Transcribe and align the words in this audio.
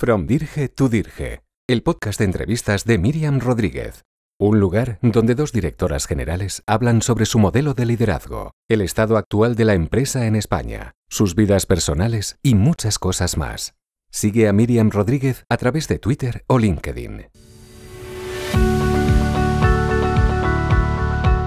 From 0.00 0.28
Dirge 0.28 0.68
to 0.68 0.88
Dirge, 0.88 1.42
el 1.66 1.82
podcast 1.82 2.20
de 2.20 2.24
entrevistas 2.24 2.84
de 2.84 2.98
Miriam 2.98 3.40
Rodríguez. 3.40 4.04
Un 4.38 4.60
lugar 4.60 5.00
donde 5.02 5.34
dos 5.34 5.50
directoras 5.50 6.06
generales 6.06 6.62
hablan 6.68 7.02
sobre 7.02 7.26
su 7.26 7.40
modelo 7.40 7.74
de 7.74 7.84
liderazgo, 7.84 8.52
el 8.68 8.80
estado 8.82 9.16
actual 9.16 9.56
de 9.56 9.64
la 9.64 9.74
empresa 9.74 10.26
en 10.26 10.36
España, 10.36 10.92
sus 11.08 11.34
vidas 11.34 11.66
personales 11.66 12.38
y 12.44 12.54
muchas 12.54 13.00
cosas 13.00 13.36
más. 13.36 13.74
Sigue 14.08 14.46
a 14.46 14.52
Miriam 14.52 14.90
Rodríguez 14.90 15.44
a 15.48 15.56
través 15.56 15.88
de 15.88 15.98
Twitter 15.98 16.44
o 16.46 16.60
LinkedIn. 16.60 17.26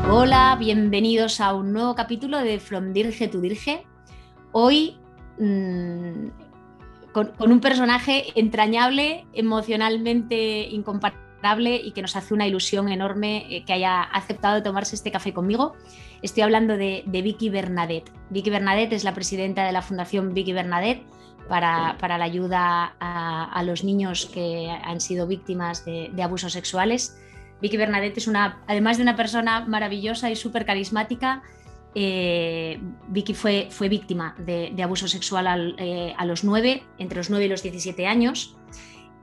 Hola, 0.09 0.57
bienvenidos 0.59 1.39
a 1.39 1.53
un 1.53 1.71
nuevo 1.71 1.95
capítulo 1.95 2.39
de 2.39 2.59
From 2.59 2.91
Dirge 2.91 3.29
to 3.29 3.39
Dirge. 3.39 3.85
Hoy 4.51 4.97
mmm, 5.39 6.50
con, 7.11 7.31
un 7.39 7.59
personaje 7.59 8.25
entrañable, 8.35 9.25
emocionalmente 9.33 10.67
incomparable 10.69 11.75
y 11.75 11.91
que 11.91 12.01
nos 12.01 12.15
hace 12.15 12.33
una 12.33 12.47
ilusión 12.47 12.89
enorme 12.89 13.45
eh, 13.49 13.63
que 13.65 13.73
haya 13.73 14.01
aceptado 14.01 14.61
tomarse 14.63 14.95
este 14.95 15.11
café 15.11 15.33
conmigo. 15.33 15.75
Estoy 16.21 16.43
hablando 16.43 16.77
de, 16.77 17.03
Vicky 17.07 17.49
Bernadette. 17.49 18.11
Vicky 18.29 18.49
Bernadette 18.49 18.93
es 18.93 19.03
la 19.03 19.13
presidenta 19.13 19.65
de 19.65 19.71
la 19.71 19.81
Fundación 19.81 20.33
Vicky 20.33 20.53
Bernadette 20.53 21.03
para, 21.49 21.95
la 21.99 22.23
ayuda 22.23 22.95
a, 22.99 23.63
los 23.63 23.83
niños 23.83 24.27
que 24.27 24.69
han 24.69 25.01
sido 25.01 25.27
víctimas 25.27 25.83
de, 25.83 26.09
de 26.13 26.23
abusos 26.23 26.53
sexuales. 26.53 27.17
Vicky 27.61 27.77
Bernadette 27.77 28.17
es 28.17 28.27
una, 28.27 28.61
además 28.67 28.97
de 28.97 29.03
una 29.03 29.15
persona 29.15 29.65
maravillosa 29.65 30.29
y 30.29 30.35
súper 30.35 30.65
carismática, 30.65 31.43
eh, 31.93 32.79
Vicky 33.07 33.33
fue, 33.33 33.67
fue 33.69 33.89
víctima 33.89 34.35
de, 34.37 34.73
abuso 34.81 35.07
sexual 35.07 35.75
eh, 35.77 36.13
a 36.17 36.25
los 36.25 36.43
9, 36.43 36.83
entre 36.97 37.17
los 37.17 37.29
9 37.29 37.45
y 37.45 37.49
los 37.49 37.63
17 37.63 38.07
años. 38.07 38.55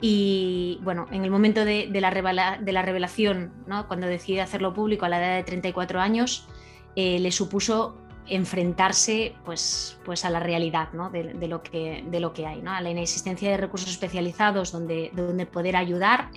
Y 0.01 0.79
bueno, 0.83 1.07
en 1.11 1.25
el 1.25 1.31
momento 1.31 1.65
de, 1.65 1.89
la, 2.01 2.11
revelación, 2.11 3.52
cuando 3.88 4.07
decide 4.07 4.41
hacerlo 4.41 4.73
público 4.75 5.07
a 5.07 5.09
la 5.09 5.19
edad 5.19 5.37
de 5.37 5.43
34 5.43 6.01
años, 6.01 6.47
eh, 6.95 7.19
le 7.19 7.33
supuso 7.33 7.97
enfrentarse 8.27 9.35
pues, 9.45 9.99
pues 10.05 10.25
a 10.27 10.30
la 10.30 10.38
realidad 10.38 10.91
de, 11.10 11.49
lo 11.49 11.63
que, 11.63 12.05
de 12.09 12.21
lo 12.21 12.35
que 12.35 12.47
hay, 12.47 12.63
a 12.66 12.80
la 12.82 12.91
inexistencia 12.91 13.51
de 13.51 13.57
recursos 13.57 13.91
especializados 13.91 14.71
donde, 14.71 15.10
donde 15.15 15.47
poder 15.47 15.77
ayudar, 15.77 16.30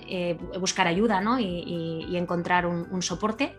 buscar 0.58 0.86
ayuda 0.88 1.22
y, 1.38 2.16
encontrar 2.16 2.66
un 2.66 3.02
soporte. 3.02 3.54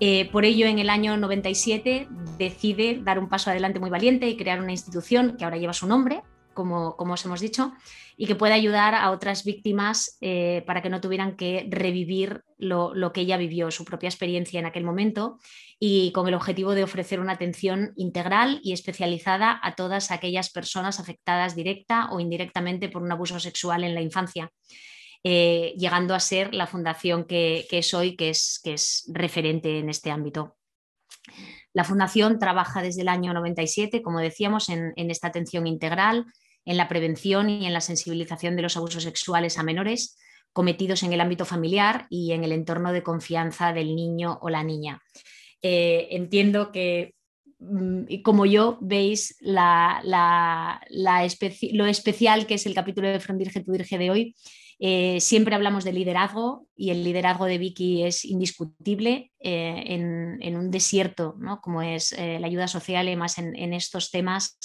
Eh, 0.00 0.28
por 0.30 0.44
ello, 0.44 0.66
en 0.66 0.78
el 0.78 0.90
año 0.90 1.16
97 1.16 2.08
decide 2.38 3.00
dar 3.02 3.18
un 3.18 3.28
paso 3.28 3.50
adelante 3.50 3.80
muy 3.80 3.90
valiente 3.90 4.28
y 4.28 4.36
crear 4.36 4.60
una 4.60 4.70
institución 4.70 5.36
que 5.36 5.44
ahora 5.44 5.56
lleva 5.56 5.72
su 5.72 5.88
nombre, 5.88 6.22
como, 6.54 6.96
como 6.96 7.14
os 7.14 7.24
hemos 7.24 7.40
dicho, 7.40 7.72
y 8.16 8.26
que 8.26 8.34
pueda 8.36 8.54
ayudar 8.54 8.94
a 8.94 9.10
otras 9.10 9.44
víctimas 9.44 10.18
eh, 10.20 10.62
para 10.66 10.82
que 10.82 10.90
no 10.90 11.00
tuvieran 11.00 11.36
que 11.36 11.66
revivir 11.70 12.42
lo, 12.58 13.12
que 13.12 13.22
ella 13.22 13.36
vivió, 13.36 13.70
su 13.70 13.84
propia 13.84 14.08
experiencia 14.08 14.58
en 14.58 14.66
aquel 14.66 14.84
momento, 14.84 15.38
y 15.80 16.10
con 16.12 16.26
el 16.26 16.34
objetivo 16.34 16.74
de 16.74 16.82
ofrecer 16.84 17.20
una 17.20 17.32
atención 17.32 17.92
integral 17.96 18.60
y 18.62 18.72
especializada 18.72 19.60
a 19.62 19.74
todas 19.76 20.10
aquellas 20.10 20.50
personas 20.50 20.98
afectadas 20.98 21.54
directa 21.54 22.08
o 22.10 22.18
indirectamente 22.18 22.88
por 22.88 23.02
un 23.02 23.12
abuso 23.12 23.38
sexual 23.38 23.84
en 23.84 23.94
la 23.94 24.00
infancia. 24.00 24.52
Eh, 25.24 25.74
llegando 25.76 26.14
a 26.14 26.20
ser 26.20 26.54
la 26.54 26.68
fundación 26.68 27.24
que, 27.24 27.66
es 27.70 27.92
hoy, 27.92 28.14
que 28.16 28.30
es, 28.30 29.04
referente 29.08 29.78
en 29.78 29.88
este 29.88 30.10
ámbito. 30.10 30.56
La 31.72 31.84
fundación 31.84 32.38
trabaja 32.38 32.82
desde 32.82 33.02
el 33.02 33.08
año 33.08 33.34
97, 33.34 34.00
como 34.02 34.20
decíamos, 34.20 34.68
en, 34.68 34.92
esta 34.96 35.28
atención 35.28 35.66
integral, 35.66 36.24
en 36.64 36.76
la 36.76 36.88
prevención 36.88 37.50
y 37.50 37.66
en 37.66 37.72
la 37.72 37.80
sensibilización 37.80 38.54
de 38.56 38.62
los 38.62 38.76
abusos 38.76 39.02
sexuales 39.02 39.58
a 39.58 39.64
menores 39.64 40.16
cometidos 40.52 41.02
en 41.02 41.12
el 41.12 41.20
ámbito 41.20 41.44
familiar 41.44 42.06
y 42.10 42.32
en 42.32 42.44
el 42.44 42.52
entorno 42.52 42.92
de 42.92 43.02
confianza 43.02 43.72
del 43.72 43.94
niño 43.94 44.38
o 44.40 44.50
la 44.50 44.64
niña. 44.64 45.02
Eh, 45.62 46.08
entiendo 46.12 46.70
que 46.72 47.14
mm, 47.58 48.22
como 48.22 48.46
yo 48.46 48.78
veis 48.80 49.36
lo 49.40 49.56
especial 51.86 52.46
que 52.46 52.54
es 52.54 52.66
el 52.66 52.74
capítulo 52.74 53.08
de 53.08 53.20
Frondirge 53.20 53.64
tu 53.64 53.72
Dirge 53.72 53.98
de 53.98 54.10
hoy 54.10 54.34
eh, 54.80 55.20
siempre 55.20 55.56
hablamos 55.56 55.82
de 55.82 55.92
liderazgo 55.92 56.66
y 56.76 56.90
el 56.90 57.02
liderazgo 57.02 57.46
de 57.46 57.58
Vicky 57.58 58.04
es 58.04 58.24
indiscutible 58.24 59.32
eh, 59.40 59.84
en, 59.86 60.56
un 60.56 60.70
desierto, 60.70 61.36
como 61.62 61.82
es 61.82 62.12
eh, 62.12 62.38
la 62.38 62.46
ayuda 62.46 62.68
social 62.68 63.08
y 63.08 63.16
más 63.16 63.38
en, 63.38 63.72
estos 63.72 64.10
temas 64.10 64.58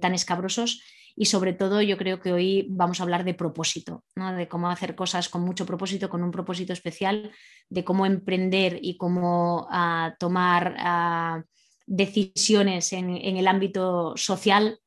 tan 0.00 0.12
escabrosos. 0.12 0.82
Y 1.14 1.26
sobre 1.26 1.52
todo 1.52 1.82
yo 1.82 1.96
creo 1.96 2.20
que 2.20 2.32
hoy 2.32 2.66
vamos 2.70 2.98
a 2.98 3.02
hablar 3.04 3.24
de 3.24 3.34
propósito, 3.34 4.04
de 4.14 4.48
cómo 4.48 4.70
hacer 4.70 4.96
cosas 4.96 5.28
con 5.28 5.42
mucho 5.42 5.66
propósito, 5.66 6.08
con 6.08 6.22
un 6.24 6.32
propósito 6.32 6.72
especial, 6.72 7.30
de 7.68 7.84
cómo 7.84 8.06
emprender 8.06 8.78
y 8.82 8.96
cómo 8.96 9.68
ah, 9.70 10.14
tomar 10.18 10.74
ah, 10.78 11.42
decisiones 11.86 12.92
en 12.92 13.36
el 13.36 13.46
ámbito 13.46 14.16
social 14.16 14.80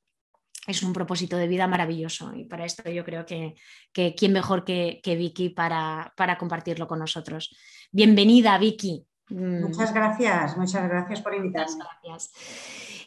es 0.67 0.83
un 0.83 0.93
propósito 0.93 1.37
de 1.37 1.47
vida 1.47 1.67
maravilloso 1.67 2.33
y 2.35 2.45
para 2.45 2.65
esto 2.65 2.89
yo 2.89 3.03
creo 3.03 3.25
que, 3.25 3.55
quién 3.93 4.31
mejor 4.31 4.63
que, 4.63 5.01
Vicky 5.03 5.49
para, 5.49 6.13
compartirlo 6.37 6.87
con 6.87 6.99
nosotros. 6.99 7.55
Bienvenida, 7.91 8.57
Vicky. 8.57 9.05
Mm. 9.29 9.61
Muchas 9.61 9.93
gracias, 9.93 10.57
muchas 10.57 10.87
gracias 10.87 11.21
por 11.21 11.33
invitarme. 11.33 11.75
gracias. 12.03 12.31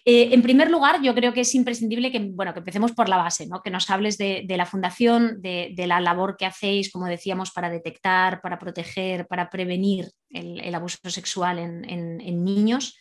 Eh, 0.07 0.35
en 0.35 0.43
primer 0.43 0.71
lugar, 0.71 1.01
yo 1.01 1.15
creo 1.15 1.33
que 1.33 1.43
es 1.43 1.55
imprescindible 1.55 2.13
que, 2.13 2.19
bueno, 2.33 2.53
que 2.53 2.59
empecemos 2.59 2.93
por 2.93 3.09
la 3.09 3.17
base, 3.17 3.47
¿no? 3.47 3.63
que 3.63 3.71
nos 3.71 3.89
hables 3.89 4.19
de, 4.19 4.45
la 4.49 4.67
fundación, 4.67 5.41
de, 5.41 5.73
la 5.87 6.01
labor 6.01 6.37
que 6.37 6.45
hacéis, 6.45 6.91
como 6.93 7.07
decíamos, 7.07 7.53
para 7.53 7.71
detectar, 7.71 8.43
para 8.43 8.59
proteger, 8.59 9.27
para 9.27 9.49
prevenir 9.49 10.11
el, 10.29 10.75
abuso 10.75 10.99
sexual 11.09 11.59
en 11.59 12.45
niños. 12.45 12.99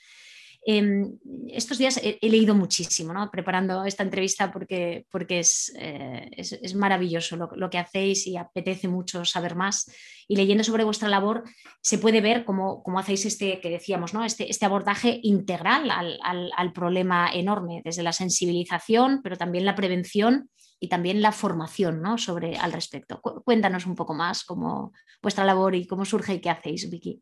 Em, 0.66 1.18
estos 1.50 1.78
días 1.78 2.00
he, 2.02 2.18
leído 2.22 2.56
muchísimo, 2.56 3.14
preparando 3.30 3.84
esta 3.84 4.04
entrevista 4.04 4.50
porque, 4.52 5.06
eh, 5.78 6.30
es, 6.32 6.76
maravilloso 6.76 7.36
lo, 7.36 7.70
que 7.70 7.78
hacéis 7.78 8.28
y 8.28 8.38
apetece 8.38 8.88
mucho 8.88 9.26
saber 9.26 9.56
más. 9.56 9.92
Y 10.28 10.38
leyendo 10.38 10.64
sobre 10.64 10.86
vuestra 10.86 11.10
labor 11.10 11.44
se 11.82 11.98
puede 11.98 12.22
ver 12.22 12.46
cómo, 12.46 12.82
cómo 12.82 13.00
hacéis 13.00 13.26
este, 13.26 13.60
que 13.60 13.70
decíamos, 13.70 14.14
¿no? 14.14 14.24
este, 14.24 14.50
este 14.50 14.66
abordaje 14.66 15.20
integral 15.24 15.92
al, 15.92 16.74
problema 16.74 17.30
enorme, 17.34 17.82
desde 17.84 18.04
la 18.04 18.14
sensibilización, 18.14 19.22
pero 19.22 19.38
también 19.38 19.66
la 19.66 19.76
prevención 19.76 20.50
y 20.80 20.88
también 20.88 21.22
la 21.22 21.34
formación 21.34 22.02
sobre, 22.18 22.58
al 22.58 22.72
respecto. 22.72 23.22
Cuéntanos 23.22 23.86
un 23.86 23.96
poco 23.96 24.14
más 24.14 24.46
cómo 24.46 24.94
vuestra 25.22 25.46
labor 25.46 25.76
y 25.76 25.88
cómo 25.88 26.06
surge 26.06 26.36
y 26.36 26.40
qué 26.40 26.50
hacéis, 26.50 26.90
Vicky. 26.90 27.22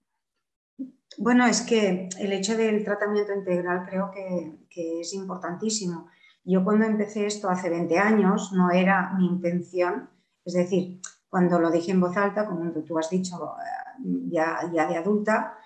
Bueno, 1.17 1.45
es 1.45 1.61
que 1.61 2.09
el 2.19 2.33
hecho 2.33 2.55
del 2.55 2.83
tratamiento 2.83 3.33
integral 3.33 3.85
creo 3.87 4.11
que, 4.11 4.99
es 5.01 5.13
importantísimo. 5.13 6.07
Yo 6.43 6.63
cuando 6.63 6.85
empecé 6.85 7.25
esto 7.25 7.49
hace 7.49 7.69
20 7.69 7.99
años 7.99 8.51
no 8.53 8.71
era 8.71 9.13
mi 9.17 9.27
intención, 9.27 10.09
es 10.45 10.53
decir, 10.53 11.01
cuando 11.29 11.59
lo 11.59 11.69
dije 11.69 11.91
en 11.91 12.01
voz 12.01 12.17
alta, 12.17 12.45
como 12.45 12.71
tú 12.71 12.97
has 12.97 13.09
dicho, 13.09 13.35
eh, 13.35 14.29
ya, 14.29 14.59
ya 14.73 14.87
de 14.87 14.97
adulta, 14.97 15.57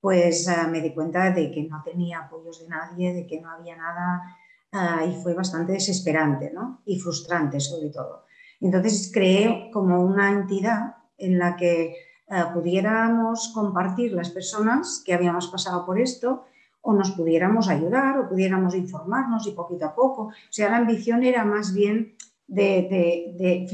pues 0.00 0.46
eh, 0.48 0.66
me 0.70 0.80
di 0.80 0.92
cuenta 0.94 1.30
de 1.30 1.50
que 1.50 1.62
no 1.64 1.82
tenía 1.82 2.20
apoyos 2.20 2.60
de 2.60 2.68
nadie, 2.68 3.14
de 3.14 3.26
que 3.26 3.40
no 3.40 3.50
había 3.50 3.76
nada 3.76 4.22
eh, 4.70 5.08
y 5.08 5.22
fue 5.22 5.34
bastante 5.34 5.72
desesperante 5.72 6.52
¿no? 6.52 6.82
y 6.84 6.98
frustrante 7.00 7.58
sobre 7.60 7.90
todo. 7.90 8.24
Entonces 8.60 9.10
creé 9.12 9.70
como 9.72 10.02
una 10.02 10.30
entidad 10.30 10.96
en 11.16 11.38
la 11.38 11.56
que 11.56 11.94
eh, 12.26 12.42
pudiéramos 12.54 13.52
compartir 13.52 14.12
las 14.12 14.30
personas 14.30 15.02
que 15.04 15.12
habíamos 15.12 15.48
pasado 15.48 15.84
por 15.84 16.00
esto 16.00 16.44
o 16.80 16.94
nos 16.94 17.10
pudiéramos 17.10 17.68
ayudar 17.68 18.18
o 18.18 18.28
pudiéramos 18.28 18.74
informarnos 18.74 19.46
y 19.46 19.52
poquito 19.52 19.84
a 19.84 19.94
poco. 19.94 20.22
O 20.24 20.50
sea, 20.52 20.70
la 20.70 20.78
ambición 20.78 21.22
era 21.22 21.44
más 21.44 21.74
bien 21.74 22.16
de, 22.46 23.66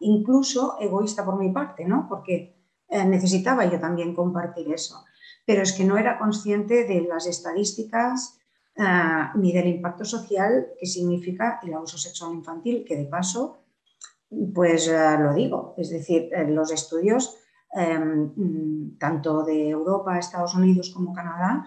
incluso 0.00 0.76
egoísta 0.80 1.24
por 1.24 1.38
mi 1.38 1.50
parte, 1.52 1.84
¿no? 1.84 2.06
Porque 2.08 2.56
eh, 2.88 3.04
necesitaba 3.04 3.66
yo 3.66 3.78
también 3.78 4.14
compartir 4.14 4.72
eso. 4.72 5.04
Pero 5.46 5.62
es 5.62 5.72
que 5.72 5.84
no 5.84 5.96
era 5.96 6.18
consciente 6.18 6.84
de 6.84 7.02
las 7.02 7.26
estadísticas 7.26 8.38
eh, 8.76 8.84
ni 9.36 9.52
del 9.52 9.68
impacto 9.68 10.04
social 10.04 10.68
que 10.78 10.86
significa 10.86 11.60
el 11.62 11.74
abuso 11.74 11.98
sexual 11.98 12.34
infantil, 12.34 12.84
que 12.86 12.96
de 12.96 13.04
paso, 13.04 13.58
pues 14.54 14.90
lo 14.90 15.34
digo, 15.34 15.74
es 15.76 15.90
decir, 15.90 16.30
los 16.48 16.72
estudios 16.72 17.41
tanto 18.98 19.44
de 19.44 19.70
Europa, 19.70 20.18
Estados 20.18 20.54
Unidos 20.54 20.90
como 20.94 21.14
Canadá, 21.14 21.64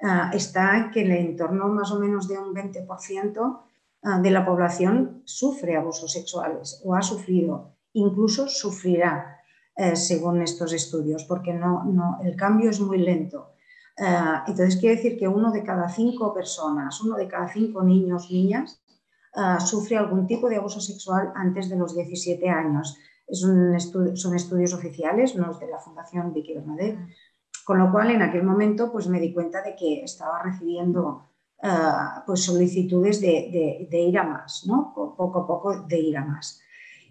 eh, 0.00 0.30
está 0.32 0.90
que 0.92 1.02
el 1.02 1.10
entorno 1.10 1.68
más 1.68 1.90
o 1.90 1.98
menos 1.98 2.28
de 2.28 2.38
un 2.38 2.54
20% 2.54 3.60
eh, 4.02 4.08
de 4.22 4.30
la 4.30 4.46
población 4.46 5.22
sufre 5.24 5.76
abusos 5.76 6.12
sexuales 6.12 6.80
o 6.84 6.94
ha 6.94 7.02
sufrido, 7.02 7.74
incluso 7.94 8.46
sufrirá, 8.46 9.40
eh, 9.76 9.96
según 9.96 10.40
estos 10.42 10.72
estudios, 10.72 11.24
porque 11.24 11.52
no, 11.52 11.84
no, 11.84 12.18
el 12.22 12.36
cambio 12.36 12.70
es 12.70 12.80
muy 12.80 12.98
lento. 12.98 13.54
entonces 14.46 14.76
quiere 14.76 14.94
decir 14.94 15.18
que 15.18 15.26
uno 15.26 15.50
de 15.50 15.64
cada 15.64 15.88
cinco 15.88 16.32
personas, 16.32 17.00
uno 17.00 17.16
de 17.16 17.26
cada 17.26 17.48
cinco 17.48 17.82
niños, 17.82 18.30
niñas, 18.30 18.80
sufre 19.58 19.96
algún 19.96 20.24
tipo 20.26 20.48
de 20.48 20.56
abuso 20.56 20.80
sexual 20.80 21.32
antes 21.34 21.68
de 21.68 21.76
los 21.76 21.96
17 21.96 22.48
años. 22.48 22.96
Es 23.28 23.44
un 23.44 23.78
son 24.16 24.34
estudios 24.34 24.72
oficiales, 24.72 25.36
no 25.36 25.50
es 25.50 25.60
de 25.60 25.68
la 25.68 25.78
Fundación 25.78 26.32
Vicky 26.32 26.54
Bernadette. 26.54 26.98
Con 27.64 27.78
lo 27.78 27.92
cual, 27.92 28.10
en 28.10 28.22
aquel 28.22 28.42
momento, 28.42 28.90
pues 28.90 29.08
me 29.08 29.20
di 29.20 29.32
cuenta 29.32 29.62
de 29.62 29.76
que 29.76 30.02
estaba 30.02 30.42
recibiendo 30.42 31.24
ah, 31.62 32.22
pues 32.26 32.44
solicitudes 32.44 33.20
de, 33.20 33.88
ir 33.90 34.18
a 34.18 34.24
más, 34.24 34.64
¿no? 34.66 34.92
Poco 34.94 35.40
a 35.40 35.46
poco 35.46 35.80
de 35.82 35.98
ir 35.98 36.16
a 36.16 36.24
más. 36.24 36.60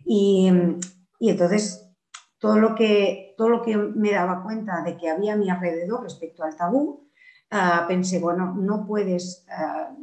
Y, 0.05 0.49
y 1.19 1.29
entonces 1.29 1.87
todo 2.39 2.57
lo, 2.57 2.75
que, 2.75 3.33
todo 3.37 3.49
lo 3.49 3.61
que 3.61 3.77
me 3.77 4.11
daba 4.11 4.43
cuenta 4.43 4.81
de 4.83 4.97
que 4.97 5.09
había 5.09 5.33
a 5.33 5.37
mi 5.37 5.49
alrededor 5.49 6.03
respecto 6.03 6.43
al 6.43 6.55
tabú, 6.55 7.07
ah, 7.51 7.85
pensé, 7.87 8.19
bueno, 8.19 8.53
no 8.55 8.85
puedes 8.85 9.45
ah, 9.49 9.95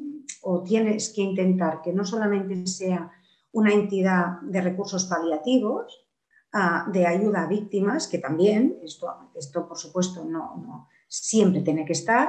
o 0.43 0.63
tienes 0.63 1.13
que 1.15 1.23
intentar 1.23 1.81
que 1.83 1.93
no 1.93 2.05
solamente 2.05 2.67
sea 2.67 3.11
una 3.53 3.73
entidad 3.73 4.41
de 4.43 4.61
recursos 4.61 5.05
paliativos, 5.07 6.04
de 6.93 7.07
ayuda 7.07 7.43
a 7.43 7.47
víctimas, 7.49 8.07
que 8.07 8.19
también, 8.19 8.79
esto, 8.85 9.31
esto 9.35 9.67
por 9.67 9.77
supuesto 9.77 10.25
no, 10.25 10.89
siempre 11.09 11.63
tiene 11.63 11.85
que 11.85 11.95
estar, 11.95 12.29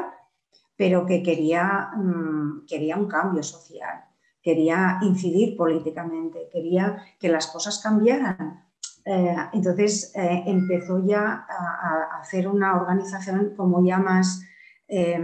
pero 0.76 1.06
que 1.06 1.22
quería, 1.22 1.92
mm, 1.96 2.66
quería 2.66 2.98
un 2.98 3.08
cambio 3.08 3.44
social, 3.44 4.06
quería 4.42 5.00
incidir 5.04 5.56
políticamente, 5.56 6.50
quería 6.52 7.04
que 7.20 7.30
las 7.30 7.48
cosas 7.48 7.80
cambiaran 7.80 8.66
eh, 9.06 9.36
entonces 9.54 10.12
eh, 10.16 10.44
empezó 10.48 11.06
ya 11.06 11.46
a, 11.48 12.20
hacer 12.20 12.48
una 12.48 12.76
organización 12.76 13.54
como 13.56 13.86
ya 13.86 14.00
más, 14.00 14.42
eh, 14.88 15.20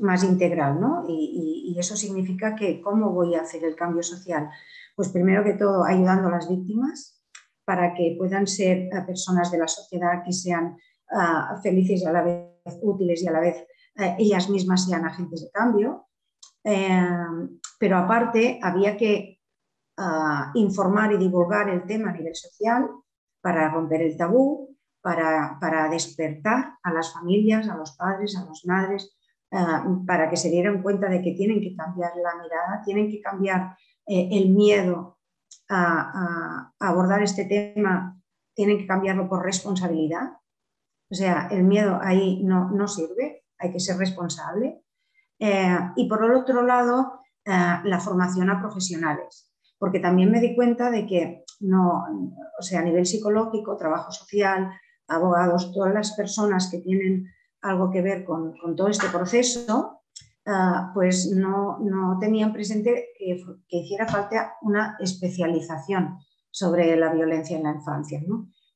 más 0.00 0.24
integral, 0.24 0.80
¿no? 0.80 1.04
Y, 1.06 1.76
eso 1.78 1.94
significa 1.94 2.54
que 2.56 2.80
¿cómo 2.80 3.12
voy 3.12 3.34
a 3.34 3.42
hacer 3.42 3.62
el 3.62 3.76
cambio 3.76 4.02
social? 4.02 4.48
Pues 4.94 5.10
primero 5.10 5.44
que 5.44 5.52
todo 5.52 5.84
ayudando 5.84 6.28
a 6.28 6.30
las 6.30 6.48
víctimas 6.48 7.15
para 7.66 7.92
que 7.92 8.14
puedan 8.16 8.46
ser 8.46 8.88
personas 9.06 9.50
de 9.50 9.58
la 9.58 9.68
sociedad 9.68 10.22
que 10.24 10.32
sean 10.32 10.78
ah, 11.10 11.60
felices 11.62 12.00
y 12.00 12.06
a 12.06 12.12
la 12.12 12.22
vez 12.22 12.78
útiles 12.80 13.22
y 13.22 13.28
a 13.28 13.32
la 13.32 13.40
vez 13.40 13.66
ellas 14.18 14.48
mismas 14.48 14.86
sean 14.86 15.04
agentes 15.04 15.42
de 15.42 15.50
cambio. 15.50 16.06
pero 17.78 17.96
aparte 17.98 18.58
había 18.62 18.96
que 18.96 19.40
ah, 19.98 20.52
informar 20.54 21.12
y 21.12 21.18
divulgar 21.18 21.68
el 21.68 21.84
tema 21.84 22.10
a 22.10 22.12
nivel 22.12 22.34
social 22.34 22.88
para 23.40 23.68
romper 23.68 24.02
el 24.02 24.16
tabú, 24.16 24.76
para, 25.06 25.88
despertar 25.88 26.78
a 26.82 26.92
las 26.92 27.12
familias, 27.12 27.68
a 27.68 27.76
los 27.76 27.92
padres, 27.92 28.36
a 28.36 28.44
las 28.44 28.64
madres, 28.64 29.16
eh, 29.52 29.56
para 30.04 30.28
que 30.28 30.36
se 30.36 30.50
dieran 30.50 30.82
cuenta 30.82 31.08
de 31.08 31.22
que 31.22 31.32
tienen 31.32 31.60
que 31.60 31.76
cambiar 31.76 32.10
la 32.16 32.42
mirada, 32.42 32.82
tienen 32.84 33.08
que 33.08 33.20
cambiar 33.20 33.76
eh, 34.04 34.28
el 34.32 34.50
miedo 34.50 35.15
a, 35.68 36.72
abordar 36.78 37.22
este 37.22 37.44
tema, 37.44 38.20
tienen 38.54 38.78
que 38.78 38.86
cambiarlo 38.86 39.28
por 39.28 39.44
responsabilidad. 39.44 40.32
O 41.10 41.14
sea, 41.14 41.48
el 41.50 41.64
miedo 41.64 41.98
ahí 42.02 42.42
no, 42.42 42.70
no 42.70 42.88
sirve, 42.88 43.44
hay 43.58 43.72
que 43.72 43.80
ser 43.80 43.96
responsable. 43.98 44.82
Eh, 45.38 45.78
y 45.96 46.08
por 46.08 46.24
el 46.24 46.32
otro 46.32 46.62
lado, 46.62 47.20
la 47.44 48.00
formación 48.00 48.50
a 48.50 48.60
profesionales, 48.60 49.52
porque 49.78 50.00
también 50.00 50.32
me 50.32 50.40
di 50.40 50.56
cuenta 50.56 50.90
de 50.90 51.06
que 51.06 51.44
no, 51.60 52.04
o 52.58 52.62
sea, 52.62 52.80
a 52.80 52.82
nivel 52.82 53.06
psicológico, 53.06 53.76
trabajo 53.76 54.10
social, 54.10 54.70
abogados, 55.08 55.72
todas 55.72 55.94
las 55.94 56.12
personas 56.16 56.68
que 56.70 56.78
tienen 56.78 57.32
algo 57.62 57.90
que 57.90 58.02
ver 58.02 58.24
con, 58.24 58.54
todo 58.76 58.88
este 58.88 59.08
proceso, 59.08 59.95
ah, 60.46 60.90
pues 60.94 61.30
no, 61.34 61.78
tenían 62.20 62.52
presente 62.52 63.08
que, 63.18 63.42
hiciera 63.68 64.06
falta 64.06 64.54
una 64.62 64.96
especialización 65.00 66.18
sobre 66.50 66.96
la 66.96 67.12
violencia 67.12 67.56
en 67.56 67.64
la 67.64 67.72
infancia. 67.72 68.20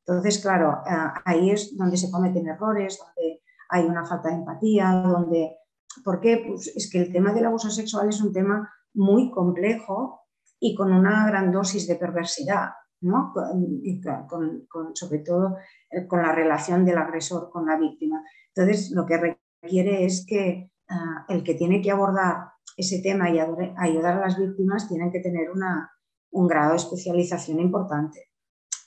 Entonces, 0.07 0.39
claro, 0.39 0.79
ah, 0.87 1.15
ahí 1.25 1.51
es 1.51 1.77
donde 1.77 1.97
se 1.97 2.11
cometen 2.11 2.49
errores, 2.49 2.99
donde 2.99 3.43
hay 3.69 3.85
una 3.85 4.05
falta 4.05 4.29
de 4.29 4.37
empatía, 4.37 4.93
donde... 4.93 5.57
¿Por 6.05 6.21
qué? 6.21 6.45
Pues 6.47 6.69
es 6.69 6.89
que 6.91 7.01
el 7.01 7.13
tema 7.13 7.33
del 7.33 7.47
abuso 7.47 7.69
sexual 7.69 8.09
es 8.09 8.21
un 8.21 8.33
tema 8.33 8.71
muy 8.95 9.31
complejo 9.31 10.21
y 10.61 10.75
con 10.75 10.93
una 10.93 11.27
gran 11.27 11.51
dosis 11.51 11.89
de 11.89 11.97
perversidad, 11.97 12.71
¿no? 13.01 13.33
sobre 14.95 15.19
todo 15.21 15.57
eh, 15.91 16.07
con 16.07 16.23
la 16.23 16.33
relación 16.33 16.85
del 16.85 16.99
agresor 16.99 17.51
con 17.51 17.67
la 17.67 17.79
víctima. 17.79 18.23
Entonces, 18.55 18.91
lo 18.93 19.07
que 19.07 19.39
requiere 19.63 20.05
es 20.05 20.25
que 20.27 20.71
ah, 20.91 21.25
el 21.29 21.43
que 21.43 21.55
tiene 21.55 21.81
que 21.81 21.91
abordar 21.91 22.53
ese 22.77 23.01
tema 23.01 23.31
y 23.31 23.39
ayudar 23.39 24.19
a 24.19 24.21
las 24.21 24.39
víctimas 24.39 24.89
tienen 24.89 25.11
que 25.11 25.21
tener 25.21 25.49
un 26.31 26.49
grado 26.49 26.71
de 26.71 26.77
especialización 26.77 27.61
importante. 27.61 28.29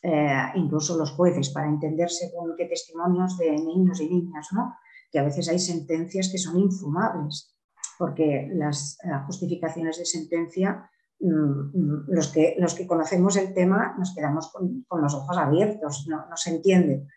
Eh, 0.01 0.43
incluso 0.55 0.97
los 0.97 1.11
jueces, 1.11 1.49
para 1.49 1.69
entenderse 1.69 2.31
con 2.35 2.55
qué 2.57 2.65
testimonios 2.65 3.37
de 3.37 3.51
niños 3.51 4.01
y 4.01 4.09
niñas, 4.09 4.47
¿no? 4.51 4.75
que 5.11 5.19
a 5.19 5.23
veces 5.23 5.47
hay 5.47 5.59
sentencias 5.59 6.29
que 6.31 6.37
son 6.37 6.59
infumables, 6.59 7.55
porque 7.97 8.49
las 8.53 8.97
eh, 9.03 9.09
justificaciones 9.27 9.97
de 9.97 10.05
sentencia 10.05 10.89
Mm, 11.23 12.03
los 12.07 12.27
que, 12.33 12.55
los 12.59 12.75
que 12.75 12.85
conocemos 12.85 13.37
el 13.37 13.53
tema 13.53 13.95
nos 13.97 14.13
quedamos 14.13 14.51
con, 14.51 15.01
los 15.01 15.13
ojos 15.13 15.37
abiertos, 15.37 16.05
no, 16.09 16.25
se 16.35 16.49
entiende. 16.55 17.07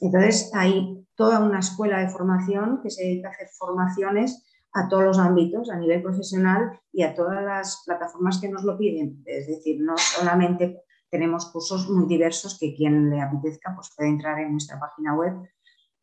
Entonces 0.00 0.50
hay 0.54 1.06
toda 1.14 1.40
una 1.40 1.58
escuela 1.58 2.00
de 2.00 2.08
formación 2.08 2.80
que 2.82 2.90
se 2.90 3.04
dedica 3.04 3.28
a 3.28 3.32
hacer 3.32 3.48
formaciones 3.58 4.44
a 4.72 4.88
todos 4.88 5.04
los 5.04 5.18
ámbitos, 5.18 5.70
a 5.70 5.76
nivel 5.76 6.02
profesional 6.02 6.78
y 6.92 7.02
a 7.02 7.14
todas 7.14 7.42
las 7.42 7.82
plataformas 7.84 8.40
que 8.40 8.48
nos 8.48 8.64
lo 8.64 8.76
piden. 8.78 9.22
Es 9.24 9.48
decir, 9.48 9.80
no 9.80 9.96
solamente 9.96 10.82
tenemos 11.10 11.50
cursos 11.50 11.88
muy 11.88 12.06
diversos 12.06 12.58
que 12.58 12.74
quien 12.74 13.10
le 13.10 13.20
apetezca 13.20 13.74
pues 13.74 13.90
puede 13.96 14.10
entrar 14.10 14.38
en 14.38 14.52
nuestra 14.52 14.78
página 14.78 15.14
web 15.16 15.34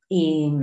y, 0.10 0.54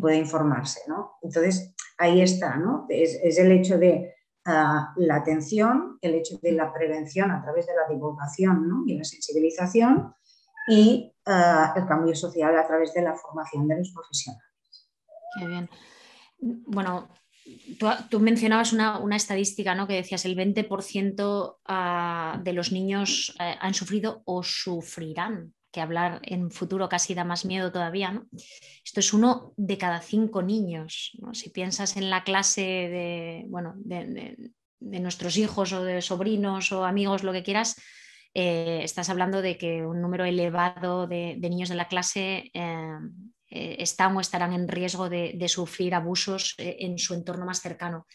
puede 0.00 0.18
informarse. 0.18 0.80
Entonces, 1.22 1.74
ahí 1.98 2.20
está, 2.20 2.56
¿no? 2.56 2.86
es 2.88 3.38
el 3.38 3.52
hecho 3.52 3.78
de 3.78 4.14
la 4.44 5.14
atención, 5.14 5.98
el 6.02 6.14
hecho 6.14 6.38
de 6.42 6.52
la 6.52 6.72
prevención 6.72 7.30
a 7.30 7.42
través 7.42 7.66
de 7.66 7.72
la 7.74 7.92
divulgación 7.92 8.84
y 8.86 8.98
la 8.98 9.04
sensibilización 9.04 10.14
y 10.68 11.12
el 11.26 11.86
cambio 11.86 12.14
social 12.14 12.56
a 12.58 12.66
través 12.66 12.92
de 12.94 13.02
la 13.02 13.14
formación 13.14 13.68
de 13.68 13.78
los 13.78 13.92
profesionales. 13.92 14.44
Qué 15.38 15.46
bien. 15.46 15.68
Bueno, 16.38 17.08
tú, 18.10 18.20
mencionabas 18.20 18.72
una, 18.72 19.16
estadística 19.16 19.74
¿no? 19.74 19.86
que 19.86 19.94
decías 19.94 20.24
el 20.24 20.36
20% 20.36 21.56
ah, 21.66 22.40
de 22.42 22.52
los 22.52 22.72
niños 22.72 23.34
eh, 23.40 23.56
han 23.60 23.74
sufrido 23.74 24.22
o 24.24 24.42
sufrirán 24.42 25.54
que 25.74 25.80
hablar 25.80 26.20
en 26.22 26.52
futuro 26.52 26.88
casi 26.88 27.14
da 27.14 27.24
más 27.24 27.44
miedo 27.44 27.72
todavía, 27.72 28.12
¿no? 28.12 28.28
Esto 28.84 29.00
es 29.00 29.12
uno 29.12 29.52
de 29.56 29.76
cada 29.76 30.00
cinco 30.00 30.40
niños, 30.40 31.18
Si 31.32 31.50
piensas 31.50 31.96
en 31.96 32.10
la 32.10 32.22
clase 32.22 32.62
de, 32.62 33.44
bueno, 33.48 33.74
de, 33.76 34.36
nuestros 34.78 35.36
hijos 35.36 35.72
o 35.72 35.82
de 35.82 36.00
sobrinos 36.00 36.70
o 36.70 36.84
amigos, 36.84 37.24
lo 37.24 37.32
que 37.32 37.42
quieras, 37.42 37.74
eh, 38.34 38.80
estás 38.82 39.08
hablando 39.08 39.42
de 39.42 39.56
que 39.56 39.86
un 39.86 40.02
número 40.02 40.24
elevado 40.24 41.06
de, 41.06 41.36
niños 41.36 41.68
de 41.68 41.74
la 41.76 41.88
clase 41.88 42.50
eh, 42.52 42.98
eh, 43.48 43.76
están 43.78 44.16
o 44.16 44.20
estarán 44.20 44.52
en 44.52 44.68
riesgo 44.68 45.08
de, 45.08 45.48
sufrir 45.48 45.94
abusos 45.94 46.54
en 46.58 46.98
su 46.98 47.14
entorno 47.14 47.46
más 47.46 47.60
cercano 47.60 48.06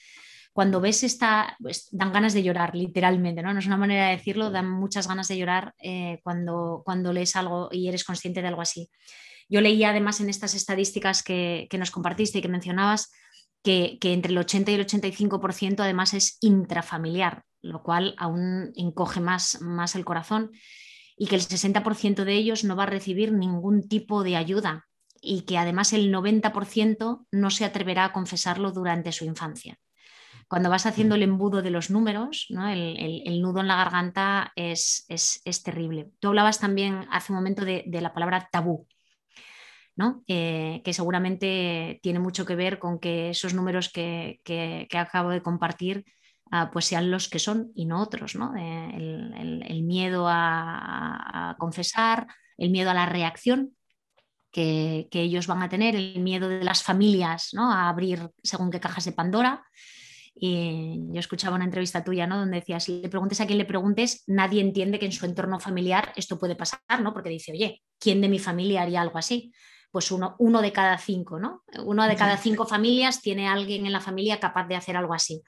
cuando 0.54 0.82
ves 0.82 1.04
esta, 1.04 1.56
pues, 1.62 1.88
dan 1.92 2.12
ganas 2.12 2.34
de 2.34 2.44
llorar, 2.44 2.76
literalmente, 2.76 3.42
¿no? 3.42 3.54
No 3.54 3.60
es 3.60 3.66
una 3.68 3.78
manera 3.78 4.08
de 4.08 4.18
decirlo, 4.18 4.52
dan 4.52 4.70
muchas 4.70 5.08
ganas 5.08 5.28
de 5.28 5.38
llorar 5.38 5.74
eh, 5.80 6.20
cuando, 6.24 6.82
cuando 6.84 7.14
lees 7.14 7.36
algo 7.36 7.70
y 7.72 7.88
eres 7.88 8.04
consciente 8.04 8.42
de 8.42 8.48
algo 8.48 8.62
así. 8.62 8.90
Yo 9.48 9.62
leía 9.62 9.92
además 9.92 10.20
en 10.20 10.30
estas 10.30 10.56
estadísticas 10.56 11.24
que, 11.24 11.68
nos 11.78 11.92
compartiste 11.92 12.40
y 12.40 12.42
que 12.42 12.50
mencionabas 12.50 13.12
que, 13.64 13.98
entre 14.02 14.32
el 14.32 14.38
80 14.38 14.72
y 14.72 14.76
el 14.76 14.86
85% 14.86 15.80
además 15.80 16.14
es 16.14 16.38
intrafamiliar, 16.42 17.44
lo 17.62 17.84
cual 17.84 18.16
aún 18.18 18.72
encoge 18.76 19.20
más, 19.20 19.62
más 19.62 19.96
el 19.96 20.06
corazón 20.06 20.52
y 21.18 21.28
que 21.28 21.36
el 21.36 21.42
60% 21.42 22.24
de 22.24 22.34
ellos 22.34 22.64
no 22.64 22.76
va 22.76 22.84
a 22.84 22.88
recibir 22.88 23.34
ningún 23.34 23.88
tipo 23.88 24.24
de 24.24 24.38
ayuda 24.38 24.88
y 25.22 25.42
que 25.42 25.58
además 25.58 25.94
el 25.94 26.14
90% 26.14 27.28
no 27.32 27.50
se 27.50 27.66
atreverá 27.66 28.06
a 28.06 28.14
confesarlo 28.14 28.72
durante 28.72 29.12
su 29.12 29.26
infancia. 29.26 29.78
Cuando 30.50 30.72
vas 30.72 30.88
haciendo 30.88 31.14
el 31.14 31.22
embudo 31.22 31.62
de 31.62 31.70
los 31.70 31.92
números, 31.92 32.48
el, 32.50 33.42
nudo 33.42 33.60
en 33.60 33.68
la 33.68 33.76
garganta 33.76 34.52
es, 34.56 35.06
terrible. 35.64 36.10
Tú 36.20 36.30
hablabas 36.30 36.60
también 36.60 37.06
hace 37.12 37.32
un 37.32 37.38
momento 37.38 37.66
de, 37.66 37.86
la 38.02 38.14
palabra 38.14 38.50
tabú, 38.52 38.88
eh, 40.28 40.82
que 40.84 40.94
seguramente 40.94 42.00
tiene 42.02 42.18
mucho 42.18 42.48
que 42.48 42.56
ver 42.56 42.80
con 42.80 42.98
que 42.98 43.30
esos 43.30 43.54
números 43.54 43.90
que, 43.90 44.88
acabo 44.92 45.30
de 45.30 45.44
compartir 45.44 46.04
pues 46.72 46.86
sean 46.86 47.12
los 47.12 47.30
que 47.30 47.40
son 47.40 47.72
y 47.76 47.86
no 47.86 48.02
otros. 48.02 48.36
Eh, 48.36 48.92
el, 48.96 49.84
miedo 49.84 50.26
a, 50.28 51.56
confesar, 51.60 52.28
el 52.58 52.70
miedo 52.72 52.90
a 52.90 52.94
la 52.94 53.06
reacción 53.06 53.76
que, 54.52 55.08
ellos 55.12 55.48
van 55.48 55.62
a 55.62 55.70
tener, 55.70 55.96
el 55.96 56.20
miedo 56.20 56.50
de 56.50 56.64
las 56.64 56.84
familias 56.84 57.52
a 57.58 57.90
abrir 57.90 58.30
según 58.44 58.72
qué 58.72 58.80
cajas 58.80 59.06
de 59.06 59.12
Pandora 59.12 59.64
Y 60.34 61.02
yo 61.12 61.20
escuchaba 61.20 61.56
una 61.56 61.66
entrevista 61.66 62.04
tuya, 62.04 62.26
¿no? 62.26 62.40
Donde 62.40 62.60
decías, 62.60 62.84
si 62.84 63.02
le 63.02 63.10
preguntes 63.10 63.40
a 63.42 63.46
quien 63.46 63.60
le 63.60 63.66
preguntes, 63.66 64.24
nadie 64.28 64.62
entiende 64.62 64.98
que 64.98 65.06
en 65.06 65.12
su 65.12 65.26
entorno 65.26 65.60
familiar 65.60 66.14
esto 66.16 66.40
puede 66.40 66.56
pasar, 66.56 67.02
¿no? 67.02 67.14
Porque 67.14 67.30
dice, 67.30 67.52
oye, 67.52 67.84
¿quién 68.00 68.22
de 68.22 68.30
mi 68.30 68.40
familia 68.40 68.82
haría 68.82 69.02
algo 69.02 69.18
así? 69.18 69.52
Pues 69.92 70.12
uno, 70.12 70.36
uno 70.40 70.62
de 70.62 70.72
cada 70.72 70.98
cinco, 70.98 71.40
¿no? 71.40 71.64
Uno 71.84 72.08
de 72.08 72.16
cada 72.16 72.38
cinco 72.38 72.66
familias 72.66 73.22
tiene 73.22 73.48
alguien 73.48 73.86
en 73.86 73.92
la 73.92 74.02
familia 74.02 74.40
capaz 74.40 74.68
de 74.68 74.76
hacer 74.76 74.98
algo 74.98 75.14
así. 75.14 75.44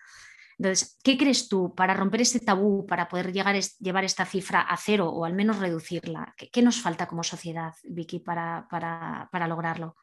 Entonces, 0.62 1.00
¿qué 1.04 1.18
crees 1.18 1.50
tú 1.50 1.74
para 1.74 1.96
romper 1.96 2.22
ese 2.22 2.40
tabú, 2.40 2.86
para 2.86 3.08
poder 3.08 3.34
llegar, 3.34 3.56
llevar 3.80 4.04
esta 4.04 4.26
cifra 4.26 4.62
a 4.62 4.78
cero 4.78 5.10
o 5.10 5.26
al 5.26 5.34
menos 5.34 5.58
reducirla? 5.58 6.36
¿Qué, 6.38 6.62
nos 6.62 6.80
falta 6.80 7.08
como 7.08 7.24
sociedad, 7.24 7.74
Vicky, 7.84 8.20
para, 8.20 8.68
para, 8.70 9.48
lograrlo? 9.48 9.96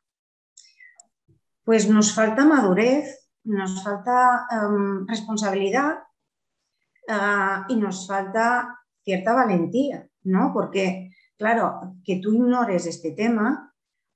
Pues 1.63 1.89
nos 1.89 2.13
falta 2.13 2.45
madurez, 2.45 3.31
nos 3.45 3.85
falta 3.85 4.49
em, 4.51 5.07
responsabilidad 5.07 5.99
ah, 7.09 7.65
y 7.69 7.77
nos 7.77 8.09
falta 8.09 8.81
cierta 9.05 9.35
valentía, 9.35 10.09
¿no? 10.25 10.51
Porque, 10.53 11.13
claro, 11.37 11.95
que 12.03 12.17
tú 12.17 12.33
ignores 12.33 12.85
este 12.87 13.13
tema 13.13 13.73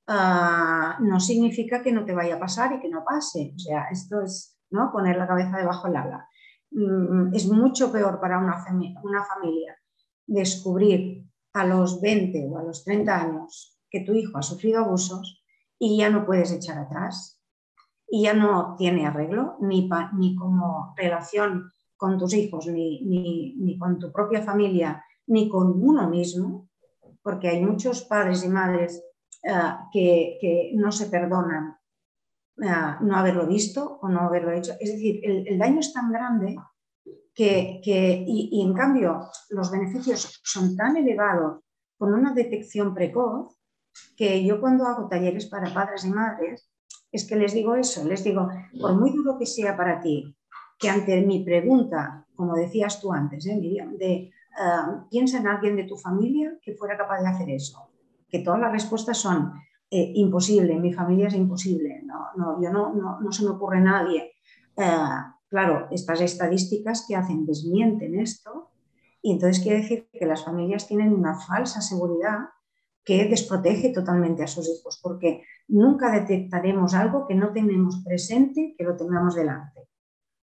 ah, 0.09 0.97
no 0.99 1.21
significa 1.21 1.85
que 1.85 1.93
no 1.93 2.05
te 2.05 2.15
vaya 2.15 2.35
a 2.35 2.41
pasar 2.41 2.73
y 2.73 2.81
que 2.81 2.89
no 2.89 3.05
pase. 3.05 3.53
O 3.55 3.59
sea, 3.61 3.85
esto 3.93 4.23
es 4.23 4.59
¿no? 4.73 4.91
poner 4.91 5.17
la 5.17 5.29
cabeza 5.29 5.59
debajo 5.59 5.87
del 5.87 5.99
ala. 5.99 6.29
Mm, 6.75 7.35
es 7.35 7.49
mucho 7.49 7.93
peor 7.93 8.21
para 8.21 8.39
una, 8.39 8.65
una 9.03 9.25
familia 9.25 9.77
descubrir 10.27 11.25
a 11.53 11.67
los 11.67 12.01
20 12.01 12.49
o 12.51 12.59
a 12.59 12.63
los 12.63 12.85
30 12.85 13.21
años 13.21 13.79
que 13.91 14.01
tu 14.01 14.15
hijo 14.15 14.39
ha 14.39 14.43
sufrido 14.43 14.81
abusos 14.81 15.45
y 15.79 15.99
ya 15.99 16.09
no 16.09 16.25
puedes 16.25 16.51
echar 16.53 16.79
atrás. 16.79 17.41
Y 18.09 18.23
ya 18.25 18.35
no 18.35 18.75
tiene 18.77 19.07
arreglo 19.07 19.57
ni, 19.61 19.89
ni 20.19 20.37
como 20.37 20.95
relación 20.97 21.73
con 21.97 22.19
tus 22.19 22.35
hijos, 22.35 22.67
ni, 22.67 23.01
ni, 23.03 23.79
con 23.79 23.99
tu 23.99 24.13
propia 24.13 24.43
familia, 24.43 25.05
ni 25.27 25.49
con 25.49 25.83
uno 25.83 26.09
mismo, 26.11 26.69
porque 27.23 27.49
hay 27.49 27.65
muchos 27.65 28.03
padres 28.03 28.45
y 28.45 28.49
madres 28.49 29.03
eh, 29.43 29.53
que, 29.93 30.39
que, 30.41 30.73
no 30.75 30.93
se 30.93 31.07
perdonan 31.07 31.77
no 32.63 33.17
haberlo 33.17 33.47
visto 33.47 33.99
o 34.01 34.09
no 34.09 34.21
haberlo 34.21 34.53
hecho. 34.53 34.73
Es 34.81 34.93
decir, 34.93 35.21
el, 35.25 35.59
daño 35.59 35.81
es 35.81 35.93
tan 35.93 36.13
grande 36.13 36.57
que, 37.35 37.81
y, 37.85 38.63
en 38.63 38.73
cambio 38.75 39.21
los 39.51 39.71
beneficios 39.71 40.41
son 40.45 40.77
tan 40.77 40.97
elevados 40.97 41.61
con 41.99 42.15
una 42.15 42.33
detección 42.35 42.95
precoz 42.95 43.57
que 44.17 44.45
yo 44.45 44.61
cuando 44.61 44.87
hago 44.87 45.09
talleres 45.09 45.47
para 45.47 45.73
padres 45.73 46.05
y 46.05 46.11
madres 46.11 46.69
es 47.11 47.27
que 47.27 47.37
les 47.37 47.53
digo 47.53 47.75
eso, 47.75 48.05
les 48.07 48.25
digo, 48.25 48.49
por 48.81 48.99
muy 48.99 49.13
duro 49.13 49.37
que 49.39 49.45
sea 49.45 49.77
para 49.77 50.01
ti, 50.01 50.35
que 50.79 50.89
ante 50.89 51.21
mi 51.21 51.45
pregunta, 51.45 52.27
como 52.35 52.55
decías 52.55 53.01
tú 53.01 53.13
antes, 53.13 53.45
¿eh, 53.47 53.61
de 53.99 54.31
ah, 54.59 55.07
piensa 55.11 55.39
en 55.39 55.47
alguien 55.47 55.77
de 55.77 55.85
tu 55.85 55.97
familia 55.97 56.59
que 56.63 56.75
fuera 56.75 56.97
capaz 56.97 57.21
de 57.21 57.29
hacer 57.29 57.51
eso, 57.51 57.91
que 58.29 58.39
todas 58.39 58.61
las 58.61 58.73
respuestas 58.73 59.19
son 59.19 59.53
eh, 59.95 60.11
imposible, 60.15 60.81
mi 60.81 60.91
familia 60.91 61.29
es 61.29 61.35
imposible, 61.35 62.01
no, 62.07 62.29
no, 62.35 62.63
yo 62.63 62.71
no, 62.71 62.95
no, 62.95 63.31
se 63.31 63.45
me 63.45 63.51
ocurre 63.51 63.79
nadie. 63.79 64.33
Eh, 64.75 65.07
claro, 65.51 65.89
estas 65.91 66.23
estadísticas 66.23 67.05
que 67.07 67.15
hacen 67.15 67.45
desmienten 67.45 68.19
esto 68.19 68.71
y 69.21 69.33
entonces 69.33 69.63
quiere 69.63 69.83
decir 69.83 70.09
que 70.11 70.25
las 70.25 70.47
familias 70.47 70.89
tienen 70.89 71.13
una 71.13 71.39
falsa 71.39 71.83
seguridad 71.83 72.39
que 73.05 73.27
desprotege 73.29 73.91
totalmente 73.91 74.43
a 74.43 74.47
sus 74.47 74.67
hijos, 74.67 74.99
porque 75.03 75.43
nunca 75.69 76.11
detectaremos 76.11 76.95
algo 76.95 77.27
que 77.27 77.35
no 77.35 77.53
tenemos 77.53 78.03
presente, 78.03 78.75
que 78.79 78.85
lo 78.85 78.97
tengamos 78.97 79.35
delante. 79.35 79.89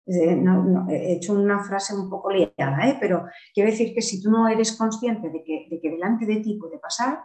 he 0.09 1.13
hecho 1.13 1.35
una 1.35 1.63
frase 1.63 1.95
un 1.95 2.11
poco 2.11 2.33
liada, 2.33 2.89
¿eh? 2.89 2.97
pero 2.99 3.27
quiero 3.55 3.71
decir 3.71 3.95
que 3.95 4.03
si 4.03 4.21
tú 4.21 4.29
no 4.29 4.49
eres 4.49 4.77
consciente 4.77 5.31
de 5.31 5.45
que, 5.45 5.69
de 5.71 5.81
que 5.81 5.91
delante 5.91 6.27
de 6.27 6.39
ti 6.39 6.59
puede 6.61 6.81
pasar, 6.81 7.21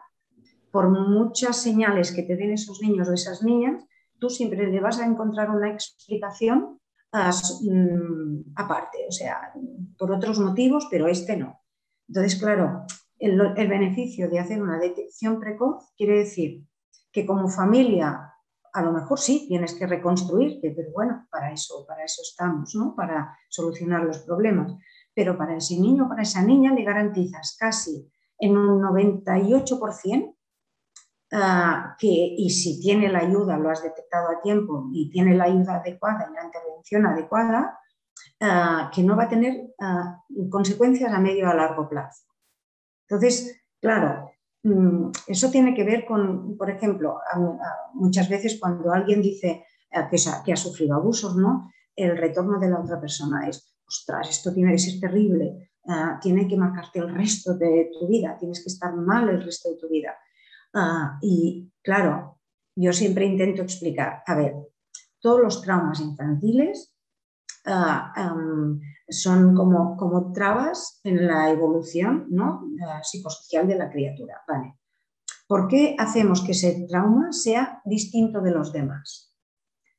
por 0.72 0.90
muchas 0.90 1.58
señales 1.58 2.12
que 2.12 2.24
te 2.24 2.36
den 2.36 2.54
esos 2.54 2.82
niños 2.82 3.10
o 3.10 3.14
esas 3.14 3.44
niñas, 3.44 3.84
tú 4.20 4.30
siempre 4.30 4.68
le 4.68 4.80
vas 4.80 5.00
a 5.00 5.06
encontrar 5.06 5.50
una 5.50 5.70
explicación 5.70 6.80
mm, 7.12 8.54
aparte, 8.56 9.00
o 9.08 9.12
sea, 9.12 9.54
por 9.98 10.12
otros 10.12 10.40
motivos, 10.40 10.88
pero 10.90 11.08
este 11.08 11.36
no. 11.36 11.60
Entonces, 12.08 12.40
claro, 12.40 12.86
el, 13.18 13.38
beneficio 13.68 14.30
de 14.30 14.40
hacer 14.40 14.62
una 14.62 14.80
detección 14.80 15.40
precoz 15.40 15.92
quiere 15.96 16.20
decir 16.20 16.66
que 17.12 17.26
como 17.26 17.50
familia, 17.50 18.34
a 18.74 18.82
lo 18.82 18.94
mejor 18.94 19.20
sí 19.20 19.46
tienes 19.48 19.74
que 19.76 19.86
reconstruirte, 19.86 20.72
pero 20.72 20.92
bueno, 20.92 21.28
para 21.30 21.52
eso, 21.52 21.86
para 21.86 22.04
eso 22.04 22.22
estamos, 22.22 22.74
¿no? 22.76 22.96
Para 22.96 23.38
solucionar 23.50 24.04
los 24.04 24.20
problemas. 24.20 24.74
Pero 25.14 25.38
para 25.38 25.58
ese 25.58 25.78
niño, 25.78 26.08
para 26.08 26.22
esa 26.22 26.42
niña, 26.42 26.74
le 26.74 26.84
garantizas 26.84 27.58
casi 27.60 28.10
en 28.40 28.58
un 28.58 28.82
98% 28.82 30.36
Ah, 31.34 31.96
que, 31.98 32.08
y 32.10 32.50
si 32.50 32.82
tiene 32.82 33.10
la 33.10 33.20
ayuda, 33.20 33.58
lo 33.58 33.70
has 33.70 33.82
detectado 33.82 34.28
a 34.30 34.42
tiempo 34.42 34.90
y 34.92 35.10
tiene 35.10 35.34
la 35.34 35.46
ayuda 35.46 35.78
adecuada 35.78 36.28
y 36.30 36.34
la 36.34 36.44
intervención 36.44 37.06
adecuada, 37.06 37.80
ah, 38.42 38.92
que 38.94 39.02
no 39.02 39.16
va 39.16 39.24
a 39.24 39.30
tener 39.30 39.74
ah, 39.80 40.22
consecuencias 40.50 41.14
a 41.14 41.20
medio 41.20 41.50
a 41.50 41.54
largo 41.54 41.88
plazo. 41.88 42.26
Entonces, 43.08 43.62
claro, 43.80 44.32
mm, 44.64 45.12
eso 45.28 45.50
tiene 45.50 45.74
que 45.74 45.86
ver 45.86 46.06
con, 46.06 46.58
por 46.58 46.70
ejemplo, 46.70 47.20
muchas 47.94 48.28
veces 48.28 48.58
cuando 48.60 48.92
alguien 48.92 49.22
dice 49.22 49.66
que, 50.10 50.18
que 50.46 50.54
ha 50.54 50.58
sufrido 50.58 50.96
abusos, 50.96 51.38
¿no? 51.38 51.72
el 51.96 52.18
retorno 52.18 52.60
de 52.60 52.70
la 52.70 52.80
otra 52.80 53.00
persona 53.00 53.48
es, 53.48 53.76
ostras, 53.88 54.30
esto 54.30 54.54
tiene 54.54 54.72
que 54.72 54.80
ser 54.80 55.00
terrible, 55.00 55.72
tiene 56.22 56.48
que 56.48 56.58
marcarte 56.58 57.00
el 57.00 57.14
resto 57.14 57.54
de 57.56 57.90
tu 57.94 58.08
vida, 58.08 58.38
tienes 58.38 58.64
que 58.64 58.70
estar 58.70 58.94
mal 58.96 59.30
el 59.30 59.44
resto 59.44 59.70
de 59.70 59.78
tu 59.78 59.90
vida. 59.90 60.16
Ah, 60.74 61.18
y 61.22 61.72
claro, 61.82 62.40
yo 62.76 62.94
siempre 62.94 63.26
intento 63.26 63.62
explicar, 63.62 64.24
a 64.26 64.36
ver, 64.36 64.56
todos 65.20 65.42
los 65.42 65.62
traumas 65.62 66.00
infantiles 66.00 66.96
ah, 67.66 68.14
son 69.10 69.56
como, 69.56 69.98
como 69.98 70.32
trabas 70.32 71.00
en 71.04 71.28
la 71.28 71.50
evolución 71.50 72.28
¿no? 72.30 72.64
psicosocial 73.04 73.68
de 73.68 73.76
la 73.76 73.90
criatura. 73.90 74.42
Vale. 74.48 74.78
¿Por 75.48 75.68
qué 75.68 75.96
hacemos 76.00 76.44
que 76.44 76.54
ese 76.54 76.86
trauma 76.88 77.34
sea 77.34 77.82
distinto 77.84 78.42
de 78.42 78.52
los 78.52 78.72
demás? 78.72 79.36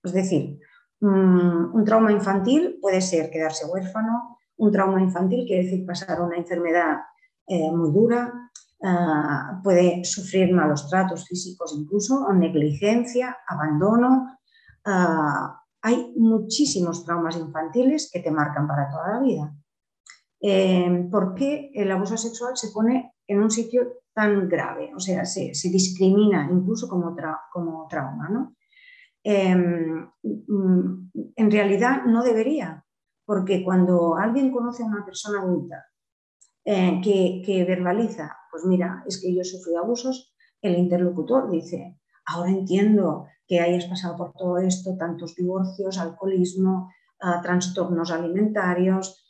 Es 0.02 0.12
decir, 0.12 0.58
mm, 1.00 1.74
un 1.74 1.84
trauma 1.84 2.10
infantil 2.10 2.78
puede 2.80 3.02
ser 3.02 3.30
quedarse 3.30 3.66
huérfano, 3.66 4.38
un 4.56 4.72
trauma 4.72 5.00
infantil 5.02 5.44
quiere 5.46 5.64
decir 5.64 5.84
pasar 5.84 6.22
una 6.22 6.36
enfermedad 6.36 7.00
eh, 7.46 7.70
muy 7.70 7.92
dura, 7.92 8.50
Ah, 8.84 9.60
puede 9.62 10.04
sufrir 10.04 10.52
malos 10.52 10.88
tratos 10.88 11.26
físicos 11.28 11.72
incluso, 11.78 12.32
negligencia, 12.32 13.36
abandono. 13.46 14.38
Ah, 14.84 15.62
hay 15.82 16.12
muchísimos 16.16 17.04
traumas 17.04 17.36
infantiles 17.36 18.10
que 18.12 18.20
te 18.20 18.32
marcan 18.32 18.66
para 18.66 18.90
toda 18.90 19.12
la 19.12 19.20
vida. 19.20 19.54
Eh, 20.40 21.08
¿Por 21.10 21.34
qué 21.34 21.70
el 21.74 21.92
abuso 21.92 22.16
sexual 22.16 22.56
se 22.56 22.72
pone 22.72 23.14
en 23.28 23.40
un 23.40 23.50
sitio 23.50 24.00
tan 24.12 24.48
grave? 24.48 24.92
O 24.96 24.98
sea, 24.98 25.24
se, 25.24 25.52
discrimina 25.70 26.48
incluso 26.50 26.88
como, 26.88 27.14
como 27.52 27.86
trauma. 27.88 28.28
¿no? 28.28 28.56
Em, 29.22 30.10
mm, 30.22 31.10
en 31.36 31.50
realidad 31.50 32.02
no 32.04 32.24
debería, 32.24 32.84
porque 33.24 33.62
cuando 33.62 34.16
alguien 34.16 34.50
conoce 34.50 34.82
a 34.82 34.86
una 34.86 35.04
persona 35.04 35.40
adulta 35.40 35.91
eh, 36.64 37.00
que, 37.02 37.64
verbaliza, 37.64 38.37
pues 38.50 38.64
mira, 38.64 39.02
es 39.07 39.21
que 39.21 39.35
yo 39.35 39.45
sufrí 39.45 39.75
abusos, 39.76 40.35
el 40.61 40.78
interlocutor 40.78 41.50
dice, 41.50 41.99
ahora 42.26 42.50
entiendo 42.50 43.26
que 43.47 43.61
hayas 43.61 43.87
pasado 43.87 44.16
por 44.16 44.33
todo 44.33 44.59
esto, 44.59 44.97
tantos 44.97 45.35
divorcios, 45.35 45.99
alcoholismo, 45.99 46.92
trastornos 47.42 48.11
alimentarios, 48.11 49.23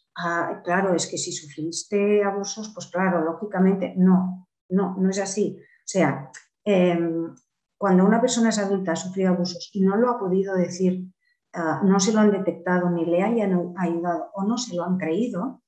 claro, 0.64 0.94
es 0.94 1.06
que 1.06 1.18
si 1.18 1.32
sufriste 1.32 2.22
abusos, 2.22 2.70
pues 2.74 2.86
claro, 2.88 3.24
lógicamente 3.24 3.94
no, 3.96 4.48
no, 4.68 4.96
no 4.98 5.10
es 5.10 5.18
así. 5.18 5.58
O 5.58 5.86
sea, 5.86 6.30
em, 6.64 7.34
cuando 7.78 8.04
una 8.04 8.20
persona 8.20 8.50
es 8.50 8.58
adulta 8.58 8.92
ha 8.92 8.96
sufrido 8.96 9.30
abusos 9.30 9.70
y 9.72 9.82
no 9.82 9.96
lo 9.96 10.10
ha 10.10 10.18
podido 10.18 10.54
decir, 10.54 11.12
ah, 11.52 11.80
no 11.84 11.98
se 12.00 12.12
lo 12.12 12.20
han 12.20 12.30
detectado 12.30 12.90
ni 12.90 13.04
le 13.04 13.22
hayan 13.22 13.74
ayudado 13.76 14.30
o 14.34 14.44
no 14.44 14.56
se 14.58 14.76
lo 14.76 14.84
han 14.84 14.98
creído, 14.98 15.62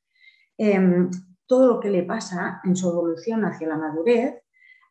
em, 0.58 1.10
todo 1.46 1.66
lo 1.66 1.80
que 1.80 1.90
le 1.90 2.02
pasa 2.02 2.60
en 2.64 2.76
su 2.76 2.88
evolución 2.88 3.44
hacia 3.44 3.68
la 3.68 3.76
madurez, 3.76 4.42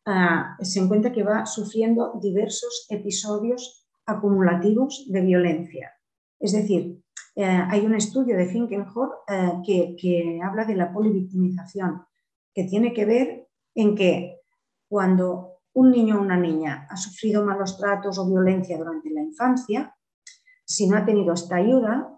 ah, 0.05 0.55
se 0.61 0.79
encuentra 0.79 1.11
que 1.11 1.23
va 1.23 1.45
sufriendo 1.45 2.13
diversos 2.21 2.85
episodios 2.89 3.87
acumulativos 4.05 5.05
de 5.09 5.21
violencia. 5.21 5.93
Es 6.39 6.51
decir, 6.51 7.01
eh, 7.35 7.45
hay 7.45 7.85
un 7.85 7.95
estudio 7.95 8.37
de 8.37 8.45
Finkenhor 8.45 9.23
eh, 9.27 9.95
que, 9.97 10.39
habla 10.43 10.65
de 10.65 10.75
la 10.75 10.93
polivictimización, 10.93 12.05
que 12.53 12.65
tiene 12.65 12.93
que 12.93 13.05
ver 13.05 13.47
en 13.73 13.95
que 13.95 14.41
cuando 14.87 15.61
un 15.73 15.89
niño 15.89 16.17
o 16.17 16.21
una 16.21 16.37
niña 16.37 16.87
ha 16.89 16.97
sufrido 16.97 17.43
malos 17.43 17.77
tratos 17.77 18.19
o 18.19 18.29
violencia 18.29 18.77
durante 18.77 19.09
la 19.09 19.21
infancia, 19.21 19.95
si 20.65 20.87
no 20.87 20.97
ha 20.97 21.05
tenido 21.05 21.33
esta 21.33 21.55
ayuda, 21.55 22.12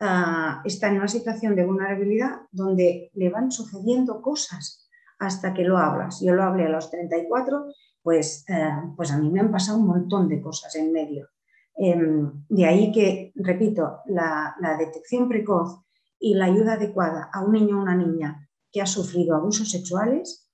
ah, 0.00 0.62
está 0.64 0.88
en 0.88 0.96
una 0.96 1.08
situación 1.08 1.54
de 1.54 1.64
vulnerabilidad 1.64 2.42
donde 2.50 3.10
le 3.14 3.28
van 3.30 3.50
sucediendo 3.50 4.20
cosas 4.22 4.88
hasta 5.18 5.52
que 5.54 5.64
lo 5.64 5.78
hablas. 5.78 6.20
Yo 6.20 6.34
lo 6.34 6.42
hablé 6.42 6.66
a 6.66 6.70
los 6.70 6.90
34, 6.90 7.66
pues, 8.02 8.44
eh, 8.48 8.70
pues 8.96 9.12
a 9.12 9.18
mí 9.18 9.30
me 9.30 9.40
han 9.40 9.52
pasado 9.52 9.78
un 9.78 9.86
montón 9.86 10.28
de 10.28 10.40
cosas 10.40 10.74
en 10.76 10.92
medio. 10.92 11.28
Em, 11.76 12.44
de 12.48 12.66
ahí 12.66 12.92
que, 12.92 13.32
repito, 13.36 14.00
la, 14.06 14.54
detección 14.78 15.28
precoz 15.28 15.82
y 16.18 16.34
la 16.34 16.46
ayuda 16.46 16.74
adecuada 16.74 17.30
a 17.32 17.42
un 17.42 17.52
niño 17.52 17.78
o 17.78 17.82
una 17.82 17.96
niña 17.96 18.48
que 18.72 18.82
ha 18.82 18.86
sufrido 18.86 19.34
abusos 19.34 19.70
sexuales 19.70 20.50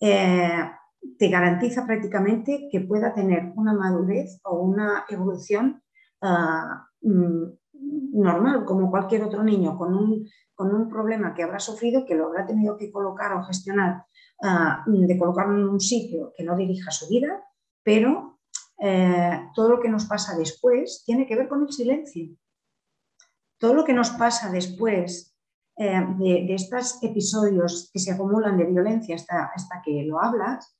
eh, 0.00 0.70
te 1.18 1.28
garantiza 1.28 1.86
prácticamente 1.86 2.68
que 2.70 2.80
pueda 2.80 3.14
tener 3.14 3.52
una 3.56 3.74
madurez 3.74 4.40
o 4.44 4.60
una 4.60 5.04
evolución 5.08 5.82
ah, 6.22 6.88
mm, 7.02 7.44
normal, 8.12 8.64
como 8.64 8.90
cualquier 8.90 9.24
otro 9.24 9.42
niño, 9.42 9.76
con 9.76 9.94
un, 9.94 10.28
con 10.54 10.74
un, 10.74 10.88
problema 10.88 11.34
que 11.34 11.42
habrá 11.42 11.58
sufrido, 11.58 12.04
que 12.04 12.14
lo 12.14 12.26
habrá 12.26 12.46
tenido 12.46 12.76
que 12.76 12.90
colocar 12.90 13.32
o 13.32 13.44
gestionar, 13.44 14.04
ah, 14.42 14.84
de 14.86 15.18
colocarlo 15.18 15.58
en 15.58 15.68
un 15.68 15.80
sitio 15.80 16.32
que 16.36 16.44
no 16.44 16.56
dirija 16.56 16.90
su 16.90 17.08
vida, 17.08 17.42
pero 17.82 18.40
eh, 18.78 19.50
todo 19.54 19.68
lo 19.68 19.80
que 19.80 19.88
nos 19.88 20.06
pasa 20.06 20.36
después 20.36 21.02
tiene 21.04 21.26
que 21.26 21.36
ver 21.36 21.48
con 21.48 21.62
el 21.62 21.72
silencio. 21.72 22.36
Todo 23.58 23.74
lo 23.74 23.84
que 23.84 23.92
nos 23.92 24.10
pasa 24.10 24.50
después 24.50 25.34
eh, 25.76 26.06
de, 26.18 26.54
estos 26.54 27.02
episodios 27.02 27.90
que 27.92 27.98
se 27.98 28.12
acumulan 28.12 28.56
de 28.56 28.64
violencia 28.64 29.16
hasta, 29.16 29.50
hasta 29.54 29.82
que 29.84 30.04
lo 30.04 30.22
hablas, 30.22 30.76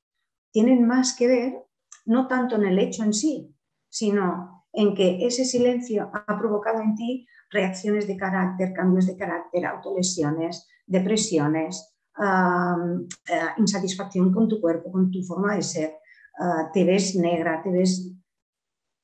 tienen 0.53 0.87
más 0.87 1.17
que 1.17 1.27
ver 1.27 1.65
no 2.07 2.29
tanto 2.29 2.57
en 2.57 2.65
el 2.65 2.79
hecho 2.79 3.03
en 3.03 3.13
sí, 3.13 3.55
sino 3.89 4.54
en 4.75 4.95
que 4.95 5.25
ese 5.27 5.45
silencio 5.45 6.11
ha 6.13 6.39
provocado 6.39 6.81
en 6.81 6.95
ti 6.95 7.27
reacciones 7.51 8.07
de 8.07 8.17
carácter, 8.17 8.73
cambios 8.73 9.07
de 9.07 9.17
carácter, 9.17 9.65
autolesiones, 9.65 10.69
depresiones, 10.87 11.95
eh, 12.19 13.47
insatisfacción 13.59 14.33
con 14.33 14.49
tu 14.49 14.61
cuerpo, 14.61 14.91
con 14.91 15.11
tu 15.11 15.23
forma 15.23 15.55
de 15.55 15.63
ser, 15.63 15.95
ah, 16.39 16.71
te 16.73 16.85
ves 16.85 17.15
negra, 17.15 17.63
te 17.63 17.71
ves... 17.71 18.13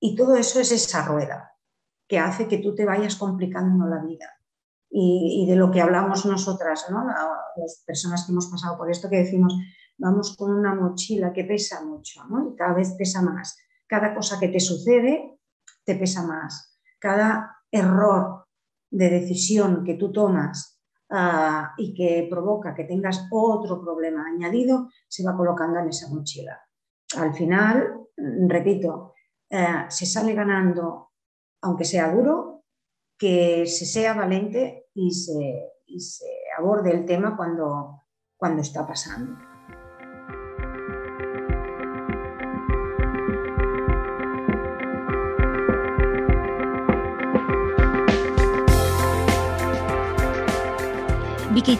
Y 0.00 0.16
todo 0.16 0.34
eso 0.34 0.60
es 0.60 0.72
esa 0.72 1.04
rueda 1.04 1.52
que 2.08 2.18
hace 2.18 2.48
que 2.48 2.58
tú 2.58 2.74
te 2.74 2.84
vayas 2.84 3.14
complicando 3.14 3.86
la 3.86 4.02
vida. 4.02 4.26
Y, 4.92 5.46
de 5.48 5.54
lo 5.54 5.70
que 5.70 5.80
hablamos 5.80 6.26
nosotras, 6.26 6.86
¿no? 6.90 7.04
las 7.04 7.84
personas 7.86 8.26
que 8.26 8.32
hemos 8.32 8.48
pasado 8.48 8.76
por 8.76 8.90
esto, 8.90 9.08
que 9.08 9.18
decimos, 9.18 9.54
vamos 9.98 10.36
con 10.36 10.50
una 10.52 10.74
mochila 10.74 11.32
que 11.32 11.44
pesa 11.44 11.84
mucho, 11.84 12.24
¿no? 12.24 12.50
y 12.50 12.56
cada 12.56 12.74
vez 12.74 12.94
pesa 12.98 13.22
más. 13.22 13.56
Cada 13.86 14.12
cosa 14.12 14.40
que 14.40 14.48
te 14.48 14.58
sucede 14.58 15.39
te 15.84 15.94
pesa 15.94 16.26
más. 16.26 16.78
Cada 16.98 17.56
error 17.70 18.46
de 18.90 19.10
decisión 19.10 19.84
que 19.84 19.94
tú 19.94 20.12
tomas 20.12 20.80
ah, 21.10 21.74
y 21.76 21.94
que 21.94 22.26
provoca 22.28 22.74
que 22.74 22.84
tengas 22.84 23.28
otro 23.30 23.80
problema 23.80 24.26
añadido, 24.26 24.88
se 25.08 25.24
va 25.24 25.36
colocando 25.36 25.80
en 25.80 25.88
esa 25.88 26.08
mochila. 26.08 26.60
Al 27.16 27.34
final, 27.34 28.06
repito, 28.48 29.14
eh, 29.48 29.86
se 29.88 30.06
sale 30.06 30.34
ganando, 30.34 31.10
aunque 31.62 31.84
sea 31.84 32.12
duro, 32.12 32.64
que 33.18 33.66
se 33.66 33.84
sea 33.84 34.14
valiente 34.14 34.88
y 34.94 35.10
se, 35.10 35.72
y 35.86 36.00
se 36.00 36.26
aborde 36.56 36.90
el 36.92 37.04
tema 37.04 37.36
cuando, 37.36 38.02
cuando 38.36 38.62
está 38.62 38.86
pasando. 38.86 39.36
Vicky, 51.60 51.78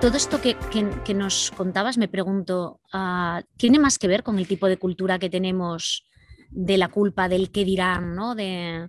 todo 0.00 0.16
esto 0.16 0.40
que, 0.40 1.14
nos 1.14 1.50
contabas, 1.50 1.98
me 1.98 2.08
pregunto, 2.08 2.80
ah, 2.90 3.42
¿tiene 3.58 3.78
más 3.78 3.98
que 3.98 4.08
ver 4.08 4.22
con 4.22 4.38
el 4.38 4.48
tipo 4.48 4.66
de 4.66 4.78
cultura 4.78 5.18
que 5.18 5.28
tenemos 5.28 6.06
de 6.48 6.78
la 6.78 6.88
culpa, 6.88 7.28
del 7.28 7.50
qué 7.50 7.66
dirán, 7.66 8.14
¿no? 8.14 8.34
De, 8.34 8.88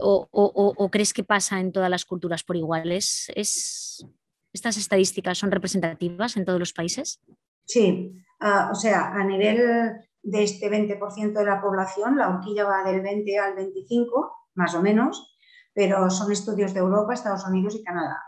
o, 0.00 0.88
crees 0.90 1.12
que 1.12 1.22
pasa 1.22 1.60
en 1.60 1.70
todas 1.70 1.88
las 1.88 2.04
culturas 2.04 2.42
por 2.42 2.56
iguales? 2.56 3.30
¿Es, 3.36 4.04
¿Estas 4.52 4.76
estadísticas 4.76 5.38
son 5.38 5.52
representativas 5.52 6.36
en 6.36 6.44
todos 6.44 6.58
los 6.58 6.72
países? 6.72 7.20
Sí, 7.64 8.12
ah, 8.40 8.70
o 8.72 8.74
sea, 8.74 9.12
a 9.14 9.22
nivel 9.22 9.92
de 10.20 10.42
este 10.42 10.68
20% 10.68 11.32
de 11.32 11.44
la 11.44 11.62
población, 11.62 12.18
la 12.18 12.28
horquilla 12.28 12.64
va 12.64 12.90
del 12.90 13.02
20 13.02 13.38
al 13.38 13.54
25, 13.54 14.48
más 14.54 14.74
o 14.74 14.82
menos, 14.82 15.38
pero 15.72 16.10
son 16.10 16.32
estudios 16.32 16.74
de 16.74 16.80
Europa, 16.80 17.14
Estados 17.14 17.46
Unidos 17.46 17.76
y 17.76 17.84
Canadá 17.84 18.20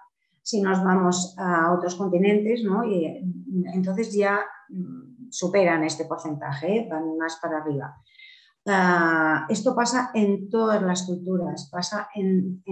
si 0.47 0.63
nos 0.63 0.83
vamos 0.85 1.35
a 1.39 1.73
otros 1.73 1.97
continentes, 1.97 2.63
¿no? 2.63 2.85
entonces 2.85 4.15
ya 4.15 4.39
mm, 4.69 5.29
superan 5.29 5.83
este 5.83 6.05
porcentaje, 6.05 6.77
¿eh? 6.77 6.89
van 6.89 7.19
más 7.19 7.41
para 7.43 7.59
arriba. 7.59 7.97
Ah, 8.65 9.45
esto 9.49 9.75
pasa 9.75 10.13
en 10.15 10.49
todas 10.49 10.81
las 10.83 11.03
culturas, 11.03 11.69
pasa 11.73 12.09
en, 12.15 12.63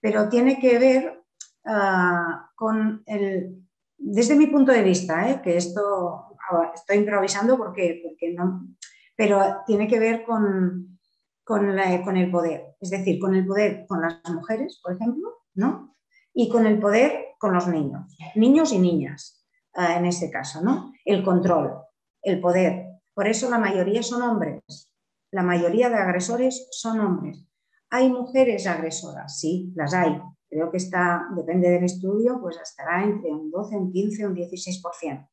pero 0.00 0.28
tiene 0.28 0.58
que 0.58 0.76
ver 0.80 1.24
ah, 1.66 2.50
con 2.56 3.04
el, 3.06 3.64
desde 3.96 4.34
mi 4.34 4.48
punto 4.48 4.72
de 4.72 4.82
vista, 4.82 5.30
¿eh? 5.30 5.40
que 5.40 5.56
esto 5.56 6.36
estoy 6.74 6.96
improvisando 6.96 7.56
porque, 7.56 8.02
porque 8.02 8.34
no, 8.34 8.66
pero 9.14 9.62
tiene 9.68 9.86
que 9.86 10.00
ver 10.00 10.24
con, 10.24 10.98
con, 11.44 11.76
con 12.04 12.16
el 12.16 12.30
poder, 12.32 12.74
es 12.80 12.90
decir, 12.90 13.20
con 13.20 13.36
el 13.36 13.46
poder 13.46 13.86
con 13.86 14.00
las 14.00 14.20
mujeres, 14.32 14.80
por 14.82 14.94
ejemplo, 14.94 15.28
¿no? 15.54 15.93
Y 16.34 16.48
con 16.48 16.66
el 16.66 16.78
poder 16.78 17.24
con 17.38 17.54
los 17.54 17.68
niños, 17.68 18.16
niños 18.34 18.72
y 18.72 18.78
niñas, 18.78 19.44
eh, 19.76 19.96
en 19.98 20.06
este 20.06 20.30
caso, 20.30 20.62
¿no? 20.62 20.92
El 21.04 21.22
control, 21.22 21.74
el 22.22 22.40
poder. 22.40 22.86
Por 23.12 23.28
eso 23.28 23.50
la 23.50 23.58
mayoría 23.58 24.02
son 24.02 24.22
hombres, 24.22 24.90
la 25.30 25.42
mayoría 25.42 25.88
de 25.88 25.96
agresores 25.96 26.68
son 26.70 27.00
hombres. 27.00 27.44
¿Hay 27.90 28.10
mujeres 28.10 28.66
agresoras? 28.66 29.38
Sí, 29.38 29.72
las 29.76 29.94
hay. 29.94 30.20
Creo 30.48 30.70
que 30.70 30.78
está, 30.78 31.28
depende 31.36 31.68
del 31.68 31.84
estudio, 31.84 32.40
pues 32.40 32.58
estará 32.60 33.04
entre 33.04 33.30
un 33.30 33.50
12, 33.50 33.76
un 33.76 33.92
15, 33.92 34.26
un 34.26 34.34
16%. 34.34 35.28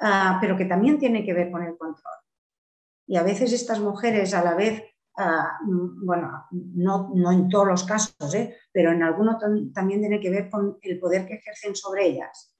Ah, 0.00 0.38
pero 0.40 0.56
que 0.56 0.64
también 0.64 0.98
tiene 0.98 1.24
que 1.24 1.34
ver 1.34 1.50
con 1.50 1.62
el 1.62 1.76
control. 1.76 2.14
Y 3.06 3.16
a 3.16 3.22
veces 3.22 3.52
estas 3.52 3.80
mujeres 3.80 4.34
a 4.34 4.44
la 4.44 4.54
vez 4.54 4.84
Ah, 5.22 5.58
mm, 5.66 6.06
bueno, 6.06 6.46
no, 6.50 7.10
no, 7.14 7.30
en 7.30 7.50
todos 7.50 7.66
los 7.66 7.84
casos, 7.84 8.34
¿eh? 8.34 8.56
pero 8.72 8.90
en 8.90 9.02
algunos 9.02 9.36
también 9.74 10.00
tiene 10.00 10.18
que 10.18 10.30
ver 10.30 10.48
con 10.48 10.78
el 10.80 10.98
poder 10.98 11.26
que 11.26 11.34
ejercen 11.34 11.76
sobre 11.76 12.06
ellas. 12.06 12.56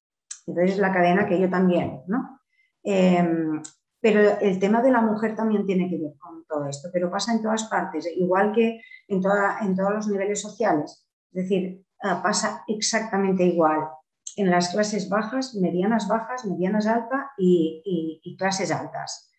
Entonces 0.46 0.75
es 0.75 0.79
la 0.79 0.92
cadena 0.92 1.27
que 1.27 1.40
yo 1.40 1.49
también, 1.49 2.03
¿no? 2.07 2.38
Em, 2.83 3.62
pero 3.99 4.38
el 4.40 4.59
tema 4.59 4.83
de 4.83 4.90
la 4.90 5.01
mujer 5.01 5.35
también 5.35 5.64
tiene 5.64 5.88
que 5.88 5.96
ver 5.96 6.12
con 6.18 6.44
todo 6.44 6.66
esto, 6.66 6.90
pero 6.92 7.11
pasa 7.11 7.33
en 7.33 7.40
todas 7.40 7.64
partes, 7.64 8.07
igual 8.14 8.53
que 8.53 8.83
en, 9.09 9.23
toda, 9.23 9.61
en 9.62 9.75
todos 9.75 9.94
los 9.94 10.09
niveles 10.09 10.42
sociales. 10.42 11.07
Es 11.33 11.44
decir, 11.44 11.83
ah, 12.03 12.23
pasa 12.23 12.62
exactamente 12.68 13.42
igual 13.42 13.88
en 14.37 14.51
las 14.51 14.68
clases 14.68 15.09
bajas, 15.09 15.55
medianas 15.55 16.09
bajas, 16.09 16.44
medianas 16.44 16.87
altas 16.87 17.27
y, 17.38 18.37
clases 18.38 18.70
altas. 18.70 19.31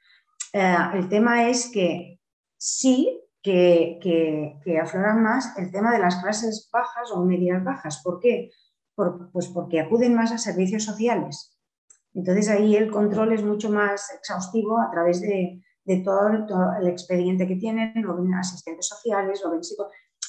Eh, 0.54 0.76
el 0.96 1.08
tema 1.08 1.48
es 1.50 1.70
que 1.72 2.21
sí 2.62 3.20
que, 3.42 3.98
que, 4.64 4.80
afloran 4.80 5.24
más 5.24 5.58
el 5.58 5.72
tema 5.72 5.92
de 5.92 5.98
las 5.98 6.22
clases 6.22 6.70
bajas 6.72 7.10
o 7.12 7.26
medias 7.26 7.64
bajas. 7.64 8.02
¿Por 8.04 8.20
qué? 8.20 8.52
pues 9.34 9.48
porque 9.48 9.80
acuden 9.80 10.14
más 10.14 10.32
a 10.32 10.38
servicios 10.38 10.84
sociales. 10.84 11.58
Entonces 12.14 12.50
ahí 12.50 12.76
el 12.76 12.92
control 12.92 13.34
es 13.34 13.44
mucho 13.44 13.72
más 13.72 14.14
exhaustivo 14.14 14.80
a 14.80 14.92
través 14.92 15.22
de, 15.22 15.60
todo, 16.06 16.28
el, 16.80 16.88
expediente 16.88 17.48
que 17.48 17.56
tienen, 17.56 17.94
lo 18.04 18.16
ven 18.16 18.36
asistentes 18.36 18.88
sociales, 18.88 19.42
lo 19.44 19.50
ven 19.50 19.62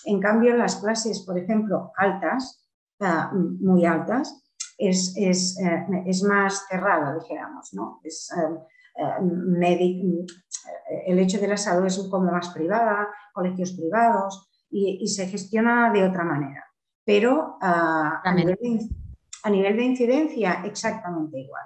En 0.06 0.18
cambio, 0.18 0.56
las 0.56 0.76
clases, 0.76 1.20
por 1.26 1.38
ejemplo, 1.38 1.92
altas, 1.98 2.66
ah, 3.00 3.30
muy 3.34 3.84
altas, 3.84 4.42
es, 4.78 5.12
es, 5.18 5.58
eh, 5.60 5.86
es, 6.06 6.22
más 6.22 6.64
cerrada, 6.70 7.14
dijéramos, 7.18 7.74
¿no? 7.74 8.00
Es, 8.02 8.30
eh, 8.34 8.58
eh, 8.96 9.20
el 11.06 11.18
hecho 11.18 11.38
de 11.38 11.48
la 11.48 11.56
salud 11.56 11.86
es 11.86 11.98
como 12.10 12.30
más 12.30 12.50
privada, 12.50 13.08
colegios 13.32 13.72
privados 13.72 14.48
y, 14.70 15.06
se 15.08 15.26
gestiona 15.26 15.92
de 15.92 16.04
otra 16.04 16.24
manera. 16.24 16.64
Pero 17.04 17.58
ah, 17.60 18.20
a, 18.24 18.32
nivel 18.34 18.56
de, 19.76 19.84
incidencia, 19.84 20.62
exactamente 20.64 21.38
igual. 21.40 21.64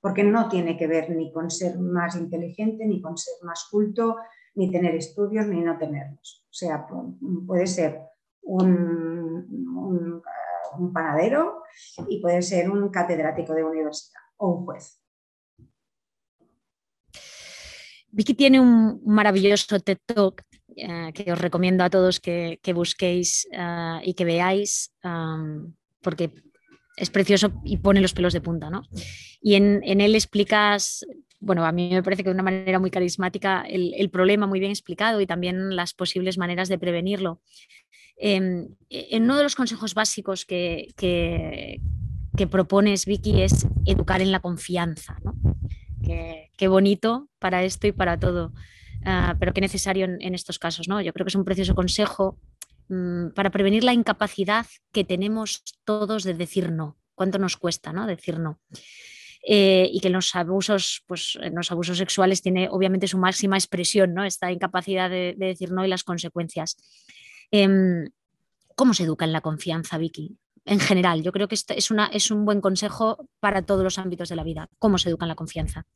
Porque 0.00 0.22
no 0.22 0.48
tiene 0.48 0.76
que 0.76 0.86
ver 0.86 1.10
ni 1.10 1.32
con 1.32 1.50
ser 1.50 1.78
más 1.78 2.16
inteligente, 2.16 2.86
ni 2.86 3.00
con 3.00 3.16
ser 3.16 3.34
más 3.42 3.68
culto, 3.70 4.16
ni 4.54 4.70
tener 4.70 4.94
estudios, 4.94 5.46
ni 5.46 5.60
no 5.62 5.78
tenerlos. 5.78 6.44
O 6.44 6.52
sea, 6.52 6.86
puede 7.46 7.66
ser 7.66 8.00
un, 8.42 9.46
un, 9.74 10.22
un 10.78 10.92
panadero 10.92 11.62
y 12.06 12.20
puede 12.20 12.42
ser 12.42 12.70
un 12.70 12.90
catedrático 12.90 13.54
de 13.54 13.64
universidad 13.64 14.22
o 14.36 14.50
un 14.50 14.64
juez. 14.66 15.03
Vicky 18.14 18.34
tiene 18.34 18.60
un 18.60 19.00
maravilloso 19.04 19.80
TED 19.80 19.98
Talk 20.06 20.42
eh, 20.76 21.10
que 21.12 21.32
os 21.32 21.38
recomiendo 21.38 21.82
a 21.82 21.90
todos 21.90 22.20
que, 22.20 22.60
busquéis 22.72 23.48
eh, 23.50 23.98
y 24.04 24.14
que 24.14 24.24
veáis, 24.24 24.92
porque 26.00 26.30
es 26.96 27.10
precioso 27.10 27.60
y 27.64 27.78
pone 27.78 28.00
los 28.00 28.12
pelos 28.12 28.32
de 28.32 28.40
punta, 28.40 28.70
¿no? 28.70 28.82
Y 29.40 29.54
en, 29.56 29.82
él 29.82 30.14
explicas, 30.14 31.04
bueno, 31.40 31.66
a 31.66 31.72
mí 31.72 31.90
me 31.90 32.04
parece 32.04 32.22
que 32.22 32.28
de 32.28 32.34
una 32.34 32.44
manera 32.44 32.78
muy 32.78 32.90
carismática 32.90 33.62
el, 33.68 34.08
problema 34.10 34.46
muy 34.46 34.60
bien 34.60 34.70
explicado 34.70 35.20
y 35.20 35.26
también 35.26 35.74
las 35.74 35.92
posibles 35.92 36.38
maneras 36.38 36.68
de 36.68 36.78
prevenirlo. 36.78 37.40
Em, 38.16 38.68
en 38.90 39.24
uno 39.24 39.36
de 39.36 39.42
los 39.42 39.56
consejos 39.56 39.94
básicos 39.94 40.44
que, 40.44 40.94
que, 40.96 42.46
propones, 42.46 43.06
Vicky, 43.06 43.42
es 43.42 43.66
educar 43.86 44.22
en 44.22 44.30
la 44.30 44.38
confianza, 44.38 45.18
¿no? 45.24 45.34
Qué 46.04 46.68
bonito 46.68 47.28
para 47.38 47.64
esto 47.64 47.86
y 47.86 47.92
para 47.92 48.18
todo. 48.18 48.52
Ah, 49.04 49.36
pero 49.38 49.52
qué 49.52 49.60
necesario 49.60 50.06
en, 50.06 50.34
estos 50.34 50.58
casos. 50.58 50.88
¿no? 50.88 51.00
Yo 51.00 51.12
creo 51.12 51.24
que 51.24 51.28
es 51.28 51.34
un 51.34 51.44
precioso 51.44 51.74
consejo 51.74 52.38
mm, 52.88 53.28
para 53.34 53.50
prevenir 53.50 53.84
la 53.84 53.92
incapacidad 53.92 54.66
que 54.92 55.04
tenemos 55.04 55.62
todos 55.84 56.24
de 56.24 56.34
decir 56.34 56.72
no. 56.72 56.96
¿Cuánto 57.14 57.38
nos 57.38 57.56
cuesta 57.56 57.92
¿no? 57.92 58.06
decir 58.06 58.38
no? 58.38 58.60
Eh, 59.46 59.90
y 59.92 60.00
que 60.00 60.06
en 60.06 60.14
los 60.14 60.34
abusos, 60.34 61.04
pues 61.06 61.38
los 61.52 61.70
abusos 61.70 61.98
sexuales 61.98 62.40
tiene 62.40 62.66
obviamente 62.70 63.06
su 63.06 63.18
máxima 63.18 63.58
expresión, 63.58 64.14
¿no? 64.14 64.24
Esta 64.24 64.50
incapacidad 64.50 65.10
de, 65.10 65.34
decir 65.36 65.70
no 65.70 65.84
y 65.84 65.88
las 65.88 66.02
consecuencias. 66.02 66.78
Em, 67.50 68.08
¿Cómo 68.74 68.94
se 68.94 69.04
educa 69.04 69.26
en 69.26 69.32
la 69.32 69.42
confianza, 69.42 69.98
Vicky? 69.98 70.38
En 70.64 70.80
general, 70.80 71.22
yo 71.22 71.32
creo 71.32 71.46
que 71.46 71.54
es, 71.54 71.90
una, 71.90 72.06
es 72.06 72.30
un 72.30 72.44
buen 72.44 72.60
consejo 72.60 73.28
para 73.40 73.62
todos 73.62 73.84
los 73.84 73.98
ámbitos 73.98 74.28
de 74.28 74.36
la 74.36 74.44
vida. 74.44 74.68
¿Cómo 74.78 74.96
se 74.96 75.10
educa 75.10 75.24
en 75.24 75.28
la 75.28 75.34
confianza? 75.34 75.86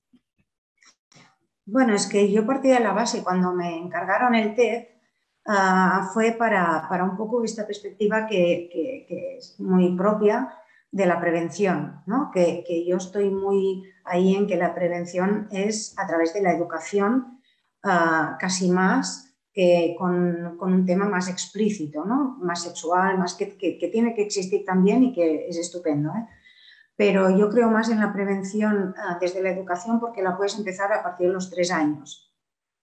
Bueno, 1.65 1.95
es 1.95 2.07
que 2.07 2.31
yo 2.31 2.47
partí 2.47 2.69
de 2.69 2.81
la 2.81 2.93
base 2.93 3.23
cuando 3.23 3.53
me 3.53 3.77
encargaron 3.77 4.35
el 4.35 4.55
TED, 4.55 4.87
ah, 5.47 6.11
fue 6.13 6.33
para, 6.33 6.89
un 7.03 7.17
poco 7.17 7.45
esta 7.45 7.67
perspectiva 7.67 8.27
que, 8.27 9.37
es 9.39 9.59
muy 9.59 9.95
propia 9.97 10.55
de 10.91 11.07
la 11.07 11.21
prevención, 11.21 12.03
¿no? 12.07 12.31
que, 12.33 12.65
yo 12.87 12.97
estoy 12.97 13.31
muy 13.31 13.85
ahí 14.05 14.35
en 14.35 14.47
que 14.47 14.57
la 14.57 14.75
prevención 14.75 15.49
es 15.51 15.95
a 15.99 16.07
través 16.07 16.33
de 16.33 16.43
la 16.43 16.53
educación 16.53 17.41
ah, 17.83 18.37
casi 18.41 18.71
más 18.71 19.28
que 19.59 19.97
con, 19.99 20.57
un 20.61 20.87
tema 20.87 21.09
más 21.09 21.29
explícito, 21.29 22.05
¿no? 22.05 22.37
más 22.41 22.63
sexual, 22.63 23.19
más 23.19 23.35
que, 23.35 23.47
tiene 23.91 24.15
que 24.15 24.23
existir 24.23 24.65
también 24.65 25.03
y 25.03 25.13
que 25.13 25.49
es 25.49 25.57
estupendo. 25.59 26.11
¿eh? 26.11 26.29
pero 26.95 27.37
yo 27.37 27.51
creo 27.51 27.69
más 27.69 27.89
en 27.89 27.99
la 27.99 28.13
prevención 28.13 28.95
ah, 28.97 29.19
desde 29.21 29.43
la 29.43 29.51
educación 29.51 29.99
porque 29.99 30.23
la 30.23 30.37
puedes 30.37 30.57
empezar 30.57 30.93
a 30.93 31.03
partir 31.03 31.27
de 31.27 31.33
los 31.33 31.51
tres 31.51 31.73
años. 31.73 32.33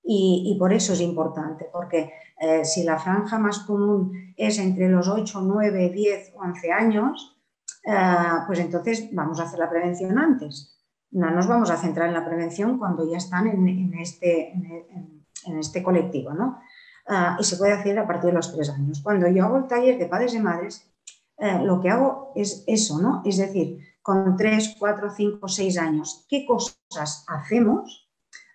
Y, 0.03 0.57
por 0.59 0.73
eso 0.73 0.91
es 0.91 0.99
importante, 0.99 1.69
porque 1.71 2.11
eh, 2.41 2.65
si 2.65 2.83
la 2.83 2.99
franja 2.99 3.39
más 3.39 3.59
común 3.59 4.33
es 4.35 4.59
entre 4.59 4.89
los 4.89 5.07
8, 5.07 5.41
9, 5.41 5.89
10 5.89 6.33
o 6.35 6.41
11 6.41 6.71
años, 6.73 7.39
ah, 7.87 8.43
pues 8.47 8.59
entonces 8.59 9.07
vamos 9.13 9.39
a 9.39 9.43
hacer 9.43 9.59
la 9.59 9.69
prevención 9.69 10.19
antes. 10.19 10.77
No 11.11 11.31
nos 11.31 11.47
vamos 11.47 11.71
a 11.71 11.77
centrar 11.77 12.09
en 12.09 12.13
la 12.13 12.25
prevención 12.25 12.77
cuando 12.77 13.09
ya 13.09 13.17
están 13.17 13.47
en, 13.47 13.93
este, 13.93 14.51
en, 14.51 15.14
este 15.59 15.83
colectivo, 15.83 16.33
¿no? 16.33 16.59
Ah, 17.07 17.37
y 17.39 17.43
se 17.43 17.57
puede 17.57 17.73
hacer 17.73 17.97
a 17.99 18.07
partir 18.07 18.31
de 18.31 18.35
los 18.35 18.51
tres 18.53 18.69
años. 18.69 19.01
Cuando 19.01 19.27
yo 19.27 19.45
hago 19.45 19.57
el 19.57 19.67
taller 19.67 19.97
de 19.99 20.07
padres 20.07 20.33
y 20.33 20.39
madres, 20.39 20.91
eh, 21.37 21.59
lo 21.63 21.81
que 21.81 21.89
hago 21.89 22.31
es 22.35 22.63
eso, 22.67 22.99
¿no? 22.99 23.21
Es 23.25 23.37
decir, 23.37 23.79
con 24.01 24.35
3, 24.35 24.75
4, 24.79 25.09
5, 25.11 25.47
6 25.47 25.77
años, 25.77 26.25
qué 26.29 26.45
cosas 26.45 27.25
hacemos 27.27 28.09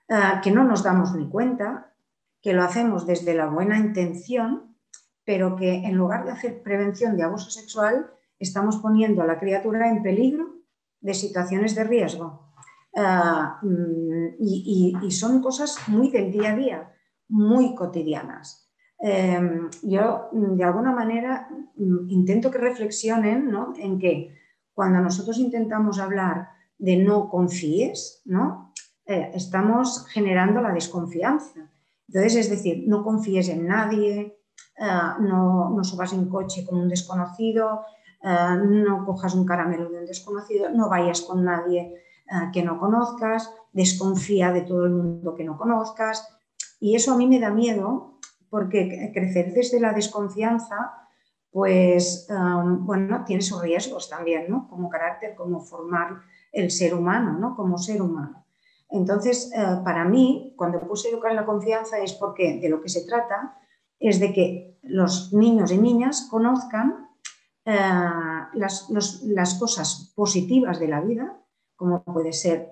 eh, 0.09 0.41
que 0.43 0.51
no 0.51 0.65
nos 0.65 0.83
damos 0.83 1.15
ni 1.15 1.29
cuenta, 1.29 1.93
que 2.41 2.53
lo 2.53 2.63
hacemos 2.63 3.07
desde 3.07 3.35
la 3.35 3.47
buena 3.47 3.79
intención, 3.79 4.77
pero 5.25 5.57
que 5.57 5.85
en 5.85 5.95
lugar 5.95 6.25
de 6.25 6.33
hacer 6.33 6.63
prevención 6.63 7.17
de 7.17 7.23
abuso 7.23 7.51
sexual, 7.51 8.11
estamos 8.39 8.79
poniendo 8.79 9.23
a 9.23 9.27
la 9.27 9.39
criatura 9.39 9.89
en 9.89 10.03
peligro 10.03 10.57
de 11.01 11.15
situaciones 11.15 11.75
de 11.75 11.85
riesgo. 11.85 12.50
Eh, 12.93 13.03
mm, 13.63 14.37
y, 14.41 15.11
son 15.11 15.41
cosas 15.41 15.77
muy 15.89 16.11
del 16.11 16.33
día 16.33 16.53
a 16.53 16.57
día, 16.57 16.93
muy 17.29 17.75
cotidianas. 17.75 18.69
Eh, 19.03 19.41
yo, 19.83 20.29
de 20.33 20.65
alguna 20.65 20.93
manera, 20.93 21.49
mm, 21.77 22.11
intento 22.11 22.51
que 22.51 22.59
reflexionen 22.59 23.51
en 23.79 23.99
que 23.99 24.35
cuando 24.75 25.01
nosotros 25.01 25.39
intentamos 25.39 25.99
hablar 25.99 26.49
de 26.79 26.97
no 26.97 27.29
confíes, 27.29 28.23
¿no? 28.25 28.73
Eh, 29.05 29.31
estamos 29.35 30.07
generando 30.09 30.61
la 30.61 30.73
desconfianza. 30.73 31.71
Entonces, 32.09 32.37
es 32.37 32.51
decir, 32.51 32.85
no 32.87 33.03
confíes 33.05 33.49
en 33.49 33.67
nadie, 33.67 34.39
eh, 34.79 34.85
no, 35.21 35.71
no, 35.71 35.85
subas 35.85 36.13
en 36.13 36.29
coche 36.29 36.65
con 36.65 36.79
un 36.79 36.89
desconocido, 36.89 37.83
eh, 38.23 38.57
no 38.65 39.05
cojas 39.05 39.35
un 39.35 39.45
caramelo 39.45 39.91
de 39.91 39.99
un 39.99 40.07
desconocido, 40.07 40.71
no 40.71 40.89
vayas 40.89 41.23
con 41.23 41.45
nadie 41.45 41.95
que 42.53 42.63
no 42.63 42.79
conozcas, 42.79 43.53
desconfía 43.73 44.53
de 44.53 44.63
todo 44.63 44.85
el 44.85 44.93
mundo 44.93 45.35
que 45.35 45.45
no 45.45 45.59
conozcas. 45.59 46.29
Y 46.79 46.95
eso 46.95 47.13
a 47.13 47.17
mí 47.17 47.27
me 47.27 47.41
da 47.41 47.51
miedo 47.51 48.19
porque 48.49 49.11
crecer 49.13 49.53
desde 49.53 49.81
la 49.81 49.93
desconfianza 49.93 50.97
pues 51.53 52.29
bueno, 52.29 53.25
tiene 53.27 53.43
sus 53.43 53.61
riesgos 53.61 54.09
también, 54.09 54.49
¿no? 54.49 54.69
Como 54.69 54.89
carácter, 54.89 55.35
como 55.35 55.61
formar 55.61 56.21
el 56.53 56.71
ser 56.71 56.95
humano, 56.95 57.33
¿no? 57.33 57.57
Como 57.57 57.77
ser 57.77 58.01
humano. 58.01 58.41
Entonces, 58.91 59.53
eh, 59.55 59.81
para 59.85 60.05
mí, 60.05 60.55
cuando 60.57 60.81
puse 60.81 61.09
educar 61.09 61.31
en 61.31 61.37
la 61.37 61.47
confianza 61.47 61.99
es 61.99 62.13
porque 62.13 62.59
de 62.61 62.69
lo 62.69 62.83
que 62.83 62.89
se 62.89 63.05
trata 63.07 63.57
es 63.99 64.19
de 64.19 64.33
que 64.33 64.79
los 64.83 65.33
niños 65.33 65.71
y 65.71 65.79
niñas 65.79 66.27
conozcan 66.31 67.09
eh, 67.65 67.77
las, 68.55 69.55
cosas 69.59 70.13
positivas 70.17 70.81
de 70.81 70.89
la 70.89 71.01
vida, 71.01 71.40
como 71.81 72.05
puede 72.05 72.35
ser, 72.35 72.71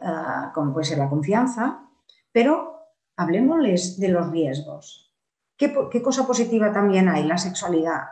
como 0.52 0.74
puede 0.74 0.84
ser 0.84 0.98
la 0.98 1.08
confianza, 1.08 1.88
pero 2.30 2.74
hablemosles 3.16 3.98
de 3.98 4.08
los 4.08 4.30
riesgos. 4.30 5.16
¿Qué, 5.56 5.74
¿Qué 5.90 6.02
cosa 6.02 6.26
positiva 6.26 6.70
también 6.70 7.08
hay? 7.08 7.24
La 7.24 7.38
sexualidad 7.38 8.02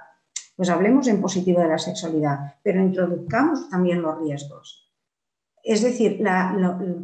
pues 0.56 0.70
hablemos 0.70 1.06
en 1.06 1.20
positivo 1.20 1.60
de 1.60 1.68
la 1.68 1.78
sexualidad, 1.78 2.54
pero 2.62 2.80
introduzcamos 2.80 3.68
también 3.68 4.00
los 4.00 4.18
riesgos. 4.18 4.90
Es 5.62 5.82
decir, 5.82 6.22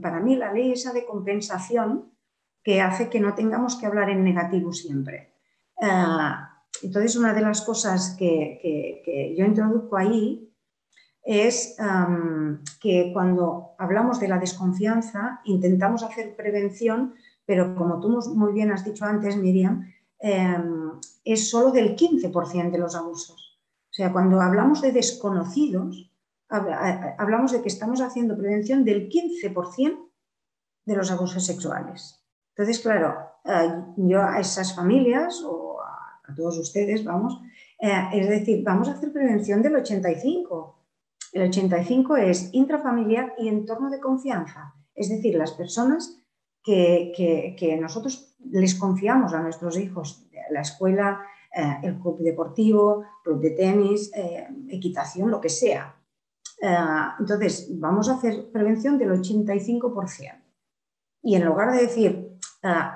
para 0.01 0.21
mí 0.21 0.37
la 0.37 0.53
ley 0.53 0.73
esa 0.73 0.93
de 0.93 1.05
compensación 1.05 2.15
que 2.63 2.81
hace 2.81 3.11
que 3.11 3.21
no 3.21 3.35
tengamos 3.35 3.77
que 3.77 3.85
hablar 3.85 4.09
en 4.09 4.25
negativo 4.25 4.73
siempre. 4.73 5.35
Ah, 5.83 6.65
entonces, 6.83 7.17
una 7.17 7.35
de 7.35 7.43
las 7.43 7.61
cosas 7.61 8.17
que, 8.19 9.35
yo 9.37 9.45
introduzco 9.45 9.97
ahí 9.99 10.52
es 11.23 11.77
que 12.81 13.11
cuando 13.13 13.75
hablamos 13.79 14.19
de 14.19 14.29
la 14.29 14.39
desconfianza, 14.39 15.41
intentamos 15.45 16.03
hacer 16.03 16.35
prevención, 16.35 17.15
pero 17.47 17.75
como 17.75 18.01
tú 18.01 18.09
muy 18.35 18.53
bien 18.53 18.73
has 18.73 18.85
dicho 18.85 19.05
antes, 19.05 19.37
Miriam, 19.37 19.89
em, 20.19 20.93
es 21.25 21.51
solo 21.51 21.71
del 21.71 21.95
15% 21.95 22.73
de 22.73 22.79
los 22.79 22.97
abusos. 22.97 23.61
O 23.91 23.95
sea, 23.95 24.13
cuando 24.13 24.41
hablamos 24.41 24.81
de 24.81 24.91
desconocidos, 24.91 26.11
hablamos 26.49 27.53
de 27.53 27.63
que 27.63 27.69
estamos 27.69 28.01
haciendo 28.01 28.37
prevención 28.37 28.85
del 28.85 29.09
15% 29.09 30.11
de 30.85 30.97
los 30.97 31.11
abusos 31.11 31.45
sexuales. 31.45 32.23
Entonces, 32.51 32.81
claro, 32.81 33.17
eh, 33.45 33.85
yo 33.97 34.23
a 34.23 34.41
esas 34.41 34.75
familias 34.75 35.43
o 35.45 35.81
a, 35.81 36.35
todos 36.35 36.59
ustedes, 36.59 37.05
vamos, 37.05 37.41
eh, 37.81 38.09
es 38.13 38.29
decir, 38.29 38.63
vamos 38.65 38.89
a 38.89 38.93
hacer 38.93 39.13
prevención 39.13 39.63
del 39.63 39.77
85. 39.77 40.82
El 41.33 41.49
85 41.49 42.17
es 42.17 42.51
intrafamiliar 42.53 43.35
y 43.39 43.49
entorno 43.49 43.91
de 43.91 44.01
confianza, 44.01 44.75
es 44.95 45.09
decir, 45.09 45.35
las 45.35 45.53
personas 45.53 46.19
que, 46.63 47.13
que 47.59 47.77
nosotros 47.79 48.37
les 48.51 48.75
confiamos 48.75 49.33
a 49.33 49.41
nuestros 49.41 49.79
hijos, 49.79 50.27
la 50.51 50.61
escuela, 50.61 51.21
eh, 51.55 51.79
el 51.83 51.99
club 51.99 52.19
deportivo, 52.21 53.05
club 53.23 53.41
de 53.41 53.51
tenis, 53.51 54.11
eh, 54.15 54.49
equitación, 54.71 55.31
lo 55.31 55.39
que 55.39 55.51
sea. 55.51 55.95
Eh, 56.63 56.77
entonces, 57.19 57.69
vamos 57.79 58.09
a 58.09 58.15
hacer 58.15 58.51
prevención 58.51 58.97
del 58.97 59.11
85%. 59.11 60.43
Y 61.23 61.37
en 61.37 61.45
lugar 61.45 61.73
de 61.73 61.83
decir, 61.83 62.39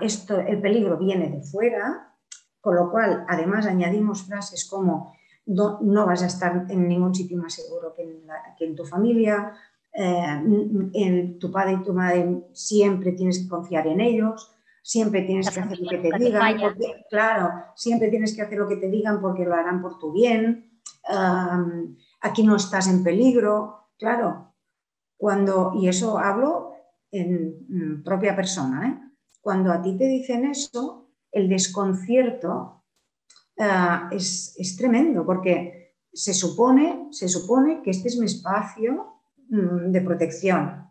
esto, 0.01 0.39
el 0.39 0.61
peligro 0.61 0.97
viene 0.97 1.29
de 1.29 1.43
fuera, 1.43 2.15
con 2.61 2.75
lo 2.77 2.91
cual 2.91 3.25
además 3.29 3.67
añadimos 3.67 4.25
frases 4.25 4.69
como 4.69 5.16
no, 5.47 6.07
vas 6.07 6.23
a 6.23 6.27
estar 6.27 6.67
en 6.69 6.89
ningún 6.89 7.15
sitio 7.15 7.39
más 7.39 7.55
seguro 7.55 7.95
que 7.95 8.03
en, 8.03 8.27
que 8.59 8.65
en 8.67 8.77
tu 8.77 8.85
familia, 8.85 9.53
en 9.93 11.39
tu 11.39 11.51
padre 11.51 11.75
y 11.75 11.83
tu 11.83 11.95
madre 11.95 12.43
siempre 12.53 13.13
tienes 13.13 13.39
que 13.39 13.49
confiar 13.49 13.87
en 13.87 14.01
ellos, 14.01 14.53
siempre 14.83 15.23
tienes 15.23 15.51
que 15.51 15.61
hacer 15.61 15.79
lo 15.81 15.89
que 15.89 15.99
te 15.99 16.19
digan, 16.19 16.61
porque, 16.61 17.07
claro, 17.09 17.51
siempre 17.75 18.09
tienes 18.09 18.35
que 18.35 18.43
hacer 18.43 18.59
lo 18.59 18.69
que 18.69 18.77
te 18.77 18.91
digan 18.91 19.21
porque 19.21 19.45
lo 19.45 19.55
harán 19.55 19.81
por 19.81 19.99
tu 19.99 20.13
bien, 20.13 20.81
aquí 22.21 22.43
no 22.43 22.57
estás 22.57 22.89
en 22.89 23.03
peligro, 23.03 23.89
claro, 23.99 24.55
cuando, 25.17 25.73
y 25.75 25.89
eso 25.89 26.19
hablo 26.19 26.73
en 27.11 28.03
propia 28.05 28.37
persona, 28.37 28.89
¿eh? 28.89 29.13
cuando 29.41 29.73
a 29.73 29.81
ti 29.81 29.97
te 29.97 30.07
dicen 30.07 30.45
eso, 30.45 31.09
el 31.33 31.49
desconcierto 31.49 32.85
ah, 33.59 34.09
es, 34.13 34.55
es, 34.59 34.77
tremendo, 34.77 35.25
porque 35.25 35.95
se 36.13 36.35
supone, 36.35 37.09
se 37.11 37.29
supone 37.29 37.83
que 37.83 37.91
este 37.91 38.09
es 38.09 38.19
mi 38.19 38.27
espacio 38.27 39.21
mm, 39.49 39.91
de 39.91 40.01
protección 40.01 40.87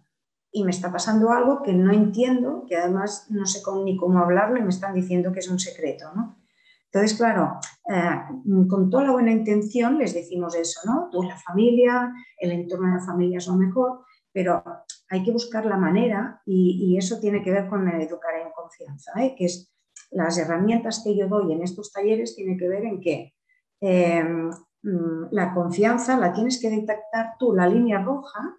y 0.51 0.63
me 0.63 0.71
está 0.71 0.91
pasando 0.91 1.31
algo 1.31 1.61
que 1.61 1.73
no 1.73 1.91
entiendo, 1.91 2.65
que 2.67 2.77
además 2.77 3.27
no 3.29 3.45
sé 3.45 3.61
ni 3.83 3.97
cómo 3.97 4.19
hablarlo 4.19 4.57
y 4.57 4.63
me 4.63 4.69
están 4.69 4.93
diciendo 4.93 5.31
que 5.33 5.39
es 5.39 5.49
un 5.49 5.59
secreto, 5.59 6.13
¿no? 6.15 6.37
Entonces, 6.85 7.17
claro, 7.17 7.59
eh, 7.93 8.21
con 8.69 8.89
toda 8.89 9.03
la 9.03 9.11
buena 9.11 9.31
intención 9.31 9.97
les 9.97 10.13
decimos 10.13 10.55
eso, 10.55 10.79
¿no? 10.85 11.09
Tú, 11.11 11.23
la 11.23 11.37
familia, 11.37 12.13
el 12.37 12.51
entorno 12.53 12.87
de 12.87 12.99
la 12.99 13.05
familia 13.05 13.39
es 13.39 13.47
lo 13.47 13.55
mejor, 13.55 14.05
pero 14.31 14.63
hay 15.09 15.21
que 15.21 15.31
buscar 15.31 15.65
la 15.65 15.75
manera 15.77 16.41
y, 16.45 16.97
eso 16.97 17.19
tiene 17.19 17.43
que 17.43 17.51
ver 17.51 17.67
con 17.67 17.87
educar 17.89 18.35
en 18.35 18.51
confianza, 18.51 19.11
¿eh? 19.21 19.35
que 19.37 19.45
es 19.45 19.74
las 20.15 20.37
herramientas 20.37 21.01
que 21.03 21.15
yo 21.15 21.27
doy 21.27 21.51
en 21.51 21.61
estos 21.61 21.91
talleres 21.91 22.35
tiene 22.35 22.57
que 22.57 22.69
ver 22.69 22.85
en 22.85 23.01
que 23.01 23.33
em, 23.81 24.49
mm, 24.81 25.27
la 25.31 25.53
confianza 25.53 26.17
la 26.17 26.31
tienes 26.31 26.59
que 26.61 26.69
detectar 26.69 27.33
tú, 27.37 27.53
la 27.53 27.67
línea 27.67 28.01
roja, 28.01 28.57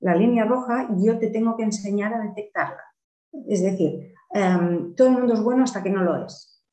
la 0.00 0.14
línea 0.14 0.44
roja, 0.44 0.88
yo 0.96 1.18
te 1.18 1.28
tengo 1.28 1.56
que 1.56 1.64
enseñar 1.64 2.14
a 2.14 2.20
detectarla. 2.20 2.82
Es 3.46 3.62
decir, 3.62 4.14
em, 4.32 4.94
todo 4.94 5.08
el 5.08 5.14
mundo 5.14 5.34
es 5.34 5.42
bueno 5.42 5.64
hasta 5.64 5.82
que 5.82 5.90
no 5.90 6.02
lo 6.02 6.24
es. 6.24 6.64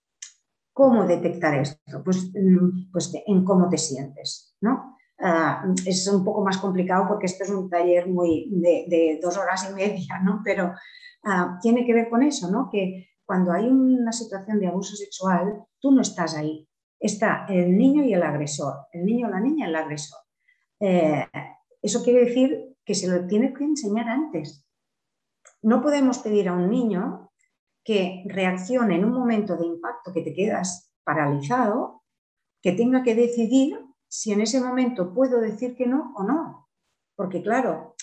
¿Cómo 0.72 1.06
detectar 1.06 1.56
esto? 1.56 2.02
Pues, 2.04 2.32
mm, 2.34 2.92
pues 2.92 3.12
en 3.28 3.44
cómo 3.44 3.70
te 3.70 3.78
sientes, 3.78 4.56
¿no? 4.62 4.98
Ah, 5.20 5.66
es 5.86 6.08
un 6.08 6.24
poco 6.24 6.44
más 6.44 6.58
complicado 6.58 7.08
porque 7.08 7.28
este 7.28 7.44
es 7.44 7.50
un 7.50 7.70
taller 7.70 8.08
muy 8.08 8.50
de, 8.52 9.20
dos 9.22 9.38
horas 9.38 9.70
y 9.70 9.74
media, 9.74 10.20
¿no? 10.24 10.42
Pero 10.44 10.74
ah, 11.26 11.60
tiene 11.62 11.86
que 11.86 11.94
ver 11.94 12.10
con 12.10 12.24
eso, 12.24 12.50
¿no? 12.50 12.70
Que 12.72 13.13
cuando 13.26 13.52
hay 13.52 13.68
una 13.68 14.12
situación 14.12 14.60
de 14.60 14.68
abuso 14.68 14.96
sexual, 14.96 15.64
tú 15.80 15.92
no 15.92 16.02
estás 16.02 16.36
ahí. 16.36 16.68
Está 17.00 17.46
el 17.50 17.78
niño 17.78 18.04
y 18.04 18.14
el 18.14 18.24
agresor, 18.24 18.88
el 18.92 19.06
niño 19.06 19.28
o 19.28 19.32
la 19.32 19.40
niña 19.40 19.66
y 19.66 19.70
el 19.70 19.76
agresor. 19.76 20.20
Eh, 20.80 21.26
eso 21.82 22.04
quiere 22.04 22.26
decir 22.26 22.78
que 22.86 22.96
se 22.96 23.08
lo 23.08 23.28
tiene 23.28 23.54
que 23.54 23.64
enseñar 23.64 24.08
antes. 24.08 24.66
No 25.62 25.82
podemos 25.82 26.20
pedir 26.20 26.50
a 26.50 26.54
un 26.54 26.70
niño 26.70 27.32
que 27.84 28.24
reaccione 28.28 28.96
en 28.96 29.06
un 29.06 29.14
momento 29.14 29.58
de 29.58 29.66
impacto 29.66 30.14
que 30.14 30.22
te 30.22 30.34
quedas 30.34 30.94
paralizado, 31.04 32.04
que 32.62 32.72
tenga 32.72 33.04
que 33.04 33.16
decidir 33.16 33.78
si 34.08 34.32
en 34.32 34.42
ese 34.42 34.62
momento 34.62 35.14
puedo 35.14 35.40
decir 35.40 35.76
que 35.76 35.88
no 35.88 36.14
o 36.16 36.24
no. 36.24 36.70
Porque 37.16 37.42
claro, 37.42 37.96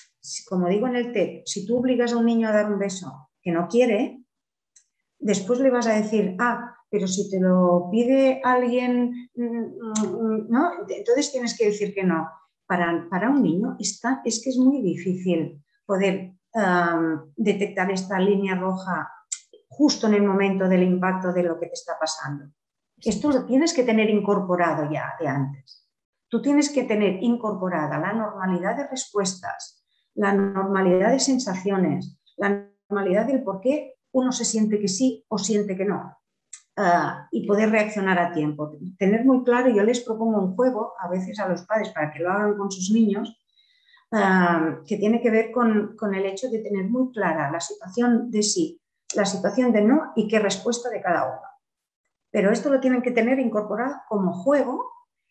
como 0.49 0.69
digo 0.69 0.87
en 0.87 0.97
el 0.97 1.13
TED, 1.13 1.43
si 1.47 1.67
tú 1.67 1.79
obligas 1.79 2.13
a 2.13 2.19
un 2.19 2.27
niño 2.27 2.49
a 2.49 2.53
dar 2.53 2.71
un 2.71 2.79
beso 2.79 3.31
que 3.43 3.53
no 3.53 3.69
quiere, 3.69 4.20
después 5.21 5.61
le 5.61 5.71
vas 5.71 5.87
a 5.87 5.95
decir, 5.95 6.37
ah, 6.39 6.75
pero 6.91 7.07
si 7.07 7.31
te 7.31 7.39
lo 7.39 7.89
pide 7.91 8.41
alguien, 8.43 9.31
mm, 9.35 9.45
mm, 9.45 10.47
¿no? 10.49 10.73
Entonces 10.89 11.31
tienes 11.31 11.57
que 11.57 11.67
decir 11.67 11.95
que 11.95 12.03
no. 12.03 12.29
Para, 12.67 13.09
para 13.11 13.31
un 13.31 13.43
niño 13.43 13.77
está, 13.79 14.23
es 14.25 14.43
que 14.43 14.51
es 14.51 14.57
muy 14.57 14.81
difícil 14.81 15.63
poder 15.85 16.35
detectar 17.37 17.91
esta 17.93 18.19
línea 18.19 18.57
roja 18.57 19.09
justo 19.69 20.09
en 20.09 20.15
el 20.15 20.23
momento 20.23 20.69
del 20.69 20.83
impacto 20.83 21.33
de 21.33 21.45
lo 21.45 21.59
que 21.59 21.67
te 21.67 21.75
está 21.75 21.97
pasando. 21.99 22.47
Esto 22.99 23.31
lo 23.31 23.47
tienes 23.47 23.73
que 23.73 23.85
tener 23.85 24.11
incorporado 24.11 24.91
ya 24.91 25.15
de 25.19 25.29
antes. 25.29 25.89
Tú 26.29 26.43
tienes 26.43 26.71
que 26.71 26.85
tener 26.85 27.23
incorporada 27.23 27.99
la 27.99 28.13
normalidad 28.13 28.77
de 28.77 28.89
respuestas, 28.89 29.85
la 30.15 30.33
normalidad 30.33 31.13
de 31.13 31.21
sensaciones, 31.21 32.19
la 32.37 32.69
normalidad 32.89 33.27
del 33.27 33.43
por 33.43 33.61
qué 33.61 33.95
uno 34.13 34.33
se 34.33 34.45
siente 34.45 34.79
que 34.79 34.89
sí 34.89 35.25
o 35.29 35.39
siente 35.39 35.77
que 35.77 35.85
no. 35.85 36.17
Ah, 36.77 37.29
y 37.31 37.47
poder 37.47 37.71
reaccionar 37.71 38.19
a 38.19 38.33
tiempo. 38.33 38.73
Tener 38.99 39.25
muy 39.25 39.45
claro, 39.45 39.69
yo 39.69 39.83
les 39.83 40.01
propongo 40.01 40.41
un 40.41 40.55
juego 40.55 40.95
a 40.99 41.09
veces 41.09 41.39
a 41.39 41.49
los 41.49 41.63
padres 41.63 41.91
para 41.91 42.13
que 42.13 42.21
lo 42.21 42.31
hagan 42.31 42.57
con 42.57 42.71
sus 42.71 42.91
niños, 42.91 43.37
ah, 44.13 44.79
que 44.87 44.97
tiene 44.97 45.21
que 45.21 45.31
ver 45.31 45.51
con, 45.51 45.97
con, 45.97 46.15
el 46.15 46.25
hecho 46.25 46.49
de 46.49 46.61
tener 46.61 46.89
muy 46.89 47.13
clara 47.13 47.51
la 47.51 47.61
situación 47.61 48.31
de 48.31 48.43
sí 48.43 48.81
la 49.15 49.25
situación 49.25 49.73
de 49.73 49.83
no 49.83 50.13
y 50.15 50.29
qué 50.29 50.39
respuesta 50.39 50.89
de 50.89 51.01
cada 51.01 51.27
uno. 51.27 51.41
Pero 52.31 52.51
esto 52.51 52.71
lo 52.71 52.81
tienen 52.81 53.03
que 53.03 53.11
tener 53.11 53.39
incorporado 53.39 53.97
como 54.09 54.33
juego 54.33 54.91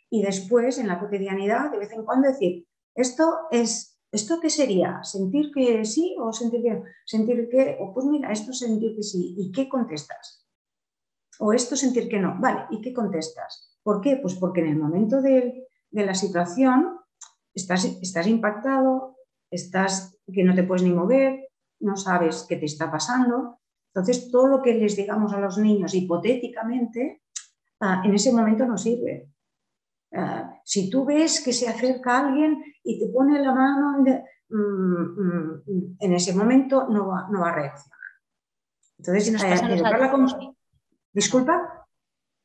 y 0.10 0.22
después 0.22 0.78
en 0.78 0.88
la 0.88 1.00
cotidianidad 1.00 1.72
de 1.72 1.78
vez 1.78 1.92
en 1.94 2.04
cuando 2.04 2.28
decir, 2.28 2.68
esto 2.96 3.39
es, 3.52 3.88
¿esto 4.12 4.39
qué 4.41 4.50
sería? 4.50 5.04
¿Sentir 5.04 5.52
que 5.54 5.86
sí 5.86 6.15
o 6.19 6.32
sentir 6.34 6.62
que 6.63 6.84
Sentir 7.06 7.50
que, 7.50 7.78
o 7.80 7.93
pues 7.93 8.06
mira, 8.06 8.32
esto 8.32 8.52
es 8.52 8.60
sentir 8.60 8.95
que 8.95 9.04
sí, 9.04 9.36
¿y 9.38 9.52
qué 9.52 9.67
contestas? 9.67 10.45
O 11.39 11.54
esto 11.54 11.76
sentir 11.76 12.10
que 12.10 12.19
no, 12.19 12.36
vale, 12.39 12.65
¿y 12.72 12.82
qué 12.82 12.93
contestas? 12.93 13.78
¿Por 13.84 14.02
qué? 14.02 14.17
Pues 14.17 14.36
porque 14.36 14.62
en 14.62 14.67
el 14.67 14.78
momento 14.78 15.22
de, 15.22 15.67
la 15.91 16.13
situación 16.13 17.00
estás, 17.54 17.86
estás 17.86 18.28
impactado, 18.28 19.15
estás 19.50 20.17
que 20.32 20.43
no 20.43 20.54
te 20.54 20.63
puedes 20.63 20.84
ni 20.84 20.91
mover, 20.91 21.50
no 21.80 21.95
sabes 21.95 22.45
qué 22.48 22.58
te 22.58 22.65
está 22.65 22.91
pasando, 22.91 23.60
entonces, 23.93 24.32
todo 24.32 24.48
lo 24.48 24.62
que 24.62 24.74
les 24.74 24.95
digamos 24.95 25.34
a 25.34 25.39
los 25.39 25.58
niños 25.58 25.93
hipotéticamente, 25.93 27.24
ah, 27.80 28.02
en 28.06 28.13
ese 28.13 28.32
momento 28.32 28.65
no 28.65 28.78
sirve. 28.78 29.30
Si 30.69 30.88
tú 30.88 31.03
ves 31.03 31.41
que 31.43 31.51
se 31.51 31.67
acerca 31.67 32.19
alguien 32.19 32.63
y 32.84 32.99
te 32.99 33.08
pone 33.12 33.41
la 33.41 33.55
mano, 33.55 34.03
mm, 34.49 34.55
mm, 34.55 35.97
en 35.99 36.13
ese 36.13 36.32
momento 36.36 36.88
no 36.88 37.08
va, 37.08 37.27
no 37.32 37.41
va 37.41 37.49
a 37.49 37.55
reaccionar. 37.55 37.99
Entonces, 38.99 39.25
si 39.25 39.32
nos 39.32 39.43
eh, 39.43 40.53
Disculpa. 41.12 41.88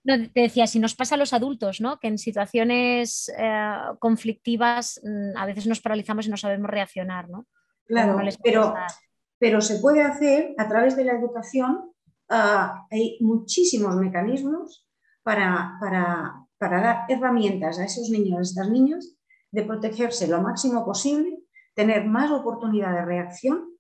No, 0.05 0.15
te 0.31 0.41
decía, 0.41 0.67
si 0.67 0.79
nos 0.79 0.95
pasa 0.95 1.17
a 1.17 1.19
los 1.19 1.35
adultos, 1.35 1.83
¿no? 1.83 2.01
que 2.01 2.09
en 2.09 2.17
situaciones 2.17 3.31
eh, 3.37 3.77
conflictivas 3.99 5.03
mm, 5.05 5.37
a 5.37 5.45
veces 5.45 5.67
nos 5.67 5.83
paralizamos 5.83 6.27
y 6.27 6.31
no 6.31 6.39
sabemos 6.39 6.71
reaccionar. 6.71 7.29
¿no? 7.29 7.47
Claro, 7.85 8.19
pero, 8.43 8.75
pero 9.39 9.61
se 9.61 9.81
puede 9.81 10.01
hacer 10.01 10.55
a 10.57 10.67
través 10.67 10.97
de 10.97 11.05
la 11.05 11.13
educación. 11.13 11.93
Ah, 12.31 12.87
hay 12.91 13.19
muchísimos 13.21 13.97
mecanismos 13.97 14.89
para, 15.23 15.77
para, 15.79 16.44
para, 16.59 16.81
dar 16.81 17.05
herramientas 17.09 17.79
a 17.79 17.85
esos 17.85 18.11
niños, 18.11 18.39
a 18.39 18.43
estas 18.43 18.71
niñas, 18.71 19.17
de 19.51 19.63
protegerse 19.63 20.27
lo 20.29 20.43
máximo 20.43 20.85
posible, 20.85 21.39
tener 21.75 22.07
más 22.07 22.31
oportunidad 22.31 22.93
de 22.93 23.05
reacción 23.05 23.77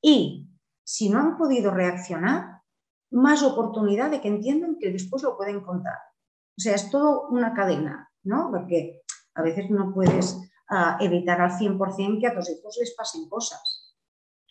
y, 0.00 0.48
si 0.84 1.08
no 1.08 1.20
han 1.20 1.38
podido 1.38 1.70
reaccionar, 1.70 2.62
más 3.10 3.42
oportunidad 3.42 4.10
de 4.10 4.20
que 4.20 4.28
entiendan 4.28 4.76
que 4.78 4.90
después 4.90 5.22
lo 5.22 5.36
pueden 5.36 5.60
contar. 5.60 5.98
O 6.56 6.60
sea, 6.60 6.74
es 6.74 6.90
todo 6.90 7.28
una 7.28 7.54
cadena, 7.54 8.10
¿no? 8.24 8.50
Porque 8.50 9.02
a 9.34 9.42
veces 9.42 9.70
no 9.70 9.92
puedes 9.92 10.38
ah, 10.68 10.98
evitar 11.00 11.40
al 11.40 11.52
100% 11.52 12.20
que 12.20 12.26
a 12.26 12.34
tus 12.34 12.50
hijos 12.50 12.76
les 12.80 12.94
pasen 12.94 13.28
cosas 13.28 13.82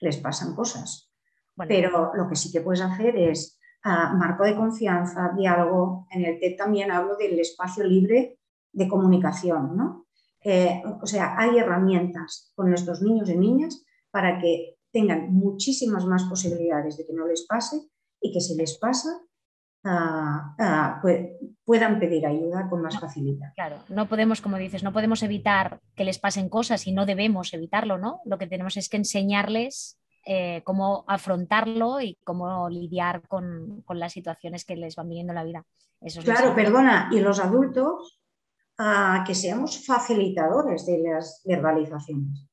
les 0.01 0.17
pasan 0.17 0.53
cosas. 0.55 1.09
Pero 1.55 2.11
lo 2.13 2.27
que 2.27 2.35
sí 2.35 2.51
que 2.51 2.61
puedes 2.61 2.81
hacer 2.81 3.15
es 3.15 3.59
marco 3.83 4.43
de 4.43 4.55
confianza, 4.55 5.33
diálogo. 5.35 6.07
En 6.11 6.25
el 6.25 6.39
TED 6.39 6.55
también 6.55 6.91
hablo 6.91 7.15
del 7.15 7.39
espacio 7.39 7.83
libre 7.83 8.37
de 8.71 8.87
comunicación. 8.87 9.75
¿no? 9.75 10.05
Eh, 10.43 10.81
o 11.01 11.05
sea, 11.05 11.35
hay 11.37 11.57
herramientas 11.57 12.51
con 12.55 12.69
nuestros 12.69 13.01
niños 13.01 13.29
y 13.29 13.37
niñas 13.37 13.83
para 14.09 14.39
que 14.39 14.77
tengan 14.91 15.31
muchísimas 15.33 16.05
más 16.05 16.23
posibilidades 16.23 16.97
de 16.97 17.05
que 17.05 17.13
no 17.13 17.27
les 17.27 17.45
pase 17.45 17.77
y 18.19 18.31
que 18.33 18.41
si 18.41 18.55
les 18.55 18.77
pasa, 18.77 19.09
ah, 19.85 20.55
ah, 20.59 21.01
puedan 21.63 21.99
pedir 21.99 22.25
ayuda 22.25 22.67
con 22.69 22.81
más 22.81 22.99
facilidad. 22.99 23.53
Claro, 23.55 23.77
no 23.89 24.07
podemos, 24.07 24.41
como 24.41 24.57
dices, 24.57 24.83
no 24.83 24.91
podemos 24.91 25.23
evitar 25.23 25.79
que 25.95 26.03
les 26.03 26.19
pasen 26.19 26.49
cosas 26.49 26.85
y 26.87 26.91
no 26.91 27.05
debemos 27.05 27.53
evitarlo, 27.53 27.97
¿no? 27.97 28.19
Lo 28.25 28.37
que 28.37 28.47
tenemos 28.47 28.77
es 28.77 28.89
que 28.89 28.97
enseñarles 28.97 30.00
eh, 30.25 30.61
cómo 30.63 31.03
afrontarlo 31.07 32.01
y 32.01 32.17
cómo 32.23 32.69
lidiar 32.69 33.27
con, 33.27 33.83
las 33.89 34.13
situaciones 34.13 34.65
que 34.65 34.75
les 34.75 34.95
van 34.95 35.09
viniendo 35.09 35.31
en 35.31 35.35
la 35.35 35.43
vida. 35.43 35.65
claro, 36.23 36.55
perdona, 36.55 37.09
y 37.11 37.19
los 37.19 37.39
adultos 37.39 38.21
que 39.27 39.35
seamos 39.35 39.85
facilitadores 39.85 40.85
de 40.87 40.99
las 40.99 41.41
verbalizaciones. 41.45 42.47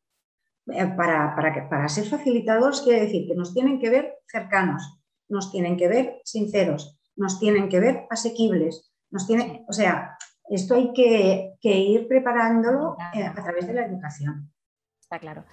Eh, 0.71 0.87
para, 0.97 1.35
para, 1.35 1.69
para 1.69 1.89
ser 1.89 2.05
facilitadores 2.05 2.83
quiere 2.83 3.03
decir 3.03 3.27
que 3.27 3.35
nos 3.35 3.55
tienen 3.55 3.81
que 3.81 3.89
ver 3.89 4.19
cercanos, 4.27 5.01
nos 5.29 5.51
tienen 5.51 5.79
que 5.79 5.89
ver 5.89 6.21
sinceros, 6.25 7.01
nos 7.17 7.39
tienen 7.41 7.71
que 7.71 7.81
ver 7.81 8.07
asequibles, 8.11 8.93
nos 9.11 9.27
tiene, 9.27 9.65
o 9.67 9.73
sea, 9.73 10.19
esto 10.51 10.75
hay 10.75 10.93
que, 10.93 11.57
ir 11.63 12.07
preparándolo 12.07 12.97
eh, 13.15 13.25
a 13.25 13.35
través 13.35 13.67
de 13.67 13.75
la 13.75 13.87
educación. 13.87 14.53
Está 15.01 15.19
claro. 15.19 15.45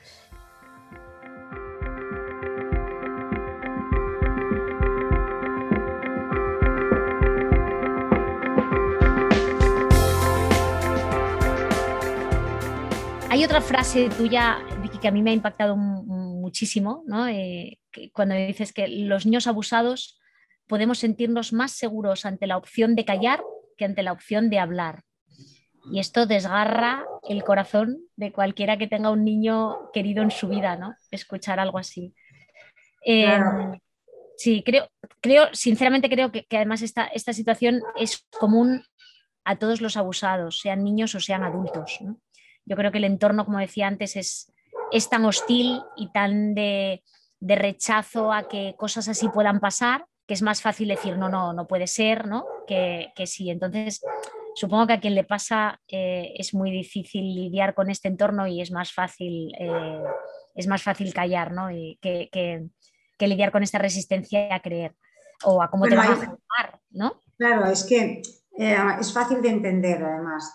Hay 13.35 13.43
otra 13.43 13.59
frase 13.59 14.07
tuya, 14.17 14.59
Vicky, 14.81 14.97
que 14.97 15.09
a 15.09 15.11
mí 15.11 15.21
me 15.21 15.31
ha 15.31 15.33
impactado 15.33 15.75
muchísimo, 15.75 17.03
¿no? 17.05 17.27
Eh, 17.27 17.81
cuando 18.13 18.33
dices 18.33 18.71
que 18.71 18.87
los 18.87 19.25
niños 19.25 19.45
abusados 19.45 20.21
podemos 20.67 20.99
sentirnos 20.99 21.51
más 21.51 21.73
seguros 21.73 22.25
ante 22.25 22.47
la 22.47 22.55
opción 22.55 22.95
de 22.95 23.03
callar 23.03 23.43
que 23.75 23.83
ante 23.83 24.03
la 24.03 24.13
opción 24.13 24.49
de 24.49 24.59
hablar. 24.59 25.03
Y 25.91 25.99
esto 25.99 26.27
desgarra 26.27 27.03
el 27.27 27.43
corazón 27.43 27.97
de 28.15 28.31
cualquiera 28.31 28.77
que 28.77 28.87
tenga 28.87 29.09
un 29.09 29.25
niño 29.25 29.91
querido 29.91 30.23
en 30.23 30.31
su 30.31 30.47
vida, 30.47 30.77
¿no? 30.77 30.95
Escuchar 31.11 31.59
algo 31.59 31.77
así. 31.77 32.15
Em, 33.03 33.77
sí, 34.37 34.63
creo, 34.65 34.87
creo, 35.19 35.49
sinceramente 35.51 36.09
creo 36.09 36.31
que, 36.31 36.47
además 36.51 36.81
esta, 36.81 37.07
esta, 37.07 37.33
situación 37.33 37.81
es 37.97 38.25
común 38.39 38.85
a 39.43 39.57
todos 39.57 39.81
los 39.81 39.97
abusados, 39.97 40.61
sean 40.61 40.85
niños 40.85 41.13
o 41.15 41.19
sean 41.19 41.43
adultos. 41.43 41.99
Yo 42.65 42.75
creo 42.75 42.91
que 42.91 42.97
el 42.97 43.05
entorno, 43.05 43.45
como 43.45 43.59
decía 43.59 43.87
antes, 43.87 44.15
es, 44.15 44.51
es 44.91 45.09
tan 45.09 45.25
hostil 45.25 45.81
y 45.95 46.11
tan 46.11 46.55
de, 46.55 47.03
de 47.39 47.55
rechazo 47.55 48.31
a 48.31 48.47
que 48.47 48.75
cosas 48.77 49.07
así 49.07 49.29
puedan 49.29 49.59
pasar 49.59 50.05
que 50.27 50.33
es 50.33 50.41
más 50.41 50.61
fácil 50.61 50.87
decir 50.87 51.17
no, 51.17 51.29
no, 51.29 51.53
no 51.53 51.67
puede 51.67 51.87
ser, 51.87 52.27
¿no? 52.27 52.45
Que, 52.67 53.11
que 53.15 53.27
sí. 53.27 53.49
Entonces, 53.49 54.01
supongo 54.55 54.87
que 54.87 54.93
a 54.93 54.99
quien 54.99 55.15
le 55.15 55.23
pasa 55.23 55.79
eh, 55.87 56.33
es 56.37 56.53
muy 56.53 56.71
difícil 56.71 57.35
lidiar 57.35 57.73
con 57.75 57.89
este 57.89 58.07
entorno 58.07 58.47
y 58.47 58.61
es 58.61 58.71
más 58.71 58.91
fácil, 58.91 59.53
eh, 59.59 60.03
es 60.55 60.67
más 60.67 60.81
fácil 60.81 61.13
callar, 61.13 61.51
¿no? 61.51 61.69
Y 61.71 61.99
que, 62.01 62.29
que, 62.31 63.27
lidiar 63.27 63.51
con 63.51 63.63
esta 63.63 63.79
resistencia 63.79 64.53
a 64.53 64.59
creer 64.59 64.95
o 65.43 65.61
a 65.61 65.69
cómo 65.69 65.85
te 65.85 65.95
vas 65.95 66.09
a 66.09 66.15
jugar, 66.15 66.79
¿no? 66.91 67.21
Claro, 67.37 67.65
es 67.65 67.83
que 67.83 68.21
eh, 68.57 68.77
es 68.99 69.13
fácil 69.13 69.41
de 69.41 69.49
entender, 69.49 70.03
además. 70.03 70.51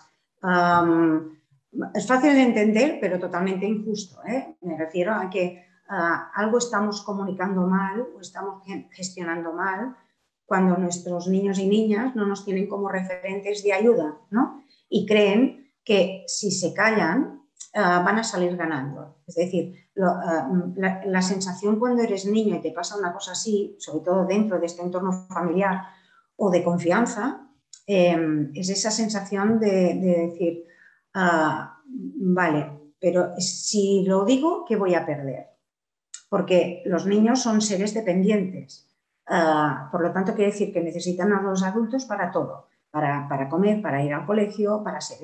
Es 1.93 2.07
fácil 2.07 2.33
de 2.33 2.43
entender, 2.43 2.97
pero 2.99 3.19
totalmente 3.19 3.65
injusto. 3.65 4.21
Me 4.61 4.77
refiero 4.77 5.13
a 5.13 5.29
que 5.29 5.65
algo 6.35 6.57
estamos 6.57 7.01
comunicando 7.01 7.67
mal 7.67 8.07
o 8.15 8.21
estamos 8.21 8.63
gestionando 8.91 9.53
mal 9.53 9.95
cuando 10.45 10.77
nuestros 10.77 11.27
niños 11.27 11.59
y 11.59 11.67
niñas 11.67 12.15
no 12.15 12.25
nos 12.25 12.43
tienen 12.43 12.67
como 12.67 12.89
referentes 12.89 13.63
de 13.63 13.73
ayuda, 13.73 14.17
¿no? 14.29 14.63
Y 14.89 15.05
creen 15.05 15.71
que 15.83 16.23
si 16.27 16.51
se 16.51 16.73
callan 16.73 17.41
ah, 17.73 18.03
van 18.05 18.19
a 18.19 18.23
salir 18.23 18.55
ganando. 18.57 19.17
Es 19.25 19.35
decir, 19.35 19.75
ah, 20.01 20.49
la, 20.75 21.21
sensación 21.21 21.79
cuando 21.79 22.03
eres 22.03 22.25
niño 22.25 22.55
y 22.55 22.61
te 22.61 22.71
pasa 22.71 22.97
una 22.97 23.13
cosa 23.13 23.31
así, 23.31 23.75
sobre 23.79 24.03
todo 24.03 24.25
dentro 24.25 24.59
de 24.59 24.65
este 24.65 24.81
entorno 24.81 25.25
familiar 25.27 25.83
o 26.35 26.49
de 26.49 26.63
confianza, 26.63 27.47
em, 27.87 28.51
es 28.53 28.69
esa 28.69 28.91
sensación 28.91 29.59
de, 29.59 30.27
decir, 30.29 30.65
ah, 31.13 31.81
vale, 31.85 32.93
pero 32.99 33.33
si 33.37 34.03
lo 34.05 34.25
digo, 34.25 34.65
¿qué 34.67 34.75
voy 34.75 34.95
a 34.95 35.05
perder? 35.05 35.51
porque 36.31 36.81
los 36.85 37.05
niños 37.05 37.43
son 37.43 37.59
seres 37.59 37.93
dependientes. 37.93 38.87
Ah, 39.27 39.89
por 39.91 40.01
lo 40.01 40.13
tanto, 40.13 40.33
quiere 40.33 40.51
decir 40.51 40.71
que 40.71 40.79
necesitan 40.79 41.33
a 41.33 41.41
los 41.41 41.61
adultos 41.61 42.05
para 42.05 42.31
todo, 42.31 42.69
para, 42.89 43.49
comer, 43.49 43.81
para 43.81 44.01
ir 44.01 44.13
al 44.13 44.25
colegio, 44.25 44.81
para 44.81 45.01
ser 45.01 45.17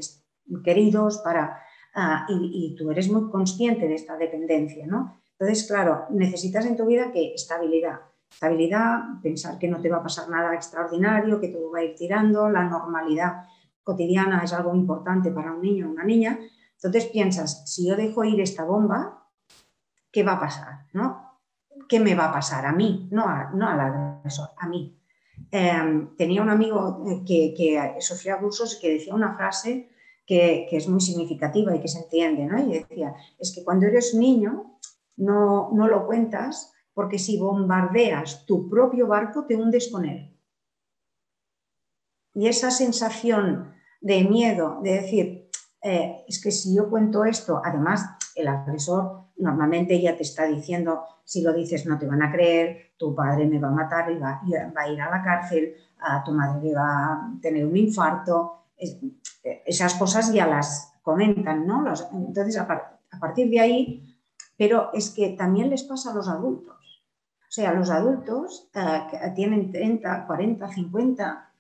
queridos, 0.66 1.20
para, 1.20 1.62
ah, 1.96 2.28
y, 2.28 2.76
tú 2.78 2.92
eres 2.92 3.10
muy 3.10 3.32
consciente 3.32 3.88
de 3.88 3.96
esta 3.96 4.18
dependencia, 4.18 4.86
¿no? 4.86 5.18
Entonces, 5.40 5.66
claro, 5.66 6.08
necesitas 6.10 6.66
en 6.66 6.76
tu 6.76 6.86
vida 6.86 7.10
que 7.14 7.34
estabilidad. 7.34 8.02
Estabilidad, 8.30 9.22
pensar 9.24 9.58
que 9.58 9.70
no 9.70 9.80
te 9.80 9.90
va 9.90 10.00
a 10.00 10.04
pasar 10.04 10.28
nada 10.28 10.54
extraordinario, 10.56 11.40
que 11.40 11.48
todo 11.48 11.72
va 11.72 11.80
a 11.80 11.84
ir 11.84 11.96
tirando, 11.96 12.50
la 12.50 12.66
normalidad 12.66 13.44
cotidiana 13.88 14.44
es 14.44 14.52
algo 14.52 14.76
importante 14.76 15.32
para 15.32 15.54
un 15.54 15.62
niño 15.62 15.88
o 15.88 15.92
una 15.92 16.04
niña. 16.04 16.38
Entonces 16.76 17.06
piensas, 17.06 17.64
si 17.72 17.88
yo 17.88 17.96
dejo 17.96 18.26
ir 18.26 18.42
esta 18.42 18.66
bomba, 18.66 19.26
¿qué 20.12 20.24
va 20.24 20.34
a 20.34 20.40
pasar? 20.42 20.86
¿no? 20.92 21.40
¿Qué 21.88 22.02
me 22.02 22.14
va 22.14 22.26
a 22.26 22.34
pasar 22.34 22.66
a 22.66 22.74
mí? 22.74 23.08
No, 23.12 23.24
a, 23.26 23.50
no 23.54 23.66
al 23.70 23.80
agresor, 23.80 24.50
a 24.58 24.68
mí. 24.68 25.00
Em, 25.52 26.16
tenía 26.18 26.42
un 26.42 26.50
amigo 26.50 27.06
eh, 27.08 27.24
que, 27.26 27.54
que, 27.56 28.02
sufría 28.02 28.34
abusos 28.34 28.78
que 28.82 28.92
decía 28.92 29.16
una 29.16 29.38
frase 29.38 29.90
que, 30.26 30.68
que, 30.70 30.76
es 30.76 30.90
muy 30.90 31.00
significativa 31.00 31.74
y 31.74 31.80
que 31.80 31.88
se 31.88 32.00
entiende, 32.00 32.46
¿no? 32.46 32.60
Y 32.60 32.80
decía, 32.80 33.16
es 33.40 33.54
que 33.56 33.64
cuando 33.64 33.86
eres 33.86 34.14
niño 34.14 34.78
no, 35.16 35.70
no 35.72 35.88
lo 35.88 36.06
cuentas 36.06 36.74
porque 36.94 37.20
si 37.20 37.40
bombardeas 37.40 38.46
tu 38.46 38.70
propio 38.70 39.08
barco 39.08 39.46
te 39.46 39.56
hundes 39.56 39.90
con 39.90 40.04
él. 40.04 40.36
Y 42.34 42.48
esa 42.48 42.70
sensación 42.70 43.77
de 44.02 44.24
miedo, 44.24 44.80
de 44.82 44.94
decir, 44.94 45.50
eh, 45.82 46.26
es 46.28 46.42
que 46.42 46.52
si 46.52 46.76
yo 46.76 46.90
cuento 46.90 47.24
esto, 47.24 47.62
además 47.64 48.06
el 48.36 48.48
agresor 48.48 49.28
normalmente 49.38 50.02
ya 50.02 50.16
te 50.16 50.24
está 50.24 50.46
diciendo, 50.46 51.04
si 51.24 51.42
lo 51.42 51.54
dices 51.54 51.86
no 51.86 51.98
te 51.98 52.08
van 52.08 52.22
a 52.24 52.32
creer, 52.32 52.94
tu 52.98 53.14
padre 53.16 53.46
me 53.46 53.60
va 53.60 53.68
a 53.68 53.72
matar 53.72 54.12
y 54.12 54.18
va, 54.18 54.42
a 54.42 54.90
ir 54.90 55.02
a 55.02 55.10
la 55.10 55.24
cárcel, 55.24 55.76
a 56.00 56.24
tu 56.24 56.32
madre 56.32 56.74
va 56.74 57.14
a 57.14 57.32
tener 57.42 57.66
un 57.66 57.78
infarto. 57.78 58.66
esas 59.44 59.94
cosas 59.96 60.34
ya 60.34 60.48
las 60.48 60.94
comentan, 61.02 61.66
¿no? 61.66 61.86
entonces, 62.12 62.58
a, 62.58 62.68
partir 63.20 63.50
de 63.50 63.60
ahí, 63.60 64.18
pero 64.58 64.92
es 64.94 65.12
que 65.12 65.30
también 65.30 65.70
les 65.70 65.84
pasa 65.84 66.12
a 66.12 66.16
los 66.16 66.28
adultos. 66.28 66.76
O 67.42 67.52
sea, 67.52 67.72
los 67.72 67.90
adultos 67.90 68.70
eh, 68.74 69.04
que 69.10 69.18
tienen 69.36 69.72
30, 69.72 70.28
40, 70.28 70.68
50, 70.68 71.54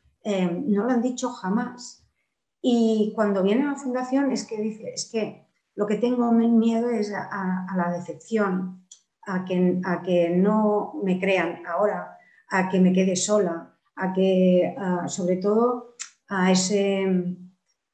no 0.66 0.84
lo 0.84 0.92
han 0.92 1.02
dicho 1.02 1.30
jamás. 1.30 2.07
Y 2.62 3.14
cuando 3.16 3.44
viene 3.44 3.66
la 3.66 3.76
fundación 3.76 4.32
es 4.32 4.46
que 4.46 4.58
dice, 4.58 4.92
es 4.94 5.10
que 5.12 5.48
lo 5.76 5.86
que 5.86 5.98
tengo 5.98 6.32
miedo 6.32 6.90
es 6.90 7.14
a, 7.14 7.68
la 7.76 7.92
decepción, 7.92 8.88
a 9.26 9.46
que, 9.46 9.80
a 9.86 10.02
que, 10.02 10.30
no 10.30 10.94
me 11.04 11.20
crean 11.20 11.66
ahora, 11.68 12.18
a 12.50 12.70
que 12.70 12.80
me 12.80 12.94
quede 12.94 13.16
sola, 13.16 13.76
a 13.96 14.14
que, 14.14 14.76
sobre 15.08 15.38
todo, 15.38 15.96
a 16.30 16.52
ese, 16.52 17.06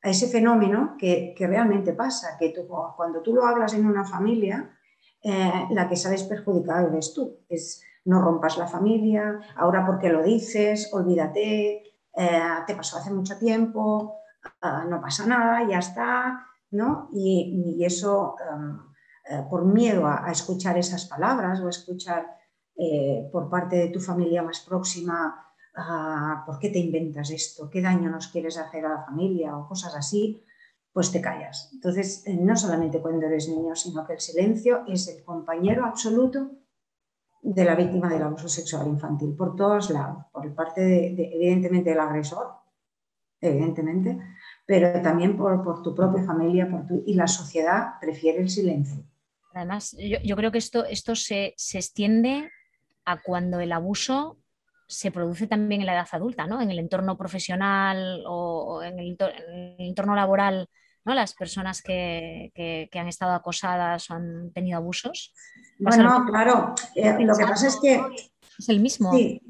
a 0.01 0.09
ese 0.09 0.27
fenómeno 0.27 0.95
que, 0.97 1.35
realmente 1.37 1.93
pasa, 1.93 2.37
que 2.39 2.53
cuando 2.95 3.21
tú 3.21 3.33
lo 3.33 3.45
hablas 3.45 3.73
en 3.73 3.85
una 3.85 4.05
familia, 4.05 4.77
eh, 5.21 5.67
la 5.71 5.87
que 5.87 5.95
sales 5.95 6.23
perjudicada 6.23 6.87
eres 6.87 7.13
tú. 7.13 7.39
Es, 7.49 7.81
no 8.05 8.21
rompas 8.21 8.57
la 8.57 8.67
familia, 8.67 9.39
ahora 9.55 9.85
porque 9.85 10.09
lo 10.09 10.21
dices, 10.23 10.89
olvídate, 10.93 11.83
eh, 12.15 12.41
te 12.67 12.75
pasó 12.75 12.97
hace 12.97 13.11
mucho 13.11 13.37
tiempo, 13.37 14.22
no 14.87 15.01
pasa 15.01 15.25
nada, 15.25 15.67
ya 15.67 15.79
está, 15.79 16.47
y, 17.11 17.83
eso, 17.83 18.35
em, 18.39 18.79
eh, 19.29 19.45
por 19.49 19.65
miedo 19.65 20.07
a, 20.07 20.31
escuchar 20.31 20.77
esas 20.77 21.05
palabras 21.05 21.59
o 21.61 21.69
escuchar 21.69 22.25
eh, 22.75 23.29
por 23.31 23.49
parte 23.49 23.75
de 23.75 23.89
tu 23.89 23.99
familia 23.99 24.41
más 24.41 24.59
próxima, 24.61 25.45
ah, 25.75 26.43
¿por 26.45 26.59
qué 26.59 26.69
te 26.69 26.79
inventas 26.79 27.29
esto? 27.29 27.69
¿Qué 27.69 27.81
daño 27.81 28.09
nos 28.09 28.27
quieres 28.27 28.57
hacer 28.57 28.85
a 28.85 28.89
la 28.89 29.05
familia? 29.05 29.55
o 29.57 29.67
cosas 29.67 29.95
así, 29.95 30.43
pues 30.91 31.11
te 31.11 31.21
callas. 31.21 31.69
Entonces, 31.73 32.23
eh, 32.25 32.35
no 32.35 32.55
solamente 32.55 33.01
cuando 33.01 33.25
eres 33.27 33.49
niño, 33.49 33.75
sino 33.75 34.05
que 34.05 34.13
el 34.13 34.19
silencio 34.19 34.83
es 34.87 35.07
el 35.07 35.23
compañero 35.23 35.85
absoluto 35.85 36.51
de 37.41 37.65
la 37.65 37.75
víctima 37.75 38.09
del 38.09 38.23
abuso 38.23 38.47
sexual 38.47 38.87
infantil, 38.87 39.35
por 39.35 39.55
todos 39.55 39.89
lados, 39.89 40.25
por 40.31 40.53
parte, 40.55 40.81
de, 40.81 41.31
evidentemente, 41.35 41.89
del 41.91 41.99
agresor, 41.99 42.62
evidentemente, 43.43 44.17
pero 44.65 45.01
también 45.01 45.37
por, 45.37 45.83
tu 45.83 45.93
propia 45.93 46.23
familia 46.23 46.69
por 46.69 46.87
tu, 46.87 47.03
y 47.05 47.13
la 47.13 47.27
sociedad 47.27 47.93
prefiere 47.99 48.39
el 48.39 48.49
silencio. 48.49 49.03
Además, 49.53 49.95
yo, 49.99 50.35
creo 50.35 50.51
que 50.51 50.57
esto, 50.57 50.85
esto 50.85 51.15
se, 51.15 51.53
extiende 51.73 52.49
a 53.05 53.21
cuando 53.21 53.59
el 53.59 53.71
abuso 53.71 54.39
se 54.87 55.11
produce 55.11 55.47
también 55.47 55.81
en 55.81 55.87
la 55.87 55.93
edad 55.93 56.07
adulta, 56.11 56.47
¿no? 56.47 56.61
en 56.61 56.71
el 56.71 56.79
entorno 56.79 57.17
profesional 57.17 58.23
o 58.25 58.81
en 58.83 58.99
el, 58.99 59.17
entorno 59.77 60.15
laboral, 60.15 60.67
¿no? 61.05 61.13
las 61.13 61.33
personas 61.33 61.81
que, 61.81 62.89
han 62.93 63.07
estado 63.07 63.33
acosadas 63.33 64.09
o 64.09 64.15
han 64.15 64.51
tenido 64.53 64.77
abusos. 64.77 65.33
Bueno, 65.77 66.25
claro, 66.27 66.73
eh, 66.95 67.15
lo 67.19 67.35
que 67.35 67.45
pasa 67.45 67.67
es 67.67 67.79
que... 67.81 68.01
Es 68.57 68.69
el 68.69 68.79
mismo. 68.79 69.11
Sí, 69.11 69.41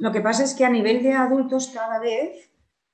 lo 0.00 0.12
que 0.12 0.22
pasa 0.22 0.44
es 0.44 0.54
que 0.54 0.64
a 0.64 0.70
nivel 0.70 1.02
de 1.02 1.12
adultos 1.12 1.70
cada 1.74 1.98
vez 1.98 2.49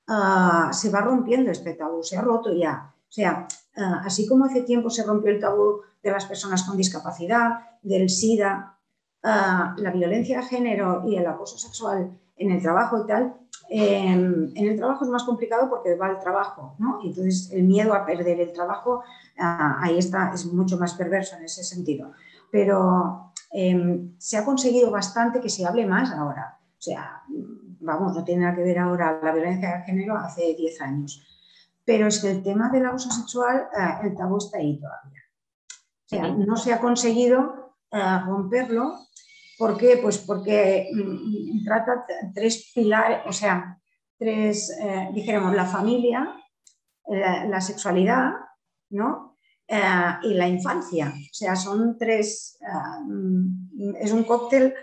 Ah, 0.07 0.69
se 0.71 0.89
va 0.89 1.01
rompiendo 1.01 1.51
este 1.51 1.73
tabú, 1.73 2.01
se 2.01 2.17
ha 2.17 2.21
roto 2.21 2.53
ya. 2.53 2.93
O 3.09 3.11
sea, 3.11 3.47
ah, 3.75 4.01
así 4.05 4.25
como 4.25 4.45
hace 4.45 4.61
tiempo 4.61 4.89
se 4.89 5.03
rompió 5.03 5.31
el 5.31 5.39
tabú 5.39 5.81
de 6.01 6.11
las 6.11 6.25
personas 6.25 6.63
con 6.63 6.77
discapacidad, 6.77 7.59
del 7.81 8.09
SIDA, 8.09 8.77
ah, 9.23 9.75
la 9.77 9.91
violencia 9.91 10.37
de 10.39 10.45
género 10.45 11.03
y 11.05 11.17
el 11.17 11.27
acoso 11.27 11.57
sexual 11.57 12.17
en 12.37 12.51
el 12.51 12.61
trabajo 12.61 13.03
y 13.03 13.07
tal, 13.07 13.33
em, 13.69 14.51
en 14.55 14.67
el 14.67 14.77
trabajo 14.77 15.03
es 15.03 15.09
más 15.09 15.23
complicado 15.23 15.69
porque 15.69 15.95
va 15.95 16.09
el 16.09 16.19
trabajo, 16.19 16.75
¿no? 16.77 16.99
Entonces 17.03 17.49
el 17.51 17.63
miedo 17.63 17.93
a 17.93 18.05
perder 18.05 18.39
el 18.39 18.53
trabajo, 18.53 19.03
ahí 19.37 19.97
está, 19.97 20.31
es 20.33 20.45
mucho 20.45 20.77
más 20.77 20.93
perverso 20.93 21.35
en 21.35 21.45
ese 21.45 21.63
sentido. 21.63 22.11
Pero 22.51 23.33
em, 23.51 24.13
se 24.17 24.37
ha 24.37 24.45
conseguido 24.45 24.91
bastante 24.91 25.41
que 25.41 25.49
se 25.49 25.65
hable 25.65 25.85
más 25.85 26.11
ahora. 26.11 26.59
O 26.77 26.81
sea, 26.81 27.23
vamos, 27.87 28.15
no 28.15 28.23
tiene 28.23 28.43
nada 28.43 28.55
que 28.55 28.63
ver 28.63 28.77
ahora 28.77 29.19
la 29.23 29.31
violencia 29.31 29.77
de 29.77 29.83
género 29.85 30.15
hace 30.15 30.53
10 30.55 30.81
años. 30.81 31.23
Pero 31.83 32.07
es 32.07 32.19
que 32.19 32.29
el 32.29 32.43
tema 32.43 32.69
del 32.69 32.85
abuso 32.85 33.09
sexual, 33.09 33.67
eh, 33.75 34.07
el 34.07 34.15
tabú 34.15 34.37
está 34.37 34.59
ahí 34.59 34.79
todavía. 34.79 35.21
O 36.05 36.09
sea, 36.09 36.31
no 36.31 36.55
se 36.55 36.73
ha 36.73 36.79
conseguido 36.79 37.73
eh, 37.91 38.19
romperlo 38.25 39.07
¿Por 39.57 39.75
qué? 39.77 39.97
Pues 39.97 40.19
porque 40.19 40.89
mm, 40.93 41.63
trata 41.65 42.05
tres 42.33 42.71
pilares, 42.73 43.21
o 43.25 43.33
sea, 43.33 43.79
tres, 44.17 44.69
eh, 44.79 45.09
dijéramos, 45.13 45.55
la 45.55 45.65
familia, 45.65 46.31
la, 47.07 47.59
sexualidad, 47.61 48.33
¿no? 48.91 49.35
Eh, 49.67 49.81
y 50.23 50.33
la 50.35 50.47
infancia. 50.47 51.11
O 51.15 51.33
sea, 51.33 51.55
son 51.55 51.97
tres, 51.97 52.59
eh, 52.61 53.93
es 53.99 54.11
un 54.11 54.23
cóctel 54.25 54.75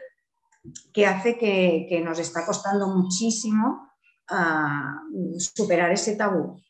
que 0.92 1.06
hace 1.06 1.38
que, 1.38 2.00
nos 2.04 2.18
está 2.18 2.44
costando 2.46 2.88
muchísimo 2.88 3.88
superar 5.38 5.92
ese 5.92 6.16
tabú. 6.16 6.60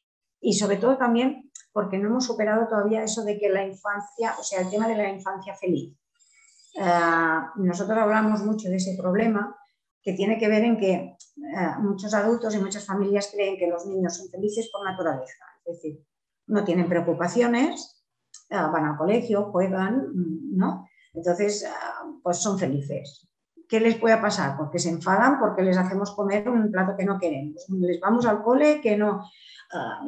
Y 0.41 0.55
sobre 0.55 0.77
todo 0.77 0.97
también 0.97 1.51
porque 1.73 1.99
no 1.99 2.09
hemos 2.09 2.27
superado 2.27 2.69
todavía 2.69 3.03
eso 3.03 3.25
de 3.25 3.39
que 3.39 3.49
la 3.49 3.67
infancia, 3.67 4.35
o 4.39 4.43
sea, 4.43 4.61
el 4.61 4.71
tema 4.71 4.87
de 4.89 4.97
la 4.97 5.09
infancia 5.09 5.55
feliz. 5.55 5.97
nosotros 7.57 7.99
hablamos 7.99 8.45
mucho 8.45 8.69
de 8.69 8.77
ese 8.77 8.97
problema 8.97 9.57
que 10.03 10.13
tiene 10.13 10.39
que 10.39 10.49
ver 10.49 10.65
en 10.65 10.79
que 10.79 10.93
eh, 10.95 11.17
muchos 11.81 12.13
adultos 12.13 12.55
y 12.55 12.59
muchas 12.59 12.85
familias 12.85 13.31
creen 13.33 13.57
que 13.57 13.67
los 13.67 13.87
niños 13.87 14.17
son 14.17 14.29
felices 14.29 14.69
por 14.71 14.85
naturaleza, 14.85 15.45
es 15.65 15.77
decir, 15.77 16.05
no 16.47 16.63
tienen 16.63 16.89
preocupaciones, 16.89 18.05
van 18.51 18.85
al 18.85 18.99
colegio, 18.99 19.51
juegan, 19.51 20.09
¿no? 20.53 20.87
Entonces, 21.15 21.67
pues 22.23 22.39
son 22.39 22.59
felices. 22.59 23.27
¿Qué 23.75 23.81
les 23.81 23.97
puede 23.97 24.17
pasar? 24.19 24.57
Porque 24.57 24.79
se 24.79 24.89
enfadan 24.89 25.41
porque 25.41 25.65
les 25.65 25.77
hacemos 25.77 26.13
comer 26.13 26.49
un 26.49 26.71
plato 26.71 26.95
que 26.97 27.05
no 27.05 27.19
queremos. 27.19 27.67
Les 27.71 27.99
vamos 27.99 28.25
al 28.25 28.41
cole 28.41 28.81
que 28.81 28.97
no. 28.97 29.29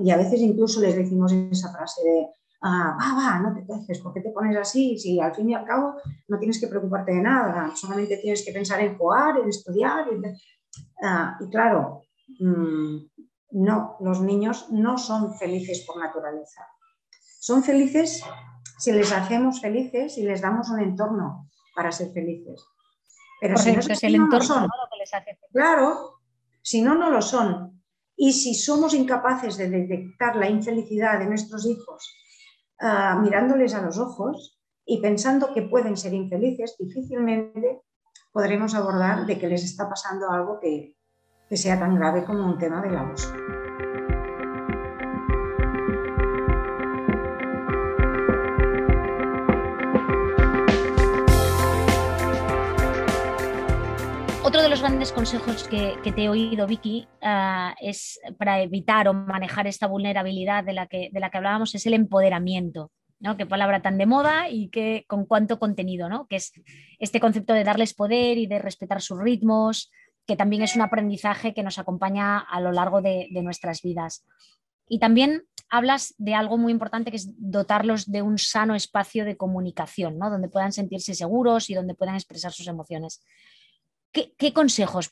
y 0.00 0.08
a 0.12 0.16
veces 0.16 0.40
incluso 0.40 0.80
les 0.80 0.94
decimos 0.94 1.32
esa 1.32 1.72
frase 1.72 2.00
de 2.04 2.28
ah, 2.62 2.96
va, 2.96 3.16
va, 3.18 3.38
no 3.40 3.52
te 3.52 3.64
dejes, 3.64 3.98
¿por 3.98 4.14
qué 4.14 4.20
te 4.20 4.30
pones 4.30 4.56
así? 4.56 4.96
Si 4.96 5.18
al 5.18 5.34
fin 5.34 5.50
y 5.50 5.54
al 5.54 5.64
cabo 5.64 5.94
no 6.28 6.38
tienes 6.38 6.60
que 6.60 6.68
preocuparte 6.68 7.10
de 7.12 7.22
nada, 7.22 7.72
solamente 7.74 8.18
tienes 8.18 8.44
que 8.44 8.52
pensar 8.52 8.78
en 8.82 8.96
jugar, 8.96 9.36
en 9.38 9.48
estudiar. 9.48 10.06
Ah, 11.02 11.36
y 11.40 11.50
claro, 11.50 12.02
mm, 12.38 12.98
no, 13.50 13.96
los 13.98 14.20
niños 14.20 14.68
no 14.70 14.96
son 14.96 15.34
felices 15.34 15.84
por 15.84 15.98
naturaleza. 15.98 16.68
Son 17.40 17.64
felices 17.64 18.22
si 18.78 18.92
les 18.92 19.10
hacemos 19.10 19.60
felices 19.60 20.18
y 20.18 20.22
les 20.22 20.40
damos 20.40 20.70
un 20.70 20.78
entorno 20.78 21.48
para 21.74 21.90
ser 21.90 22.12
felices. 22.12 22.64
Pero 23.41 23.57
si 23.57 23.72
no, 23.72 23.80
es 23.80 24.03
el 24.03 24.14
entorno 24.14 24.45
son. 24.45 24.62
lo 24.62 24.68
que 24.91 24.99
les 24.99 25.12
hace 25.12 25.34
felices. 25.34 25.51
Claro, 25.53 26.20
si 26.62 26.82
no, 26.82 26.95
no 26.95 27.11
lo 27.11 27.20
son. 27.20 27.82
Y 28.16 28.32
si 28.32 28.55
somos 28.55 28.95
incapaces 28.95 29.57
de 29.59 29.68
detectar 29.68 30.37
la 30.37 30.49
infelicidad 30.49 31.18
de 31.18 31.26
nuestros 31.26 31.66
hijos 31.66 32.16
Ah, 32.78 33.18
mirándoles 33.22 33.74
a 33.74 33.80
los 33.80 33.99
ojos 33.99 34.59
y 34.84 35.01
pensando 35.01 35.53
que 35.55 35.62
pueden 35.62 35.97
ser 35.97 36.12
infelices, 36.12 36.76
difícilmente 36.78 37.82
podremos 38.32 38.74
abordar 38.74 39.24
de 39.24 39.39
que 39.39 39.49
les 39.49 39.64
está 39.64 39.89
pasando 39.89 40.30
algo 40.30 40.61
que, 40.61 40.95
que 41.49 41.57
sea 41.57 41.78
tan 41.78 41.95
grave 41.97 42.24
como 42.24 42.45
un 42.45 42.59
tema 42.59 42.82
del 42.82 42.97
abuso. 42.97 43.32
Otro 54.47 54.62
de 54.62 54.68
los 54.68 54.80
grandes 54.80 55.11
consejos 55.11 55.66
que, 55.66 55.99
te 56.05 56.22
he 56.22 56.28
oído, 56.28 56.68
Vicky, 56.68 57.09
ah, 57.20 57.74
es 57.80 58.20
para 58.38 58.61
evitar 58.61 59.09
o 59.09 59.12
manejar 59.12 59.66
esta 59.66 59.88
vulnerabilidad 59.88 60.62
de 60.62 60.72
la 60.72 60.86
que, 60.86 61.11
de 61.12 61.18
la 61.18 61.30
que 61.30 61.38
hablábamos, 61.38 61.74
es 61.74 61.84
el 61.84 61.94
empoderamiento. 61.94 62.92
¿no? 63.18 63.36
Qué 63.36 63.44
palabra 63.44 63.82
tan 63.82 63.99
de 63.99 64.07
moda 64.07 64.49
y 64.49 64.68
que, 64.68 65.05
con 65.09 65.26
cuánto 65.26 65.59
contenido, 65.59 66.09
¿no? 66.09 66.28
Que 66.28 66.36
es 66.36 66.53
este 67.01 67.18
concepto 67.18 67.55
de 67.55 67.64
darles 67.64 67.92
poder 67.92 68.38
y 68.38 68.47
de 68.47 68.61
respetar 68.61 69.03
sus 69.03 69.18
ritmos, 69.18 69.90
que 70.28 70.36
también 70.36 70.62
es 70.62 70.76
un 70.76 70.82
aprendizaje 70.82 71.53
que 71.53 71.64
nos 71.64 71.80
acompaña 71.80 72.38
a 72.38 72.61
lo 72.61 72.70
largo 72.70 73.03
de, 73.03 73.26
de 73.32 73.42
nuestras 73.42 73.82
vidas. 73.82 74.24
Y 74.88 75.01
también 75.01 75.42
hablas 75.68 76.14
de 76.18 76.36
algo 76.36 76.57
muy 76.57 76.70
importante 76.70 77.11
que 77.11 77.16
es 77.16 77.30
dotarlos 77.36 78.07
de 78.12 78.22
un 78.22 78.38
sano 78.38 78.76
espacio 78.76 79.24
de 79.24 79.36
comunicación, 79.36 80.18
¿no? 80.18 80.30
donde 80.30 80.49
puedan 80.49 80.70
sentirse 80.70 81.16
seguros 81.16 81.68
y 81.68 81.74
donde 81.74 81.97
puedan 81.97 82.14
expresar 82.14 82.53
sus 82.53 82.68
emociones. 82.68 83.20
¿Qué, 84.12 84.52
consejos 84.54 85.11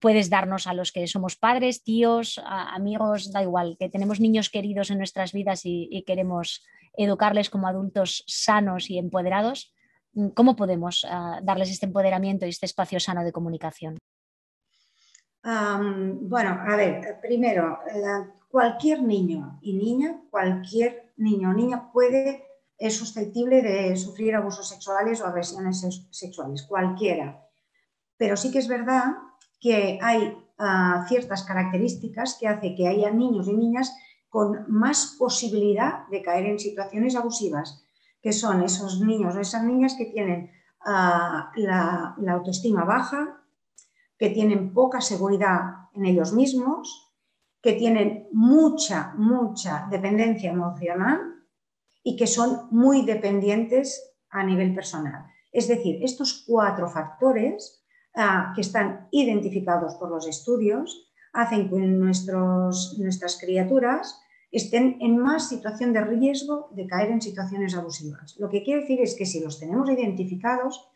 puedes 0.00 0.30
darnos 0.30 0.66
a 0.66 0.72
los 0.72 0.90
que 0.90 1.06
somos 1.06 1.36
padres, 1.36 1.82
tíos, 1.84 2.40
amigos, 2.44 3.30
da 3.30 3.42
igual, 3.42 3.76
que 3.78 3.90
tenemos 3.90 4.20
niños 4.20 4.48
queridos 4.48 4.90
en 4.90 4.98
nuestras 4.98 5.32
vidas 5.32 5.62
y, 5.64 6.02
queremos 6.06 6.64
educarles 6.96 7.50
como 7.50 7.68
adultos 7.68 8.24
sanos 8.26 8.88
y 8.88 8.98
empoderados? 8.98 9.74
¿Cómo 10.34 10.56
podemos 10.56 11.06
ah, 11.08 11.40
darles 11.42 11.70
este 11.70 11.86
empoderamiento 11.86 12.46
y 12.46 12.48
este 12.48 12.66
espacio 12.66 12.98
sano 13.00 13.22
de 13.22 13.32
comunicación? 13.32 13.98
bueno, 15.42 16.60
a 16.66 16.76
ver, 16.76 17.18
primero, 17.22 17.78
cualquier 18.50 19.02
niño 19.02 19.58
y 19.62 19.74
niña, 19.74 20.20
cualquier 20.30 21.12
niño 21.16 21.50
o 21.50 21.54
niña 21.54 21.90
puede, 21.90 22.44
es 22.76 22.96
susceptible 22.96 23.62
de 23.62 23.96
sufrir 23.96 24.34
abusos 24.34 24.68
sexuales 24.68 25.20
o 25.20 25.26
agresiones 25.26 26.06
sexuales, 26.10 26.64
cualquiera 26.64 27.47
pero 28.18 28.36
sí 28.36 28.50
que 28.50 28.58
es 28.58 28.68
verdad 28.68 29.16
que 29.60 29.98
hay 30.02 30.36
ah, 30.58 31.06
ciertas 31.08 31.44
características 31.44 32.36
que 32.38 32.48
hace 32.48 32.74
que 32.74 32.88
haya 32.88 33.10
niños 33.10 33.48
y 33.48 33.54
niñas 33.54 33.96
con 34.28 34.66
más 34.68 35.16
posibilidad 35.18 36.06
de 36.08 36.22
caer 36.22 36.46
en 36.46 36.58
situaciones 36.58 37.16
abusivas, 37.16 37.82
que 38.20 38.32
son 38.32 38.62
esos 38.62 39.00
niños 39.00 39.34
o 39.34 39.40
esas 39.40 39.64
niñas 39.64 39.94
que 39.96 40.06
tienen 40.06 40.50
ah, 40.84 41.50
la, 41.56 42.14
la 42.18 42.32
autoestima 42.32 42.84
baja, 42.84 43.40
que 44.18 44.30
tienen 44.30 44.74
poca 44.74 45.00
seguridad 45.00 45.88
en 45.94 46.04
ellos 46.04 46.32
mismos, 46.32 47.08
que 47.62 47.72
tienen 47.72 48.28
mucha, 48.32 49.14
mucha 49.16 49.86
dependencia 49.90 50.50
emocional 50.50 51.20
y 52.02 52.16
que 52.16 52.26
son 52.26 52.68
muy 52.70 53.04
dependientes 53.04 54.16
a 54.30 54.44
nivel 54.44 54.74
personal. 54.74 55.26
Es 55.52 55.68
decir, 55.68 55.98
estos 56.02 56.44
cuatro 56.46 56.88
factores 56.88 57.77
que 58.54 58.60
están 58.60 59.06
identificados 59.12 59.94
por 59.94 60.10
los 60.10 60.26
estudios 60.26 61.08
hacen 61.32 61.68
que 61.68 61.76
nuestros, 61.76 62.98
nuestras 62.98 63.38
criaturas 63.38 64.20
estén 64.50 64.96
en 65.00 65.18
más 65.18 65.48
situación 65.48 65.92
de 65.92 66.00
riesgo 66.00 66.68
de 66.72 66.86
caer 66.86 67.10
en 67.10 67.22
situaciones 67.22 67.76
abusivas. 67.76 68.36
Lo 68.38 68.48
que 68.48 68.64
quiere 68.64 68.80
decir 68.80 69.00
es 69.00 69.14
que 69.14 69.26
si 69.26 69.40
los 69.40 69.60
tenemos 69.60 69.88
identificados, 69.90 70.88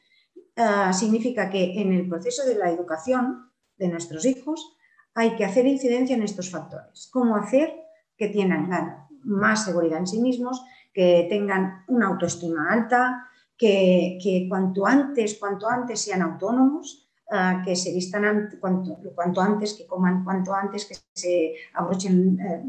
ah, 0.56 0.92
significa 0.92 1.48
que 1.50 1.80
en 1.80 1.92
el 1.92 2.08
proceso 2.08 2.44
de 2.44 2.56
la 2.56 2.70
educación 2.70 3.50
de 3.76 3.88
nuestros 3.88 4.24
hijos 4.24 4.76
hay 5.14 5.36
que 5.36 5.44
hacer 5.44 5.66
incidencia 5.66 6.16
en 6.16 6.22
estos 6.22 6.50
factores. 6.50 7.08
¿Cómo 7.12 7.36
hacer 7.36 7.72
que 8.16 8.28
tengan 8.28 8.68
más 9.22 9.64
seguridad 9.64 9.98
en 9.98 10.06
sí 10.06 10.20
mismos, 10.20 10.64
que 10.92 11.26
tengan 11.28 11.84
una 11.88 12.08
autoestima 12.08 12.72
alta, 12.72 13.28
que, 13.56 14.18
que 14.22 14.46
cuanto 14.48 14.86
antes, 14.86 15.38
cuanto 15.38 15.68
antes 15.68 16.00
sean 16.00 16.22
autónomos, 16.22 17.01
que 17.64 17.76
se 17.76 17.92
vistan 17.92 18.50
cuanto, 18.60 18.98
cuanto, 19.14 19.40
antes, 19.40 19.72
que 19.72 19.86
coman 19.86 20.22
cuanto 20.22 20.54
antes, 20.54 20.84
que 20.84 20.96
se 21.14 21.54
abrochen 21.72 22.38
eh, 22.38 22.62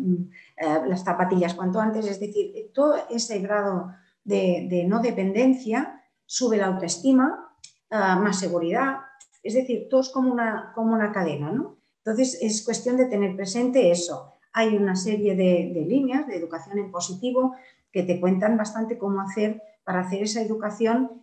eh, 0.57 0.81
las 0.87 1.03
zapatillas 1.03 1.53
cuanto 1.53 1.81
antes. 1.81 2.07
Es 2.07 2.19
decir, 2.19 2.71
todo 2.73 2.95
ese 3.09 3.39
grado 3.39 3.91
de, 4.23 4.85
no 4.87 5.01
dependencia 5.01 6.01
sube 6.25 6.57
la 6.57 6.67
autoestima, 6.67 7.57
ah, 7.89 8.17
más 8.17 8.39
seguridad. 8.39 8.99
Es 9.41 9.53
decir, 9.53 9.87
todo 9.89 9.99
es 9.99 10.09
como 10.09 10.31
una, 10.31 10.71
como 10.73 10.93
una 10.93 11.11
cadena. 11.11 11.51
¿no? 11.51 11.77
Entonces, 11.97 12.37
es 12.41 12.63
cuestión 12.63 12.95
de 12.95 13.05
tener 13.05 13.35
presente 13.35 13.91
eso. 13.91 14.33
Hay 14.53 14.77
una 14.77 14.95
serie 14.95 15.35
de, 15.35 15.85
líneas 15.85 16.25
de 16.25 16.37
educación 16.37 16.77
en 16.77 16.89
positivo 16.89 17.53
que 17.91 18.03
te 18.03 18.21
cuentan 18.21 18.55
bastante 18.55 18.97
cómo 18.97 19.19
hacer 19.19 19.61
para 19.83 20.01
hacer 20.01 20.23
esa 20.23 20.41
educación 20.41 21.21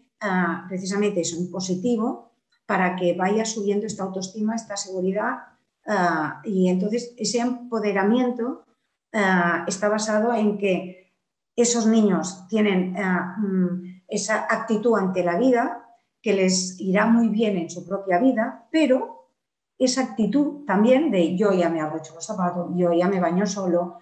precisamente 0.69 1.23
eso, 1.23 1.39
en 1.39 1.51
positivo, 1.51 2.30
para 2.71 2.95
que 2.95 3.15
vaya 3.15 3.45
subiendo 3.45 3.85
esta 3.85 4.05
autoestima, 4.05 4.55
esta 4.55 4.77
seguridad. 4.77 5.41
Ah, 5.89 6.41
y 6.45 6.69
entonces 6.69 7.13
ese 7.19 7.41
empoderamiento 7.41 8.65
ah, 9.13 9.65
está 9.67 9.89
basado 9.89 10.33
en 10.33 10.57
que 10.57 11.13
esos 11.57 11.89
niños 11.89 12.47
tienen 12.47 12.95
ah, 12.97 13.35
mm, 13.39 14.03
esa 14.07 14.47
actitud 14.49 14.97
ante 14.97 15.25
la 15.25 15.37
vida, 15.37 15.85
que 16.23 16.33
les 16.33 16.79
irá 16.79 17.07
muy 17.07 17.29
bien 17.29 17.57
en 17.57 17.69
su 17.69 17.85
propia 17.85 18.21
vida, 18.21 18.69
pero 18.71 19.33
esa 19.77 20.03
actitud 20.03 20.65
también 20.65 21.11
de 21.11 21.37
yo 21.37 21.53
ya 21.53 21.71
me 21.71 21.81
abrocho 21.81 22.15
los 22.15 22.25
zapatos, 22.25 22.71
yo 22.77 22.93
ya 22.93 23.09
me 23.09 23.19
baño 23.19 23.47
solo, 23.49 23.99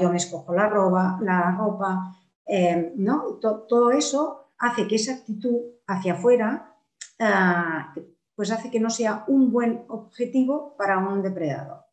yo 0.00 0.08
me 0.08 0.18
escojo 0.18 0.54
la 0.54 0.68
ropa, 0.68 1.18
la 1.20 1.50
ropa 1.58 2.16
eh, 2.46 2.92
¿no? 2.94 3.40
todo 3.42 3.90
eso 3.90 4.52
hace 4.56 4.86
que 4.86 4.94
esa 4.94 5.14
actitud 5.14 5.58
hacia 5.88 6.12
afuera 6.12 6.73
Ah, 6.73 6.73
pues 8.34 8.50
hace 8.50 8.70
que 8.70 8.80
no 8.80 8.90
sea 8.90 9.24
un 9.28 9.52
buen 9.52 9.84
objetivo 9.88 10.74
para 10.76 10.98
un 10.98 11.22
depredador. 11.22 11.84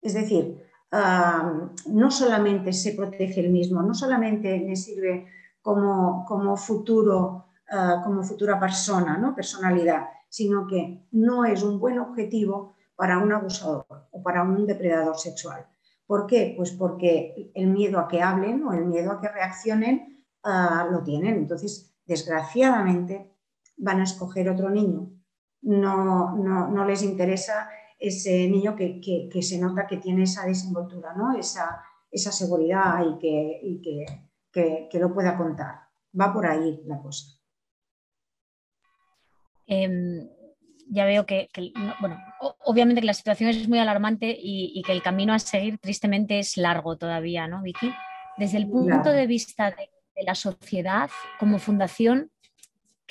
Es 0.00 0.14
decir, 0.14 0.62
no 0.92 2.10
solamente 2.10 2.72
se 2.72 2.92
protege 2.92 3.40
el 3.40 3.50
mismo, 3.50 3.82
no 3.82 3.94
solamente 3.94 4.58
le 4.58 4.76
sirve 4.76 5.26
como, 5.62 6.56
futuro 6.56 7.46
ah, 7.70 8.02
como 8.04 8.22
futura 8.22 8.58
persona, 8.58 9.16
¿no? 9.16 9.34
personalidad, 9.34 10.08
sino 10.28 10.66
que 10.66 11.06
no 11.12 11.44
es 11.44 11.62
un 11.62 11.78
buen 11.78 11.98
objetivo 11.98 12.74
para 12.96 13.18
un 13.18 13.32
abusador 13.32 14.08
o 14.10 14.22
para 14.22 14.42
un 14.42 14.66
depredador 14.66 15.18
sexual. 15.18 15.66
¿Por 16.06 16.26
qué? 16.26 16.54
Pues 16.56 16.72
porque 16.72 17.50
el 17.54 17.68
miedo 17.68 17.98
a 17.98 18.08
que 18.08 18.20
hablen 18.20 18.62
o 18.64 18.72
el 18.72 18.84
miedo 18.84 19.12
a 19.12 19.20
que 19.20 19.28
reaccionen 19.28 20.24
ah, 20.42 20.86
lo 20.90 21.02
tienen. 21.02 21.36
Entonces, 21.36 21.94
desgraciadamente, 22.04 23.32
van 23.76 24.00
a 24.00 24.04
escoger 24.04 24.48
otro 24.48 24.70
niño. 24.70 25.10
No, 25.62 26.36
no, 26.36 26.84
les 26.84 27.02
interesa 27.02 27.68
ese 27.98 28.48
niño 28.48 28.74
que, 28.74 29.30
se 29.42 29.60
nota 29.60 29.86
que 29.86 29.98
tiene 29.98 30.24
esa 30.24 30.44
desenvoltura, 30.44 31.14
¿no? 31.14 31.36
esa, 31.38 31.82
esa 32.10 32.32
seguridad 32.32 33.04
y, 33.04 33.80
que, 33.80 34.88
que, 34.90 34.98
lo 34.98 35.14
pueda 35.14 35.36
contar. 35.36 35.82
Va 36.18 36.32
por 36.32 36.46
ahí 36.46 36.82
la 36.84 37.00
cosa. 37.00 37.38
Em, 39.66 40.28
ya 40.92 41.06
veo 41.06 41.24
que, 41.24 41.48
bueno, 42.00 42.18
obviamente 42.64 43.00
que 43.00 43.06
la 43.06 43.14
situación 43.14 43.50
es 43.50 43.68
muy 43.68 43.78
alarmante 43.78 44.36
y, 44.38 44.82
que 44.84 44.92
el 44.92 45.02
camino 45.02 45.32
a 45.32 45.38
seguir 45.38 45.78
tristemente 45.78 46.38
es 46.38 46.56
largo 46.56 46.98
todavía, 46.98 47.46
¿no, 47.46 47.62
Vicky? 47.62 47.92
Desde 48.36 48.58
el 48.58 48.68
punto 48.68 49.10
de 49.10 49.26
vista 49.26 49.70
de, 49.70 49.90
la 50.24 50.34
sociedad, 50.34 51.08
como 51.40 51.58
fundación, 51.58 52.30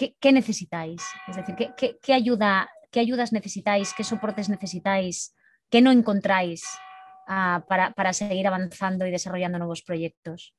¿qué, 0.10 0.32
necesitáis? 0.32 1.02
Es 1.28 1.36
decir, 1.36 1.56
¿qué, 2.02 2.14
ayuda, 2.14 2.70
¿qué 2.92 3.00
ayudas 3.00 3.32
necesitáis? 3.32 3.94
¿Qué 3.94 4.04
soportes 4.04 4.50
necesitáis? 4.50 5.36
¿Qué 5.70 5.82
no 5.82 5.92
encontráis 5.92 6.64
ah, 7.28 7.64
para, 7.68 8.14
seguir 8.14 8.48
avanzando 8.48 9.06
y 9.06 9.12
desarrollando 9.12 9.58
nuevos 9.58 9.82
proyectos? 9.82 10.56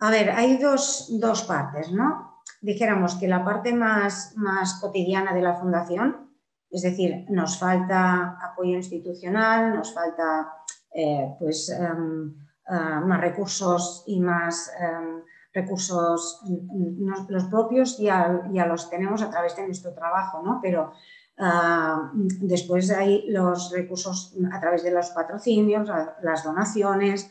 A 0.00 0.10
ver, 0.10 0.30
hay 0.30 0.58
dos, 0.58 1.08
dos 1.18 1.42
partes, 1.42 1.90
¿no? 1.90 2.38
dijéramos 2.60 3.14
que 3.16 3.28
la 3.28 3.44
parte 3.44 3.72
más, 3.72 4.36
más 4.36 4.80
cotidiana 4.80 5.32
de 5.32 5.42
la 5.42 5.54
fundación, 5.54 6.30
es 6.70 6.82
decir, 6.82 7.24
nos 7.28 7.58
falta 7.58 8.38
apoyo 8.42 8.76
institucional, 8.76 9.74
nos 9.74 9.94
falta 9.94 10.52
eh, 10.92 11.34
pues, 11.38 11.70
em, 11.70 12.34
eh, 12.68 13.00
más 13.04 13.20
recursos 13.20 14.04
y 14.06 14.20
más 14.20 14.70
em, 14.78 15.22
recursos 15.60 16.40
mm, 16.44 17.28
los 17.28 17.44
propios 17.44 17.98
ya, 17.98 18.48
ya, 18.52 18.66
los 18.66 18.88
tenemos 18.90 19.22
a 19.22 19.30
través 19.30 19.56
de 19.56 19.66
nuestro 19.66 19.92
trabajo, 19.92 20.42
¿no? 20.42 20.60
pero 20.62 20.92
ah, 21.38 22.12
después 22.14 22.90
hay 22.90 23.28
los 23.28 23.70
recursos 23.72 24.36
a 24.52 24.60
través 24.60 24.82
de 24.82 24.92
los 24.92 25.10
patrocinios, 25.10 25.88
las 26.22 26.44
donaciones, 26.44 27.30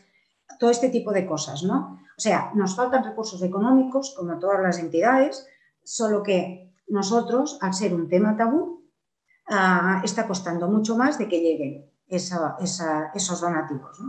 todo 0.59 0.69
este 0.71 0.89
tipo 0.89 1.11
de 1.11 1.25
cosas, 1.25 1.63
¿no? 1.63 1.99
O 2.17 2.21
sea, 2.21 2.51
nos 2.55 2.75
faltan 2.75 3.03
recursos 3.03 3.41
económicos, 3.43 4.15
como 4.17 4.39
todas 4.39 4.61
las 4.61 4.79
entidades, 4.79 5.45
solo 5.83 6.23
que 6.23 6.73
nosotros, 6.87 7.59
al 7.61 7.73
ser 7.73 7.93
un 7.93 8.07
tema 8.07 8.35
tabú, 8.35 8.89
ah, 9.49 10.01
está 10.03 10.25
costando 10.25 10.67
mucho 10.67 10.97
más 10.97 11.17
de 11.19 11.27
que 11.27 11.41
lleguen 11.41 11.91
esos 12.07 13.41
donativos. 13.41 13.99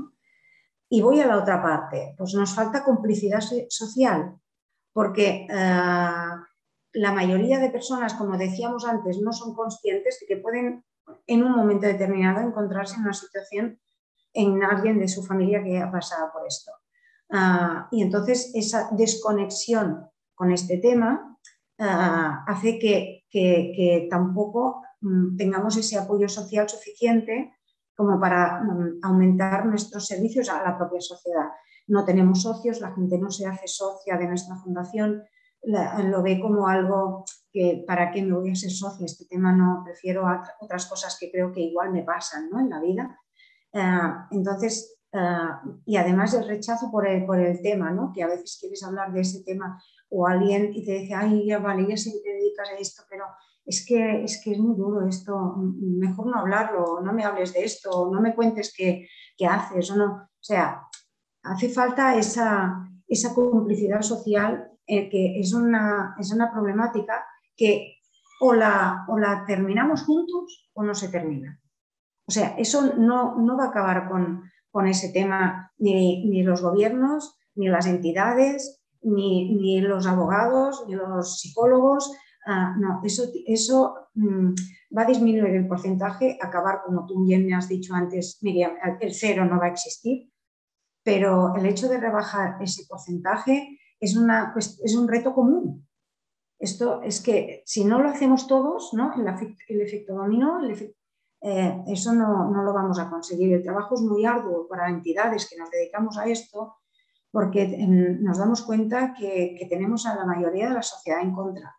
Y 0.90 1.02
voy 1.02 1.20
a 1.20 1.26
la 1.26 1.36
otra 1.36 1.62
parte, 1.62 2.14
pues 2.16 2.34
nos 2.34 2.54
falta 2.54 2.84
complicidad 2.84 3.40
social, 3.68 4.36
porque 4.92 5.46
ah, 5.50 6.42
la 6.92 7.12
mayoría 7.12 7.58
de 7.58 7.70
personas, 7.70 8.14
como 8.14 8.38
decíamos 8.38 8.86
antes, 8.86 9.20
no 9.20 9.32
son 9.32 9.54
conscientes 9.54 10.18
de 10.20 10.26
que 10.26 10.40
pueden 10.40 10.84
en 11.26 11.42
un 11.42 11.52
momento 11.52 11.86
determinado 11.86 12.40
encontrarse 12.40 12.96
en 12.96 13.02
una 13.02 13.12
situación 13.12 13.78
en 14.32 14.62
alguien 14.62 14.98
de 14.98 15.08
su 15.08 15.22
familia 15.22 15.62
que 15.62 15.78
ha 15.78 15.90
pasado 15.90 16.30
por 16.32 16.46
esto. 16.46 16.72
Ah, 17.30 17.88
y 17.90 18.02
entonces 18.02 18.52
esa 18.54 18.88
desconexión 18.92 20.08
con 20.34 20.52
este 20.52 20.78
tema 20.78 21.38
ah, 21.78 22.44
hace 22.46 22.78
que, 22.78 24.08
tampoco 24.10 24.82
mm, 25.00 25.36
tengamos 25.36 25.76
ese 25.76 25.98
apoyo 25.98 26.28
social 26.28 26.68
suficiente 26.68 27.57
como 27.98 28.20
para 28.20 28.62
mm, 28.62 29.00
aumentar 29.02 29.66
nuestros 29.66 30.06
servicios 30.06 30.48
a 30.48 30.62
la 30.62 30.78
propia 30.78 31.00
sociedad. 31.00 31.48
No 31.88 32.04
tenemos 32.04 32.42
socios, 32.42 32.80
la 32.80 32.94
gente 32.94 33.18
no 33.18 33.28
se 33.28 33.46
hace 33.46 33.66
socia 33.66 34.16
de 34.16 34.28
nuestra 34.28 34.54
fundación, 34.54 35.24
lo 35.62 36.22
ve 36.22 36.38
como 36.40 36.68
algo 36.68 37.24
que 37.52 37.82
para 37.84 38.12
qué 38.12 38.22
me 38.22 38.38
voy 38.38 38.52
a 38.52 38.54
ser 38.54 38.70
socia, 38.70 39.04
este 39.04 39.24
tema 39.24 39.52
no, 39.52 39.82
prefiero 39.84 40.24
otras 40.60 40.86
cosas 40.86 41.16
que 41.18 41.32
creo 41.32 41.50
que 41.50 41.60
igual 41.60 41.90
me 41.90 42.04
pasan 42.04 42.48
¿no? 42.48 42.60
en 42.60 42.70
la 42.70 42.80
vida. 42.80 43.18
Ah, 43.74 44.28
entonces, 44.30 44.98
Ah, 45.12 45.62
y 45.86 45.96
además 45.96 46.34
el 46.34 46.46
rechazo 46.46 46.90
por 46.90 47.08
el, 47.08 47.24
por 47.24 47.40
el 47.40 47.62
tema, 47.62 47.90
¿no? 47.90 48.12
que 48.14 48.22
a 48.22 48.26
veces 48.26 48.58
quieres 48.60 48.82
hablar 48.84 49.10
de 49.12 49.22
ese 49.22 49.42
tema 49.42 49.82
o 50.10 50.26
alguien 50.26 50.70
y 50.74 50.84
te 50.84 50.92
dice, 50.92 51.14
ay, 51.14 51.46
ya 51.46 51.58
vale, 51.58 51.86
ya 51.88 51.96
sé 51.96 52.12
que 52.12 52.20
te 52.20 52.34
dedicas 52.34 52.68
a 52.68 52.74
esto, 52.78 53.02
pero 53.08 53.24
es 53.68 53.84
que, 53.86 54.24
es 54.24 54.40
que 54.42 54.52
es 54.52 54.58
muy 54.58 54.74
duro 54.76 55.06
esto, 55.06 55.54
mejor 55.56 56.26
no 56.26 56.38
hablarlo, 56.38 57.00
no 57.02 57.12
me 57.12 57.24
hables 57.24 57.52
de 57.52 57.64
esto, 57.64 58.10
no 58.12 58.20
me 58.20 58.34
cuentes 58.34 58.72
qué, 58.76 59.06
qué 59.36 59.46
haces, 59.46 59.90
o 59.90 59.96
no. 59.96 60.06
O 60.06 60.42
sea, 60.42 60.82
hace 61.42 61.68
falta 61.68 62.16
esa, 62.16 62.88
esa 63.06 63.34
complicidad 63.34 64.02
social 64.02 64.70
eh, 64.86 65.10
que 65.10 65.38
es 65.38 65.52
una, 65.52 66.16
es 66.18 66.32
una 66.32 66.50
problemática 66.50 67.26
que 67.54 67.98
o 68.40 68.54
la, 68.54 69.04
o 69.08 69.18
la 69.18 69.44
terminamos 69.46 70.04
juntos 70.04 70.70
o 70.72 70.82
no 70.82 70.94
se 70.94 71.08
termina. 71.08 71.60
O 72.26 72.30
sea, 72.30 72.54
eso 72.56 72.94
no, 72.96 73.36
no 73.36 73.56
va 73.56 73.64
a 73.64 73.68
acabar 73.68 74.08
con, 74.08 74.44
con 74.70 74.86
ese 74.86 75.10
tema 75.10 75.72
ni, 75.78 76.42
los 76.42 76.62
gobiernos, 76.62 77.36
ni 77.54 77.68
las 77.68 77.86
entidades, 77.86 78.80
ni, 79.02 79.80
los 79.80 80.06
abogados, 80.06 80.84
ni 80.86 80.94
los 80.94 81.40
psicólogos. 81.40 82.12
Ah, 82.50 82.74
no, 82.78 83.02
eso, 83.04 83.24
eso 83.46 84.08
mm, 84.14 84.54
va 84.96 85.02
a 85.02 85.06
disminuir 85.06 85.54
el 85.54 85.68
porcentaje, 85.68 86.38
acabar, 86.40 86.80
como 86.82 87.04
tú 87.04 87.22
bien 87.22 87.44
me 87.44 87.54
has 87.54 87.68
dicho 87.68 87.92
antes, 87.94 88.38
Miriam, 88.40 88.72
el 89.00 89.12
cero 89.12 89.44
no 89.44 89.58
va 89.58 89.66
a 89.66 89.72
existir, 89.72 90.32
pero 91.04 91.54
el 91.56 91.66
hecho 91.66 91.90
de 91.90 92.00
rebajar 92.00 92.56
ese 92.62 92.86
porcentaje 92.88 93.78
es, 94.00 94.16
una, 94.16 94.54
es 94.56 94.96
un 94.96 95.08
reto 95.08 95.34
común. 95.34 95.86
Esto 96.58 97.02
es 97.02 97.20
que 97.20 97.62
si 97.66 97.84
no 97.84 98.02
lo 98.02 98.08
hacemos 98.08 98.46
todos, 98.46 98.94
¿no? 98.94 99.12
el, 99.14 99.80
efecto 99.82 100.14
dominó, 100.14 100.58
eh, 101.40 101.82
eso 101.86 102.14
no, 102.14 102.50
lo 102.50 102.72
vamos 102.72 102.98
a 102.98 103.10
conseguir. 103.10 103.52
El 103.52 103.62
trabajo 103.62 103.94
es 103.94 104.00
muy 104.00 104.24
arduo 104.24 104.66
para 104.68 104.88
entidades 104.88 105.48
que 105.50 105.58
nos 105.58 105.70
dedicamos 105.70 106.16
a 106.16 106.24
esto 106.24 106.76
porque 107.30 107.68
nos 107.86 108.38
damos 108.38 108.62
cuenta 108.62 109.12
que, 109.12 109.66
tenemos 109.68 110.06
a 110.06 110.16
la 110.16 110.24
mayoría 110.24 110.68
de 110.68 110.74
la 110.76 110.82
sociedad 110.82 111.20
en 111.20 111.34
contra. 111.34 111.77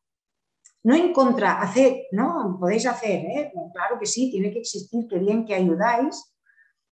No 0.83 0.95
en 0.95 1.11
contra, 1.11 1.61
hacer, 1.61 2.03
¿no? 2.11 2.57
Podéis 2.59 2.85
hacer, 2.85 3.25
¿eh? 3.25 3.51
claro 3.73 3.99
que 3.99 4.05
sí, 4.05 4.31
tiene 4.31 4.51
que 4.51 4.59
existir, 4.59 5.07
que 5.07 5.19
bien 5.19 5.45
que 5.45 5.55
ayudáis, 5.55 6.33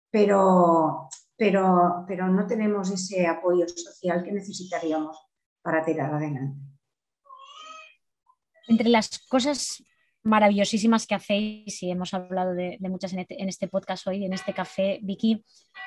pero, 0.09 1.07
pero, 1.35 2.03
pero 2.07 2.27
no 2.27 2.47
tenemos 2.47 2.89
ese 2.89 3.27
apoyo 3.27 3.67
social 3.67 4.23
que 4.23 4.31
necesitaríamos 4.31 5.17
para 5.61 5.83
tirar 5.85 6.13
adelante. 6.13 6.59
Entre 8.67 8.89
las 8.89 9.19
cosas 9.27 9.83
maravillosísimas 10.25 11.05
que 11.05 11.15
hacéis 11.15 11.81
y 11.83 11.91
hemos 11.91 12.13
hablado 12.13 12.53
de, 12.55 12.77
muchas 12.81 13.13
este, 13.13 13.41
en 13.41 13.47
este, 13.47 13.67
podcast 13.67 14.07
hoy, 14.07 14.25
en 14.25 14.33
este 14.33 14.53
café, 14.53 14.99
Vicky. 15.03 15.43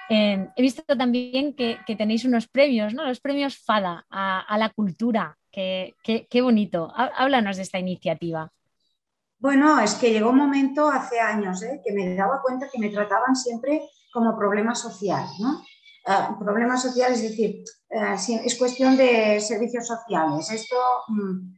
Eh, 0.08 0.48
he 0.54 0.62
visto 0.62 0.82
también 0.96 1.54
que, 1.54 1.78
tenéis 1.98 2.24
unos 2.24 2.46
premios, 2.46 2.94
¿no? 2.94 3.04
los 3.04 3.20
premios 3.20 3.58
FADA 3.58 4.06
a, 4.08 4.56
la 4.56 4.70
cultura. 4.70 5.36
Qué, 5.50 5.94
qué, 6.02 6.42
bonito. 6.42 6.92
Háblanos 6.94 7.56
de 7.56 7.62
esta 7.62 7.78
iniciativa. 7.78 8.52
Bueno, 9.38 9.80
es 9.80 9.94
que 9.94 10.10
llegó 10.10 10.30
un 10.30 10.38
momento 10.38 10.88
hace 10.88 11.20
años 11.20 11.62
¿eh? 11.62 11.80
que 11.84 11.92
me 11.92 12.14
daba 12.14 12.42
cuenta 12.42 12.68
que 12.70 12.78
me 12.78 12.90
trataban 12.90 13.36
siempre 13.36 13.82
como 14.12 14.36
problema 14.36 14.74
social. 14.74 15.24
¿no? 15.40 15.62
Uh, 16.08 16.38
problema 16.38 16.76
social 16.76 17.12
es 17.12 17.22
decir, 17.22 17.62
eh, 17.90 18.16
es 18.44 18.54
cuestión 18.56 18.96
de 18.96 19.40
servicios 19.40 19.86
sociales. 19.86 20.50
Esto, 20.50 20.76
mm, 21.08 21.54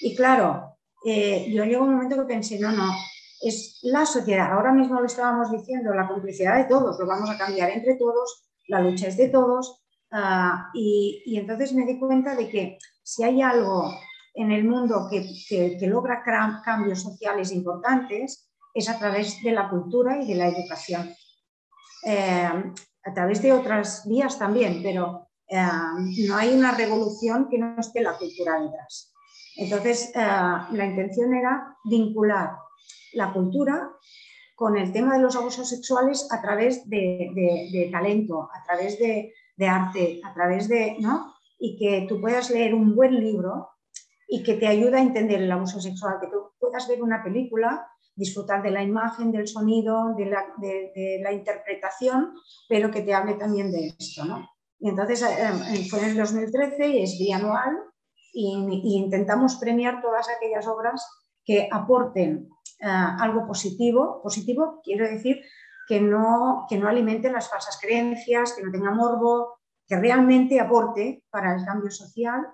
y 0.00 0.16
claro, 0.16 0.76
eh, 1.04 1.50
yo 1.52 1.64
llegó 1.64 1.84
un 1.84 1.94
momento 1.94 2.16
que 2.16 2.34
pensé, 2.34 2.58
no, 2.58 2.72
no, 2.72 2.92
es 3.40 3.78
la 3.82 4.04
sociedad. 4.04 4.52
Ahora 4.52 4.72
mismo 4.72 5.00
lo 5.00 5.06
estábamos 5.06 5.50
diciendo, 5.50 5.94
la 5.94 6.08
complicidad 6.08 6.56
de 6.56 6.64
todos, 6.64 6.98
lo 6.98 7.06
vamos 7.06 7.30
a 7.30 7.38
cambiar 7.38 7.70
entre 7.70 7.94
todos, 7.94 8.44
la 8.68 8.80
lucha 8.80 9.08
es 9.08 9.16
de 9.16 9.28
todos. 9.28 9.79
Ah, 10.12 10.70
y, 10.74 11.22
entonces 11.38 11.72
me 11.72 11.86
di 11.86 11.98
cuenta 11.98 12.34
de 12.34 12.48
que 12.48 12.78
si 13.02 13.22
hay 13.22 13.42
algo 13.42 13.92
en 14.34 14.52
el 14.52 14.64
mundo 14.64 15.08
que, 15.10 15.24
que, 15.48 15.86
logra 15.86 16.22
cambios 16.22 17.02
sociales 17.02 17.52
importantes, 17.52 18.48
es 18.74 18.88
a 18.88 18.98
través 18.98 19.42
de 19.42 19.52
la 19.52 19.68
cultura 19.68 20.22
y 20.22 20.26
de 20.26 20.34
la 20.34 20.48
educación. 20.48 21.14
Eh, 22.04 22.72
a 23.02 23.14
través 23.14 23.42
de 23.42 23.52
otras 23.52 24.06
vías 24.06 24.38
también, 24.38 24.82
pero 24.82 25.28
eh, 25.48 25.66
no 26.28 26.36
hay 26.36 26.54
una 26.54 26.72
revolución 26.72 27.48
que 27.48 27.58
no 27.58 27.78
esté 27.78 28.02
la 28.02 28.16
cultura 28.16 28.60
detrás. 28.60 29.12
Entonces, 29.56 30.12
eh, 30.14 30.20
la 30.20 30.86
intención 30.86 31.34
era 31.34 31.76
vincular 31.84 32.56
la 33.14 33.32
cultura 33.32 33.90
con 34.54 34.76
el 34.76 34.92
tema 34.92 35.14
de 35.14 35.22
los 35.22 35.36
abusos 35.36 35.68
sexuales 35.68 36.28
a 36.30 36.40
través 36.40 36.88
de, 36.88 37.88
talento, 37.90 38.48
a 38.52 38.62
través 38.62 38.98
de, 38.98 39.32
arte, 39.68 40.20
a 40.24 40.32
través 40.34 40.68
de, 40.68 40.96
¿no? 41.00 41.34
Y 41.58 41.76
que 41.76 42.06
tú 42.08 42.20
puedas 42.20 42.50
leer 42.50 42.74
un 42.74 42.94
buen 42.94 43.14
libro 43.14 43.68
y 44.28 44.42
que 44.42 44.54
te 44.54 44.66
ayuda 44.66 44.98
a 44.98 45.02
entender 45.02 45.42
el 45.42 45.52
abuso 45.52 45.80
sexual, 45.80 46.18
que 46.20 46.28
tú 46.28 46.52
puedas 46.58 46.86
ver 46.88 47.02
una 47.02 47.22
película, 47.22 47.86
disfrutar 48.14 48.62
de 48.62 48.70
la 48.70 48.82
imagen, 48.82 49.32
del 49.32 49.48
sonido, 49.48 50.14
de 50.16 51.20
la, 51.22 51.32
interpretación, 51.32 52.34
pero 52.68 52.90
que 52.90 53.02
te 53.02 53.14
hable 53.14 53.34
también 53.34 53.70
de 53.72 53.88
esto. 53.98 54.24
¿no? 54.24 54.48
Y 54.78 54.88
entonces 54.88 55.22
eh, 55.22 55.86
fue 55.88 56.00
en 56.00 56.10
el 56.10 56.16
2013 56.16 56.88
y 56.88 57.02
es 57.02 57.18
bianual 57.18 57.76
y 58.32 58.96
intentamos 58.96 59.56
premiar 59.56 60.00
todas 60.00 60.28
aquellas 60.28 60.66
obras 60.68 61.04
que 61.44 61.68
aporten 61.70 62.48
eh, 62.80 62.86
algo 62.86 63.46
positivo. 63.46 64.20
Positivo 64.22 64.80
quiero 64.82 65.04
decir 65.04 65.42
que 65.90 66.00
no, 66.00 66.66
que 66.68 66.78
no 66.78 66.86
alimenten 66.86 67.32
las 67.32 67.50
falsas 67.50 67.76
creencias, 67.82 68.52
que 68.52 68.62
no 68.62 68.70
tenga 68.70 68.92
morbo, 68.92 69.58
que 69.88 69.96
realmente 69.98 70.60
aporte 70.60 71.24
para 71.30 71.52
el 71.56 71.64
cambio 71.64 71.90
social 71.90 72.46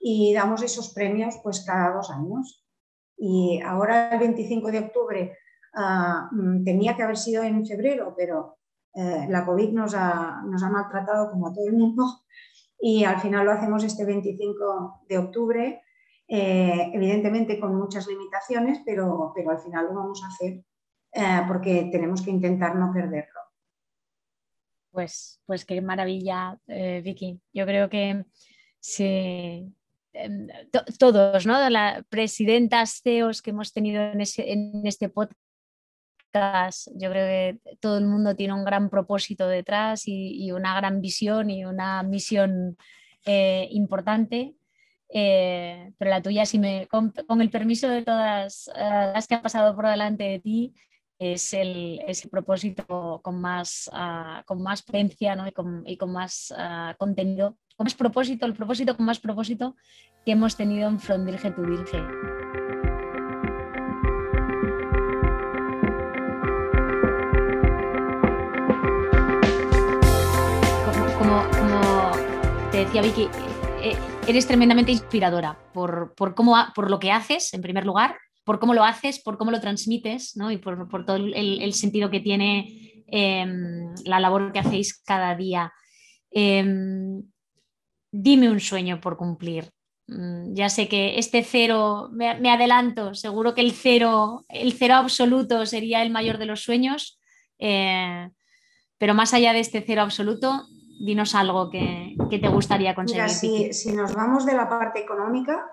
y 0.00 0.32
damos 0.32 0.62
esos 0.62 0.94
premios 0.94 1.38
pues 1.42 1.66
cada 1.66 1.94
dos 1.94 2.10
años. 2.10 2.64
Y 3.18 3.60
ahora 3.60 4.08
el 4.12 4.18
25 4.18 4.70
de 4.70 4.78
octubre 4.78 5.36
ah, 5.74 6.30
mm, 6.32 6.64
tenía 6.64 6.96
que 6.96 7.02
haber 7.02 7.18
sido 7.18 7.42
en 7.42 7.66
febrero, 7.66 8.14
pero 8.16 8.56
eh, 8.94 9.26
la 9.28 9.44
COVID 9.44 9.70
nos 9.70 9.94
ha, 9.94 10.40
nos 10.46 10.62
ha 10.62 10.70
maltratado 10.70 11.30
como 11.30 11.48
a 11.48 11.52
todo 11.52 11.66
el 11.66 11.74
mundo 11.74 12.04
y 12.80 13.04
al 13.04 13.20
final 13.20 13.44
lo 13.44 13.52
hacemos 13.52 13.84
este 13.84 14.06
25 14.06 15.02
de 15.06 15.18
octubre 15.18 15.82
eh, 16.26 16.90
evidentemente 16.94 17.60
con 17.60 17.74
muchas 17.74 18.06
limitaciones, 18.06 18.80
pero, 18.86 19.30
pero 19.34 19.50
al 19.50 19.58
final 19.58 19.88
lo 19.88 19.94
vamos 19.94 20.22
a 20.24 20.28
hacer 20.28 20.64
eh, 21.18 21.42
porque 21.48 21.88
tenemos 21.90 22.22
que 22.22 22.30
intentar 22.30 22.76
no 22.76 22.92
perderlo. 22.92 23.40
Pues, 24.92 25.40
pues 25.46 25.64
qué 25.64 25.80
maravilla, 25.80 26.56
eh, 26.68 27.00
Vicky. 27.04 27.40
Yo 27.52 27.66
creo 27.66 27.88
que 27.88 28.24
em, 30.12 30.48
todos, 30.98 31.44
¿no? 31.44 31.70
Las 31.70 32.04
presidentas, 32.06 33.00
CEOs 33.02 33.42
que 33.42 33.50
hemos 33.50 33.72
tenido 33.72 34.00
en, 34.00 34.20
este 34.86 35.08
podcast, 35.08 36.88
yo 36.94 37.10
creo 37.10 37.26
que 37.26 37.76
todo 37.80 37.98
el 37.98 38.06
mundo 38.06 38.36
tiene 38.36 38.54
un 38.54 38.64
gran 38.64 38.88
propósito 38.88 39.48
detrás 39.48 40.02
y, 40.06 40.52
una 40.52 40.76
gran 40.76 41.00
visión 41.00 41.50
y 41.50 41.64
una 41.64 42.02
misión 42.02 42.76
importante 43.70 44.54
eh, 45.10 45.92
pero 45.98 46.10
la 46.10 46.22
tuya, 46.22 46.44
si 46.44 46.58
me, 46.58 46.86
con, 46.86 47.12
el 47.40 47.50
permiso 47.50 47.88
de 47.88 48.02
todas 48.02 48.70
las 48.74 49.26
que 49.26 49.34
han 49.34 49.42
pasado 49.42 49.74
por 49.74 49.88
delante 49.88 50.24
de 50.24 50.38
ti, 50.38 50.74
es 51.18 51.52
el, 51.52 52.00
propósito 52.30 53.20
con 53.22 53.40
más, 53.40 53.90
uh, 53.92 54.44
con 54.44 54.62
más 54.62 54.82
potencia 54.82 55.34
¿no? 55.34 55.46
y, 55.48 55.52
con, 55.52 55.82
y, 55.86 55.96
con, 55.96 56.12
más 56.12 56.54
uh, 56.56 56.96
contenido, 56.96 57.56
con 57.76 57.84
más 57.84 57.94
propósito, 57.94 58.46
el 58.46 58.54
propósito 58.54 58.96
con 58.96 59.06
más 59.06 59.18
propósito 59.18 59.76
que 60.24 60.32
hemos 60.32 60.56
tenido 60.56 60.88
en 60.88 61.00
From 61.00 61.24
Dirge 61.24 61.50
to 61.50 61.62
Dirge. 61.62 62.02
Como, 71.18 72.12
te 72.70 72.78
decía 72.78 73.02
Vicky, 73.02 73.28
eh, 73.82 73.96
eres 74.28 74.46
tremendamente 74.46 74.92
inspiradora 74.92 75.58
por, 75.72 76.14
cómo, 76.34 76.54
por 76.74 76.90
lo 76.90 76.98
que 76.98 77.10
haces, 77.10 77.52
en 77.54 77.60
primer 77.60 77.84
lugar, 77.84 78.16
por 78.48 78.58
cómo 78.60 78.72
lo 78.72 78.82
haces, 78.82 79.18
por 79.18 79.36
cómo 79.36 79.50
lo 79.50 79.60
transmites 79.60 80.34
¿no? 80.34 80.50
y 80.50 80.56
por, 80.56 81.04
todo 81.04 81.16
el, 81.16 81.74
sentido 81.74 82.08
que 82.08 82.20
tiene 82.20 83.04
em, 83.06 83.94
la 84.06 84.20
labor 84.20 84.52
que 84.52 84.60
hacéis 84.60 85.02
cada 85.02 85.36
día. 85.36 85.70
Em, 86.30 87.24
dime 88.10 88.48
un 88.48 88.58
sueño 88.58 89.02
por 89.02 89.18
cumplir. 89.18 89.70
Mm, 90.06 90.54
ya 90.54 90.70
sé 90.70 90.88
que 90.88 91.18
este 91.18 91.44
cero, 91.44 92.08
me, 92.10 92.50
adelanto, 92.50 93.12
seguro 93.12 93.52
que 93.54 93.60
el 93.60 93.72
cero, 93.72 94.46
el 94.48 94.72
cero 94.72 94.94
absoluto 94.94 95.66
sería 95.66 96.02
el 96.02 96.08
mayor 96.08 96.38
de 96.38 96.46
los 96.46 96.62
sueños, 96.62 97.20
eh, 97.58 98.30
pero 98.96 99.12
más 99.12 99.34
allá 99.34 99.52
de 99.52 99.60
este 99.60 99.84
cero 99.86 100.00
absoluto, 100.00 100.64
dinos 101.04 101.34
algo 101.34 101.68
que, 101.68 102.16
te 102.30 102.48
gustaría 102.48 102.94
conseguir. 102.94 103.74
si, 103.74 103.92
nos 103.92 104.14
vamos 104.14 104.46
de 104.46 104.54
la 104.54 104.70
parte 104.70 105.00
económica, 105.00 105.66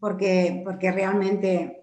porque, 0.00 0.62
porque 0.64 0.90
realmente 0.92 1.82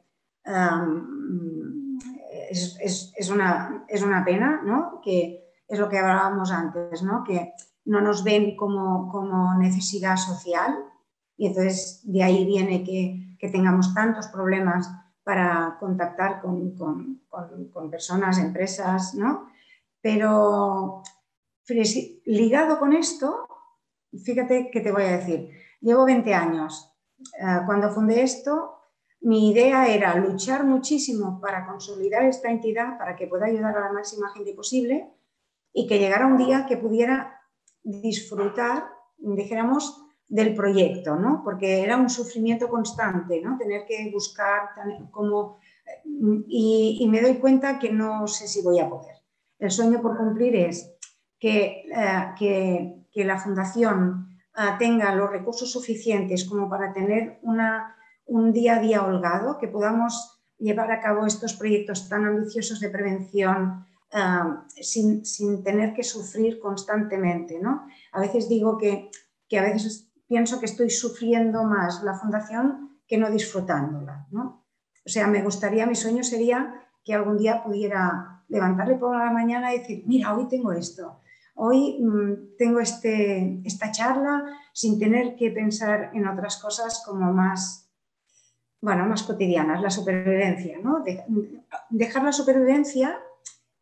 es, 2.50 3.30
una, 3.30 3.86
es, 3.88 4.02
una, 4.04 4.26
pena, 4.26 4.62
¿no? 4.64 5.02
que 5.04 5.54
es 5.68 5.80
lo 5.80 5.90
que 5.90 6.00
hablábamos 6.00 6.52
antes, 6.52 7.04
¿no? 7.04 7.24
que 7.24 7.54
no 7.86 8.02
nos 8.02 8.24
ven 8.24 8.56
como, 8.56 9.10
como 9.12 9.56
necesidad 9.56 10.18
social 10.18 10.76
y 11.38 11.48
entonces 11.48 12.02
de 12.04 12.24
ahí 12.24 12.46
viene 12.46 12.84
que, 12.84 13.36
que 13.40 13.50
tengamos 13.50 13.94
tantos 13.94 14.28
problemas 14.28 14.90
para 15.24 15.78
contactar 15.80 16.42
con, 16.42 16.76
con, 16.76 17.22
con 17.72 17.90
personas, 17.90 18.38
empresas, 18.38 19.16
¿no? 19.16 19.48
Pero 20.02 21.02
ligado 22.26 22.78
con 22.78 22.94
esto, 22.94 23.48
fíjate 24.12 24.70
que 24.70 24.82
te 24.82 24.92
voy 24.92 25.04
a 25.04 25.18
decir, 25.18 25.50
llevo 25.80 26.06
20 26.06 26.34
años. 26.34 26.94
Eh, 27.40 27.62
cuando 27.66 27.90
fundé 27.90 28.22
esto, 28.22 28.80
mi 29.24 29.52
idea 29.52 29.88
era 29.88 30.16
luchar 30.16 30.66
muchísimo 30.66 31.40
para 31.40 31.66
consolidar 31.66 32.26
esta 32.26 32.52
entidad, 32.52 32.98
para 32.98 33.16
que 33.16 33.28
pueda 33.28 33.46
ayudar 33.46 33.78
a 33.78 33.88
la 33.88 33.94
máxima 33.94 34.30
gente 34.30 34.54
posible 34.54 35.10
y 35.72 35.88
que 35.88 35.98
llegara 35.98 36.28
un 36.28 36.38
día 36.38 36.66
que 36.68 36.76
pudiera 36.76 37.42
disfrutar, 37.82 38.86
dijéramos, 39.18 40.04
del 40.28 40.54
proyecto, 40.54 41.16
¿no? 41.16 41.42
Porque 41.44 41.82
era 41.82 41.96
un 41.96 42.10
sufrimiento 42.10 42.68
constante, 42.68 43.42
¿no? 43.42 43.58
Tener 43.58 43.86
que 43.86 44.10
buscar 44.12 44.70
como... 45.12 45.60
Y, 46.48 47.08
me 47.10 47.22
doy 47.22 47.36
cuenta 47.36 47.80
que 47.80 47.92
no 47.92 48.28
sé 48.28 48.48
si 48.48 48.62
voy 48.62 48.80
a 48.80 48.90
poder. 48.90 49.16
El 49.60 49.72
sueño 49.72 50.02
por 50.02 50.18
cumplir 50.18 50.56
es 50.56 50.92
eh, 51.40 51.84
que, 52.38 53.06
que, 53.12 53.24
la 53.26 53.38
Fundación 53.38 54.28
eh, 54.58 54.62
tenga 54.80 55.14
los 55.16 55.30
recursos 55.30 55.72
suficientes 55.72 56.46
como 56.46 56.70
para 56.70 56.92
tener 56.94 57.40
una, 57.44 57.96
un 58.26 58.54
día 58.54 58.78
a 58.78 58.80
día 58.80 59.04
holgado, 59.04 59.58
que 59.58 59.68
podamos 59.68 60.42
llevar 60.58 60.92
a 60.92 61.02
cabo 61.02 61.26
estos 61.26 61.54
proyectos 61.54 62.08
tan 62.10 62.26
ambiciosos 62.26 62.80
de 62.80 62.90
prevención 62.90 63.86
eh, 64.12 64.20
sin, 64.82 65.26
sin, 65.26 65.64
tener 65.64 65.94
que 65.94 66.04
sufrir 66.04 66.60
constantemente. 66.60 67.60
¿no? 67.60 67.88
A 68.12 68.20
veces 68.22 68.48
digo 68.48 68.78
que, 68.78 69.10
que, 69.48 69.60
a 69.60 69.64
veces 69.64 70.12
pienso 70.28 70.60
que 70.60 70.66
estoy 70.66 70.90
sufriendo 70.90 71.64
más 71.64 72.04
la 72.04 72.14
fundación 72.14 73.00
que 73.08 73.18
no 73.18 73.30
disfrutándola. 73.30 74.28
¿no? 74.32 74.66
O 75.06 75.10
sea, 75.10 75.28
me 75.28 75.42
gustaría, 75.42 75.86
mi 75.86 75.96
sueño 75.96 76.24
sería 76.24 76.74
que 77.04 77.14
algún 77.14 77.38
día 77.38 77.64
pudiera 77.64 78.44
levantarle 78.48 78.96
por 78.96 79.18
la 79.18 79.32
mañana 79.32 79.74
y 79.74 79.80
decir, 79.80 80.04
mira, 80.06 80.36
hoy 80.36 80.48
tengo 80.48 80.72
esto, 80.72 81.20
Hoy 81.56 82.00
mm, 82.02 82.58
tengo 82.58 82.80
este, 82.80 83.62
esta 83.64 83.92
charla 83.92 84.44
sin 84.74 85.00
tener 85.00 85.36
que 85.36 85.52
pensar 85.52 86.12
en 86.14 86.28
otras 86.28 86.58
cosas 86.58 87.04
como 87.06 87.32
más, 87.32 87.83
bueno, 88.84 89.06
más 89.06 89.24
cotidianas, 89.24 89.82
la 89.82 89.90
supervivencia, 89.90 90.78
¿no? 90.84 91.02
dejar 91.90 92.22
la 92.22 92.34
supervivencia 92.34 93.18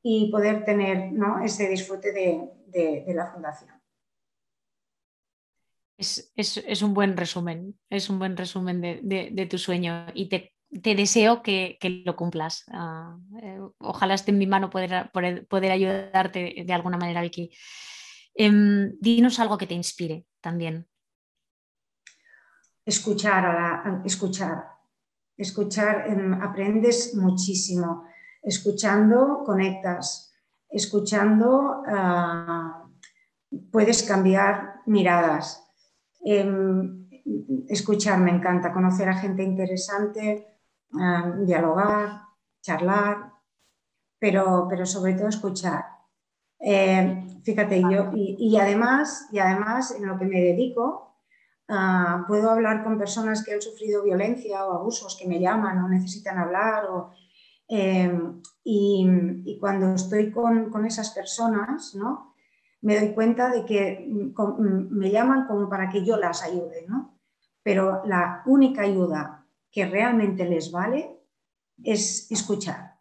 y 0.04 0.30
poder 0.30 0.64
tener 0.64 1.12
ese 1.44 1.68
disfrute 1.68 2.12
de, 2.12 3.04
la 3.12 3.26
fundación. 3.26 3.72
Es, 5.98 6.82
un 6.84 6.94
buen 6.94 7.18
resumen, 7.18 7.80
es 7.90 8.12
un 8.12 8.20
buen 8.20 8.38
resumen 8.38 8.80
de, 8.80 9.48
tu 9.50 9.58
sueño 9.58 10.06
y 10.14 10.30
te 10.30 10.54
te 10.84 10.96
deseo 10.96 11.42
que, 11.42 11.78
lo 12.06 12.16
cumplas. 12.16 12.64
Ah, 12.72 13.18
eh, 13.42 13.60
ojalá 13.80 14.14
esté 14.14 14.32
en 14.32 14.38
mi 14.38 14.48
mano 14.48 14.70
poder, 14.70 15.12
poder, 15.12 15.72
ayudarte 15.72 16.64
de 16.66 16.74
alguna 16.74 16.98
manera, 16.98 17.22
Vicky. 17.22 17.52
Em, 18.36 18.94
dinos 19.02 19.40
algo 19.40 19.58
que 19.58 19.68
te 19.68 19.74
inspire 19.74 20.28
también. 20.40 20.88
Escuchar, 22.86 23.46
a 23.46 24.02
escuchar, 24.06 24.81
escuchar, 25.42 26.08
em, 26.08 26.34
aprendes 26.42 27.16
muchísimo. 27.16 28.06
Escuchando, 28.42 29.44
conectas. 29.46 30.34
Escuchando, 30.70 31.84
ah, 31.88 32.88
puedes 33.72 34.04
cambiar 34.04 34.82
miradas. 34.86 35.64
Em, 36.24 37.08
escuchar 37.68 38.20
me 38.20 38.32
encanta, 38.32 38.74
conocer 38.74 39.10
a 39.10 39.18
gente 39.18 39.44
interesante, 39.44 40.48
dialogar, 41.46 42.24
charlar, 42.62 43.32
pero, 44.20 44.68
pero 44.70 44.86
sobre 44.86 45.14
todo 45.14 45.28
escuchar. 45.28 45.86
Eh, 46.60 47.26
fíjate, 47.44 47.82
yo, 47.82 48.12
y, 48.14 48.56
además, 48.58 49.28
y 49.32 49.40
además 49.40 49.96
en 49.98 50.06
lo 50.08 50.18
que 50.18 50.26
me 50.26 50.40
dedico, 50.40 51.11
ah, 51.72 52.26
puedo 52.28 52.50
hablar 52.50 52.84
con 52.84 52.98
personas 52.98 53.44
que 53.44 53.54
han 53.54 53.62
sufrido 53.62 54.04
violencia 54.04 54.66
o 54.66 54.74
abusos 54.74 55.18
que 55.18 55.28
me 55.28 55.40
llaman 55.40 55.80
o 55.80 55.90
necesitan 55.90 56.38
hablar. 56.38 56.86
O, 56.86 57.12
em, 57.68 58.42
y, 58.64 59.58
cuando 59.60 59.96
estoy 59.96 60.32
con, 60.32 60.70
con, 60.70 60.86
esas 60.86 61.12
personas, 61.12 61.96
¿no? 61.96 62.36
me 62.82 63.00
doy 63.00 63.14
cuenta 63.14 63.50
de 63.50 63.66
que 63.66 64.06
mm, 64.08 64.34
mm, 64.40 64.88
me 64.92 65.12
llaman 65.12 65.48
como 65.48 65.70
para 65.70 65.90
que 65.90 66.06
yo 66.06 66.18
las 66.18 66.44
ayude. 66.44 66.86
¿no? 66.88 67.12
pero 67.64 68.02
la 68.06 68.44
única 68.46 68.84
ayuda 68.84 69.46
que 69.72 69.86
realmente 69.86 70.46
les 70.46 70.72
vale 70.72 71.20
es 71.84 72.32
escuchar. 72.32 73.00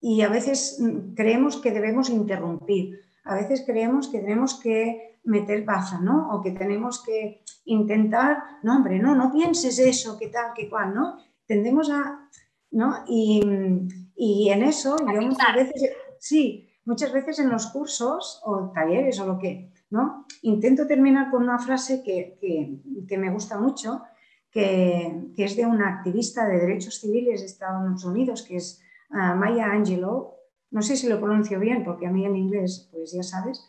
Y 0.00 0.22
a 0.22 0.28
veces 0.28 0.78
mm, 0.80 1.14
creemos 1.14 1.56
que 1.56 1.72
debemos 1.72 2.10
interrumpir, 2.10 3.00
a 3.24 3.34
veces 3.34 3.62
creemos 3.66 4.08
que 4.08 4.20
tenemos 4.20 4.60
que 4.60 5.18
meter 5.24 5.64
baza, 5.64 6.00
¿no? 6.00 6.30
O 6.32 6.40
que 6.40 6.52
tenemos 6.52 7.02
que 7.04 7.42
intentar, 7.64 8.42
no, 8.62 8.76
hombre, 8.76 8.98
no, 8.98 9.14
no 9.14 9.32
pienses 9.32 9.78
eso, 9.78 10.18
que 10.18 10.28
tal, 10.28 10.52
que 10.54 10.68
cual, 10.68 10.94
¿no? 10.94 11.18
Tendemos 11.46 11.90
a, 11.90 12.28
¿no? 12.70 13.04
Y, 13.06 14.48
en 14.50 14.62
eso, 14.62 14.96
yo 14.98 15.22
muchas 15.22 15.54
veces, 15.54 15.90
sí, 16.18 16.68
muchas 16.84 17.12
veces 17.12 17.38
en 17.38 17.50
los 17.50 17.66
cursos 17.68 18.40
o 18.44 18.70
talleres 18.72 19.18
o 19.20 19.26
lo 19.26 19.38
que, 19.38 19.72
¿no? 19.90 20.26
Intento 20.42 20.86
terminar 20.86 21.30
con 21.30 21.42
una 21.42 21.58
frase 21.58 22.02
que, 22.02 22.38
me 23.16 23.30
gusta 23.30 23.58
mucho, 23.58 24.02
que, 24.50 25.32
es 25.36 25.56
de 25.56 25.66
una 25.66 25.88
activista 25.88 26.46
de 26.46 26.58
derechos 26.58 27.00
civiles 27.00 27.40
de 27.40 27.46
Estados 27.46 28.04
Unidos, 28.04 28.42
que 28.42 28.56
es 28.56 28.82
ah, 29.10 29.34
Maya 29.34 29.66
Angelou, 29.66 30.34
no 30.70 30.82
sé 30.82 30.96
si 30.96 31.08
lo 31.08 31.20
pronuncio 31.20 31.58
bien, 31.58 31.84
porque 31.84 32.06
a 32.06 32.10
mí 32.10 32.24
en 32.24 32.36
inglés, 32.36 32.88
pues 32.92 33.12
ya 33.12 33.22
sabes, 33.22 33.66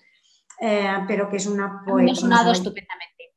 eh, 0.60 0.88
pero 1.08 1.30
que 1.30 1.38
es 1.38 1.47
una 1.47 1.84
poeta. 1.86 2.16
sonado 2.16 2.52
estupendamente. 2.52 3.34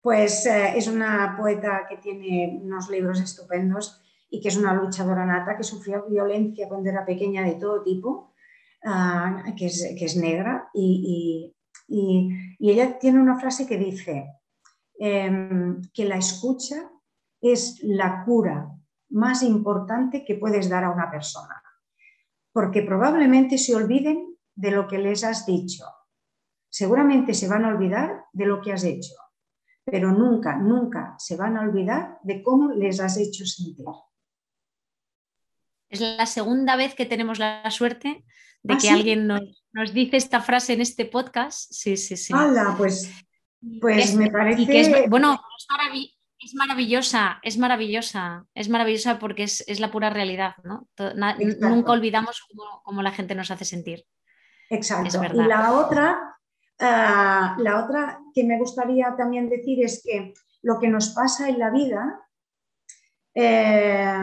Pues 0.00 0.46
eh, 0.46 0.76
es 0.76 0.88
una 0.88 1.36
poeta 1.36 1.86
que 1.88 1.98
tiene 1.98 2.58
unos 2.62 2.90
libros 2.90 3.20
estupendos 3.20 4.00
y 4.30 4.40
que 4.40 4.48
es 4.48 4.56
una 4.56 4.72
luchadora 4.72 5.26
nata 5.26 5.56
que 5.56 5.62
sufrió 5.62 6.06
violencia 6.08 6.68
cuando 6.68 6.88
era 6.88 7.04
pequeña 7.04 7.44
de 7.44 7.54
todo 7.54 7.82
tipo, 7.82 8.32
ah, 8.84 9.44
que, 9.56 9.66
es, 9.66 10.16
negra. 10.16 10.70
Y, 10.74 11.54
ella 12.58 12.98
tiene 12.98 13.20
una 13.20 13.38
frase 13.38 13.66
que 13.66 13.76
dice 13.76 14.26
em, 14.98 15.82
que 15.92 16.06
la 16.06 16.16
escucha 16.16 16.90
es 17.42 17.80
la 17.82 18.24
cura 18.24 18.70
más 19.10 19.42
importante 19.42 20.24
que 20.24 20.36
puedes 20.36 20.70
dar 20.70 20.84
a 20.84 20.90
una 20.90 21.10
persona, 21.10 21.61
porque 22.52 22.82
probablemente 22.82 23.58
se 23.58 23.74
olviden 23.74 24.36
de 24.54 24.70
lo 24.70 24.86
que 24.86 24.98
les 24.98 25.24
has 25.24 25.46
dicho. 25.46 25.84
Seguramente 26.68 27.34
se 27.34 27.48
van 27.48 27.64
a 27.64 27.68
olvidar 27.68 28.24
de 28.32 28.46
lo 28.46 28.60
que 28.60 28.72
has 28.72 28.84
hecho, 28.84 29.14
pero 29.84 30.12
nunca, 30.12 30.56
nunca 30.56 31.14
se 31.18 31.36
van 31.36 31.56
a 31.56 31.62
olvidar 31.62 32.18
de 32.22 32.42
cómo 32.42 32.72
les 32.72 33.00
has 33.00 33.16
hecho 33.18 33.44
sentir. 33.44 33.84
Es 35.88 36.00
la 36.00 36.26
segunda 36.26 36.76
vez 36.76 36.94
que 36.94 37.04
tenemos 37.04 37.38
la 37.38 37.70
suerte 37.70 38.24
de 38.62 38.74
¿Ah, 38.74 38.78
que 38.80 38.90
alguien 38.90 39.26
nos, 39.26 39.92
dice 39.92 40.16
esta 40.16 40.40
frase 40.40 40.72
en 40.72 40.80
este 40.80 41.04
podcast. 41.04 41.70
Sí, 41.70 41.96
sí, 41.96 42.16
sí. 42.16 42.32
Hola, 42.32 42.74
pues, 42.78 43.12
pues 43.80 44.14
me 44.14 44.30
parece. 44.30 45.08
bueno, 45.08 45.38
es, 45.58 45.66
maravillosa, 46.54 47.38
es 47.42 47.58
maravillosa, 47.58 48.46
es 48.54 48.68
maravillosa 48.68 49.18
porque 49.18 49.44
es, 49.44 49.80
la 49.80 49.90
pura 49.90 50.10
realidad, 50.10 50.54
¿no? 50.64 50.88
nunca 51.60 51.92
olvidamos 51.92 52.42
cómo, 52.82 53.02
la 53.02 53.12
gente 53.12 53.34
nos 53.34 53.50
hace 53.50 53.64
sentir. 53.64 54.04
Exacto. 54.70 55.22
y 55.34 55.44
la 55.46 55.72
otra, 55.72 56.38
ah, 56.80 57.56
la 57.58 57.84
otra 57.84 58.20
que 58.34 58.44
me 58.44 58.58
gustaría 58.58 59.14
también 59.16 59.48
decir 59.48 59.84
es 59.84 60.02
que 60.04 60.32
lo 60.62 60.78
que 60.78 60.88
nos 60.88 61.10
pasa 61.10 61.48
en 61.48 61.58
la 61.58 61.70
vida. 61.70 62.20
Eh, 63.34 64.14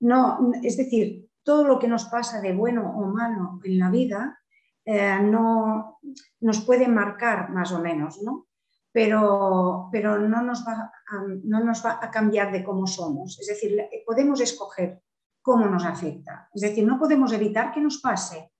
no, 0.00 0.52
es 0.62 0.76
decir, 0.76 1.28
todo 1.42 1.64
lo 1.64 1.78
que 1.78 1.88
nos 1.88 2.04
pasa 2.06 2.40
de 2.40 2.52
bueno 2.52 2.82
o 2.96 3.06
malo 3.06 3.60
en 3.64 3.78
la 3.78 3.90
vida 3.90 4.38
eh, 4.84 5.18
no, 5.22 5.98
nos 6.40 6.60
puede 6.60 6.88
marcar 6.88 7.50
más 7.50 7.72
o 7.72 7.80
menos, 7.80 8.20
¿no? 8.22 8.46
Pero, 8.92 9.88
pero 9.90 10.18
no, 10.18 10.42
nos 10.42 10.66
va 10.66 10.72
a, 10.72 11.22
no 11.44 11.64
nos 11.64 11.84
va 11.84 11.98
a 12.02 12.10
cambiar 12.10 12.52
de 12.52 12.62
cómo 12.62 12.86
somos. 12.86 13.38
Es 13.40 13.46
decir, 13.46 13.78
podemos 14.06 14.40
escoger 14.40 15.00
cómo 15.40 15.66
nos 15.66 15.84
afecta. 15.84 16.48
Es 16.52 16.62
decir, 16.62 16.86
no 16.86 16.98
podemos 16.98 17.32
evitar 17.32 17.72
que 17.72 17.80
nos 17.80 18.00
pase, 18.00 18.52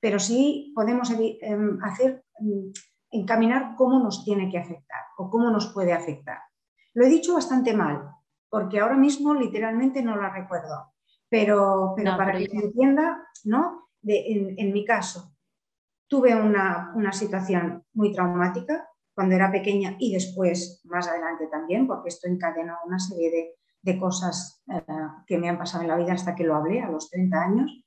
pero 0.00 0.18
sí 0.18 0.72
podemos 0.74 1.10
em, 1.10 1.78
hacer, 1.82 2.24
em, 2.40 2.72
encaminar 3.10 3.74
cómo 3.76 3.98
nos 3.98 4.24
tiene 4.24 4.50
que 4.50 4.58
afectar 4.58 5.02
o 5.18 5.30
cómo 5.30 5.50
nos 5.50 5.72
puede 5.72 5.92
afectar. 5.92 6.38
Lo 6.94 7.04
he 7.04 7.08
dicho 7.08 7.34
bastante 7.34 7.74
mal, 7.74 8.10
porque 8.48 8.80
ahora 8.80 8.96
mismo 8.96 9.34
literalmente 9.34 10.02
no 10.02 10.16
la 10.16 10.30
recuerdo, 10.30 10.92
pero, 11.28 11.92
pero 11.96 12.16
para 12.16 12.36
que 12.36 12.46
se 12.46 12.56
entienda, 12.56 13.22
¿no? 13.44 13.88
en, 14.02 14.72
mi 14.72 14.84
caso, 14.84 15.32
tuve 16.08 16.34
una, 16.34 16.92
situación 17.12 17.84
muy 17.92 18.12
traumática 18.12 18.88
cuando 19.14 19.34
era 19.34 19.50
pequeña 19.50 19.96
y 19.98 20.12
después, 20.12 20.80
más 20.84 21.08
adelante 21.08 21.46
también, 21.50 21.86
porque 21.86 22.08
esto 22.08 22.28
encadenó 22.28 22.74
una 22.86 22.98
serie 22.98 23.56
de, 23.82 23.98
cosas 23.98 24.62
eh, 24.72 24.82
que 25.26 25.38
me 25.38 25.48
han 25.48 25.58
pasado 25.58 25.82
en 25.82 25.88
la 25.88 25.96
vida 25.96 26.12
hasta 26.12 26.34
que 26.34 26.44
lo 26.44 26.54
hablé 26.54 26.80
a 26.80 26.90
los 26.90 27.10
30 27.10 27.42
años, 27.42 27.84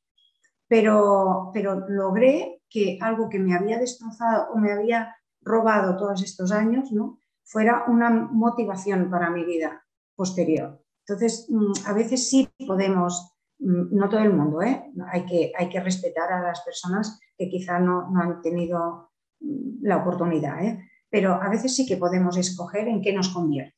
pero, 0.68 1.52
pero 1.54 1.88
logré 1.88 2.62
que 2.70 2.98
algo 3.00 3.30
que 3.30 3.40
me 3.40 3.56
había 3.56 3.78
destrozado 3.78 4.52
o 4.54 4.58
me 4.58 4.72
había 4.72 5.16
robado 5.42 5.96
todos 5.96 6.24
estos 6.24 6.52
años, 6.52 6.92
¿no? 6.92 7.20
fuera 7.44 7.86
una 7.88 8.10
motivación 8.10 9.10
para 9.10 9.30
mi 9.30 9.46
vida 9.46 9.84
posterior. 10.16 10.82
Entonces, 11.06 11.48
mm, 11.50 11.88
a 11.88 11.94
veces 11.94 12.30
sí 12.30 12.50
podemos, 12.66 13.36
mm, 13.60 13.96
no 13.96 14.10
todo 14.10 14.22
el 14.22 14.34
mundo, 14.34 14.62
¿eh? 14.62 14.92
hay, 15.12 15.26
que, 15.26 15.52
hay 15.58 15.70
que 15.70 15.80
respetar 15.80 16.32
a 16.32 16.42
las 16.42 16.62
personas 16.62 17.20
que 17.38 17.50
quizá 17.50 17.80
no, 17.80 18.12
han 18.16 18.42
tenido 18.42 19.12
mm, 19.40 19.86
la 19.86 19.98
oportunidad, 19.98 20.64
¿eh? 20.64 20.90
Pero 21.14 21.40
a 21.40 21.48
veces 21.48 21.76
sí 21.76 21.86
que 21.86 21.98
podemos 21.98 22.36
escoger 22.38 22.88
en 22.88 23.00
qué 23.00 23.14
nos 23.14 23.30
convierte. 23.30 23.78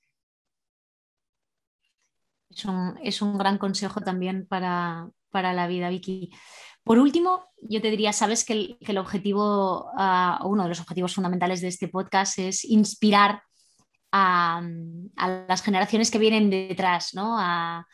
Es 3.03 3.21
un, 3.21 3.37
gran 3.37 3.57
consejo 3.57 3.99
también 3.99 4.47
para, 4.47 5.11
la 5.33 5.67
vida, 5.67 5.89
Vicky. 5.89 6.31
Por 6.85 6.97
último, 6.97 7.49
yo 7.61 7.81
te 7.81 7.91
diría, 7.91 8.13
sabes 8.13 8.45
que 8.45 8.77
el, 8.79 8.97
objetivo, 8.97 9.91
ah, 9.97 10.39
uno 10.45 10.63
de 10.63 10.69
los 10.69 10.79
objetivos 10.79 11.13
fundamentales 11.13 11.59
de 11.59 11.67
este 11.67 11.89
podcast 11.89 12.39
es 12.39 12.63
inspirar 12.63 13.43
a, 14.13 14.61
las 15.49 15.61
generaciones 15.61 16.11
que 16.11 16.19
vienen 16.19 16.49
detrás, 16.49 17.13
¿no? 17.15 17.35
A, 17.37 17.85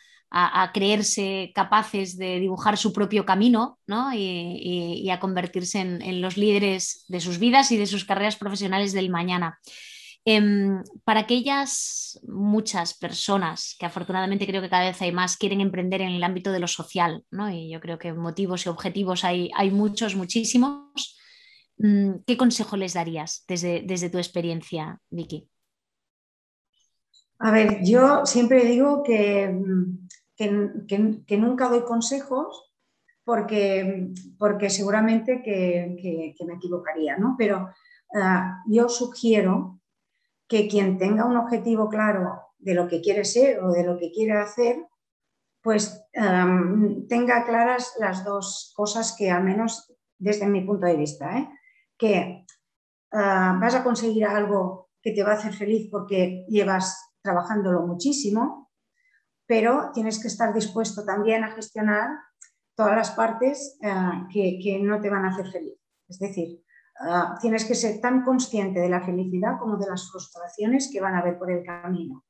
creerse 0.73 1.51
capaces 1.53 2.17
de 2.17 2.39
dibujar 2.39 2.77
su 2.77 2.93
propio 2.93 3.25
camino 3.25 3.79
y, 4.13 5.09
a 5.09 5.19
convertirse 5.19 5.79
en, 5.79 6.21
los 6.21 6.37
líderes 6.37 7.05
de 7.09 7.19
sus 7.19 7.37
vidas 7.37 7.71
y 7.71 7.77
de 7.77 7.85
sus 7.85 8.05
carreras 8.05 8.37
profesionales 8.37 8.93
del 8.93 9.09
mañana. 9.09 9.59
Em, 10.23 10.83
para 11.03 11.21
aquellas 11.21 12.19
muchas 12.27 12.93
personas 12.93 13.75
que 13.79 13.87
afortunadamente 13.87 14.45
creo 14.45 14.61
que 14.61 14.69
cada 14.69 14.85
vez 14.85 15.01
hay 15.01 15.11
más 15.11 15.35
quieren 15.35 15.61
emprender 15.61 16.01
en 16.01 16.11
el 16.11 16.23
ámbito 16.23 16.51
de 16.51 16.59
lo 16.59 16.67
social, 16.67 17.25
y 17.51 17.71
yo 17.71 17.79
creo 17.81 17.97
que 17.97 18.13
motivos 18.13 18.65
y 18.65 18.69
objetivos 18.69 19.23
hay, 19.23 19.49
hay 19.55 19.71
muchos, 19.71 20.15
muchísimos, 20.15 21.17
mm, 21.77 22.23
¿qué 22.27 22.37
consejo 22.37 22.77
les 22.77 22.93
darías 22.93 23.43
desde, 23.47 23.81
desde 23.83 24.11
tu 24.11 24.19
experiencia, 24.19 24.99
Vicky? 25.09 25.49
A 27.43 27.49
ver, 27.49 27.79
yo 27.83 28.23
siempre 28.23 28.63
digo 28.65 29.01
que, 29.01 29.51
que, 30.47 31.37
nunca 31.37 31.69
doy 31.69 31.83
consejos 31.83 32.73
porque, 33.23 34.09
porque 34.37 34.69
seguramente 34.69 35.41
que, 35.43 36.35
me 36.45 36.53
equivocaría, 36.55 37.17
¿no? 37.17 37.35
Pero 37.37 37.69
ah, 38.15 38.63
yo 38.67 38.89
sugiero 38.89 39.79
que 40.47 40.67
quien 40.67 40.97
tenga 40.97 41.25
un 41.25 41.37
objetivo 41.37 41.89
claro 41.89 42.41
de 42.57 42.73
lo 42.73 42.87
que 42.87 43.01
quiere 43.01 43.25
ser 43.25 43.63
o 43.63 43.71
de 43.71 43.83
lo 43.83 43.97
que 43.97 44.11
quiere 44.11 44.33
hacer, 44.33 44.85
pues 45.61 46.03
tenga 46.11 47.45
claras 47.45 47.95
las 47.99 48.25
dos 48.25 48.73
cosas 48.75 49.15
que 49.17 49.29
al 49.29 49.43
menos 49.43 49.93
desde 50.17 50.47
mi 50.47 50.61
punto 50.61 50.87
de 50.87 50.97
vista, 50.97 51.37
¿eh? 51.37 51.49
que 51.97 52.45
ah, 53.11 53.57
vas 53.61 53.75
a 53.75 53.83
conseguir 53.83 54.25
algo 54.25 54.89
que 55.01 55.11
te 55.11 55.23
va 55.23 55.31
a 55.31 55.35
hacer 55.35 55.53
feliz 55.53 55.87
porque 55.91 56.45
llevas 56.47 57.15
trabajándolo 57.21 57.85
muchísimo, 57.85 58.70
pero 59.51 59.91
tienes 59.93 60.17
que 60.21 60.29
estar 60.29 60.53
dispuesto 60.53 61.03
también 61.03 61.43
a 61.43 61.51
gestionar 61.51 62.07
todas 62.73 62.95
las 62.95 63.11
partes 63.11 63.77
eh, 63.81 64.61
que, 64.63 64.79
no 64.81 65.01
te 65.01 65.09
van 65.09 65.25
a 65.25 65.31
hacer 65.31 65.51
feliz. 65.51 65.77
Es 66.07 66.19
decir, 66.19 66.63
eh, 67.05 67.23
tienes 67.41 67.65
que 67.65 67.75
ser 67.75 67.99
tan 67.99 68.23
consciente 68.23 68.79
de 68.79 68.87
la 68.87 69.01
felicidad 69.01 69.59
como 69.59 69.75
de 69.75 69.89
las 69.89 70.09
frustraciones 70.09 70.89
que 70.89 71.01
van 71.01 71.15
a 71.15 71.19
haber 71.19 71.37
por 71.37 71.51
el 71.51 71.65
camino. 71.65 72.23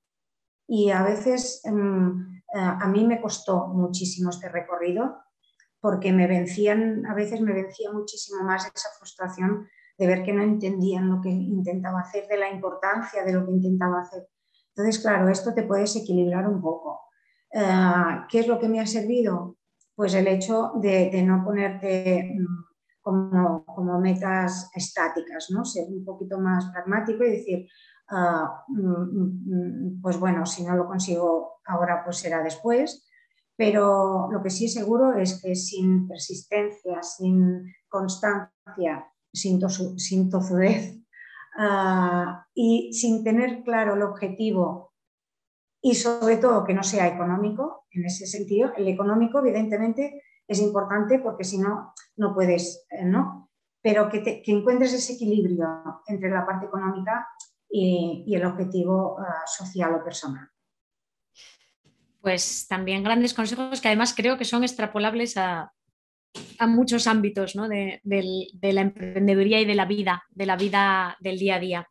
Y 0.67 0.89
a 0.89 1.03
veces 1.03 1.61
em, 1.63 2.41
eh, 2.55 2.57
a 2.57 2.88
mí 2.88 3.05
me 3.05 3.22
costó 3.22 3.67
muchísimo 3.67 4.32
este 4.32 4.49
recorrido 4.49 5.22
porque 5.80 6.11
me 6.11 6.26
vencían, 6.26 7.05
a 7.05 7.13
veces 7.13 7.39
me 7.39 7.53
vencía 7.53 7.91
muchísimo 7.91 8.41
más 8.43 8.65
esa 8.65 8.89
frustración 8.97 9.67
de 9.95 10.07
ver 10.07 10.24
que 10.24 10.34
no 10.34 10.41
entendían 10.41 11.07
lo 11.07 11.22
que 11.22 11.30
intentaba 11.30 11.99
hacer, 11.99 12.28
de 12.28 12.38
la 12.38 12.49
importancia 12.49 13.24
de 13.24 13.34
lo 13.34 13.45
que 13.45 13.51
intentaba 13.51 14.01
hacer. 14.01 14.28
Entonces, 14.76 15.03
claro, 15.03 15.30
esto 15.30 15.53
te 15.53 15.61
puede 15.61 15.82
desequilibrar 15.82 16.47
un 16.47 16.59
poco. 16.59 17.11
Eh, 17.54 18.26
¿Qué 18.30 18.39
es 18.39 18.47
lo 18.47 18.60
que 18.60 18.70
me 18.70 18.80
ha 18.80 18.86
servido? 18.86 19.58
Pues 19.95 20.14
el 20.14 20.28
hecho 20.28 20.72
de, 20.76 21.22
no 21.24 21.43
ponerte 21.43 22.34
mm, 22.34 23.02
como, 23.02 23.99
metas 23.99 24.70
estáticas, 24.74 25.47
¿no? 25.52 25.66
Ser 25.66 25.86
un 25.89 26.06
poquito 26.06 26.39
más 26.39 26.72
pragmático 26.72 27.24
y 27.24 27.32
decir, 27.32 27.68
ah, 28.10 28.64
mm, 28.68 29.97
mm, 29.97 30.02
pues 30.02 30.20
bueno, 30.20 30.45
si 30.45 30.64
no 30.64 30.76
lo 30.76 30.88
consigo 30.88 31.60
ahora, 31.66 32.04
pues 32.04 32.18
será 32.18 32.41
después. 32.41 33.08
Pero 33.58 34.30
lo 34.32 34.41
que 34.41 34.49
sí 34.49 34.66
es 34.66 34.74
seguro 34.74 35.14
es 35.14 35.41
que 35.41 35.56
sin 35.56 36.08
persistencia, 36.08 37.04
sin 37.04 37.64
constancia, 37.89 39.06
sin, 39.32 39.60
tozudez 39.60 40.97
ah, 41.58 42.45
y 42.56 42.93
sin 42.93 43.24
tener 43.24 43.64
claro 43.64 43.95
el 43.95 44.02
objetivo 44.04 44.91
y 45.82 45.95
sobre 45.95 46.38
todo 46.38 46.63
que 46.63 46.73
no 46.73 46.84
sea 46.84 47.07
económico, 47.07 47.86
en 47.91 48.05
ese 48.05 48.27
sentido, 48.27 48.71
el 48.77 48.88
económico 48.88 49.39
evidentemente 49.39 50.21
es 50.47 50.59
importante 50.59 51.19
porque 51.19 51.43
si 51.43 51.57
no, 51.57 51.93
no 52.17 52.34
puedes, 52.34 52.86
eh, 52.91 53.05
¿no? 53.05 53.49
Pero 53.82 54.09
que, 54.09 54.43
encuentres 54.45 54.93
ese 54.93 55.13
equilibrio 55.13 55.67
entre 56.05 56.29
la 56.29 56.45
parte 56.45 56.67
económica 56.67 57.27
y, 57.67 58.32
el 58.36 58.45
objetivo 58.45 59.17
ah, 59.19 59.41
social 59.47 59.95
o 59.95 60.03
personal. 60.03 60.47
Pues 62.21 62.67
también 62.67 63.03
grandes 63.03 63.34
consejos 63.34 63.82
que 63.82 63.88
además 63.88 64.13
creo 64.15 64.38
que 64.38 64.45
son 64.45 64.63
extrapolables 64.63 65.36
a, 65.38 65.73
muchos 66.67 67.07
ámbitos 67.07 67.53
de, 67.53 67.99
de, 68.03 68.73
la 68.73 68.82
emprendeduría 68.82 69.59
y 69.59 69.65
de 69.65 69.75
la 69.75 69.86
vida, 69.86 70.23
de 70.29 70.45
la 70.45 70.55
vida 70.55 71.17
del 71.19 71.39
día 71.39 71.55
a 71.55 71.59
día. 71.59 71.89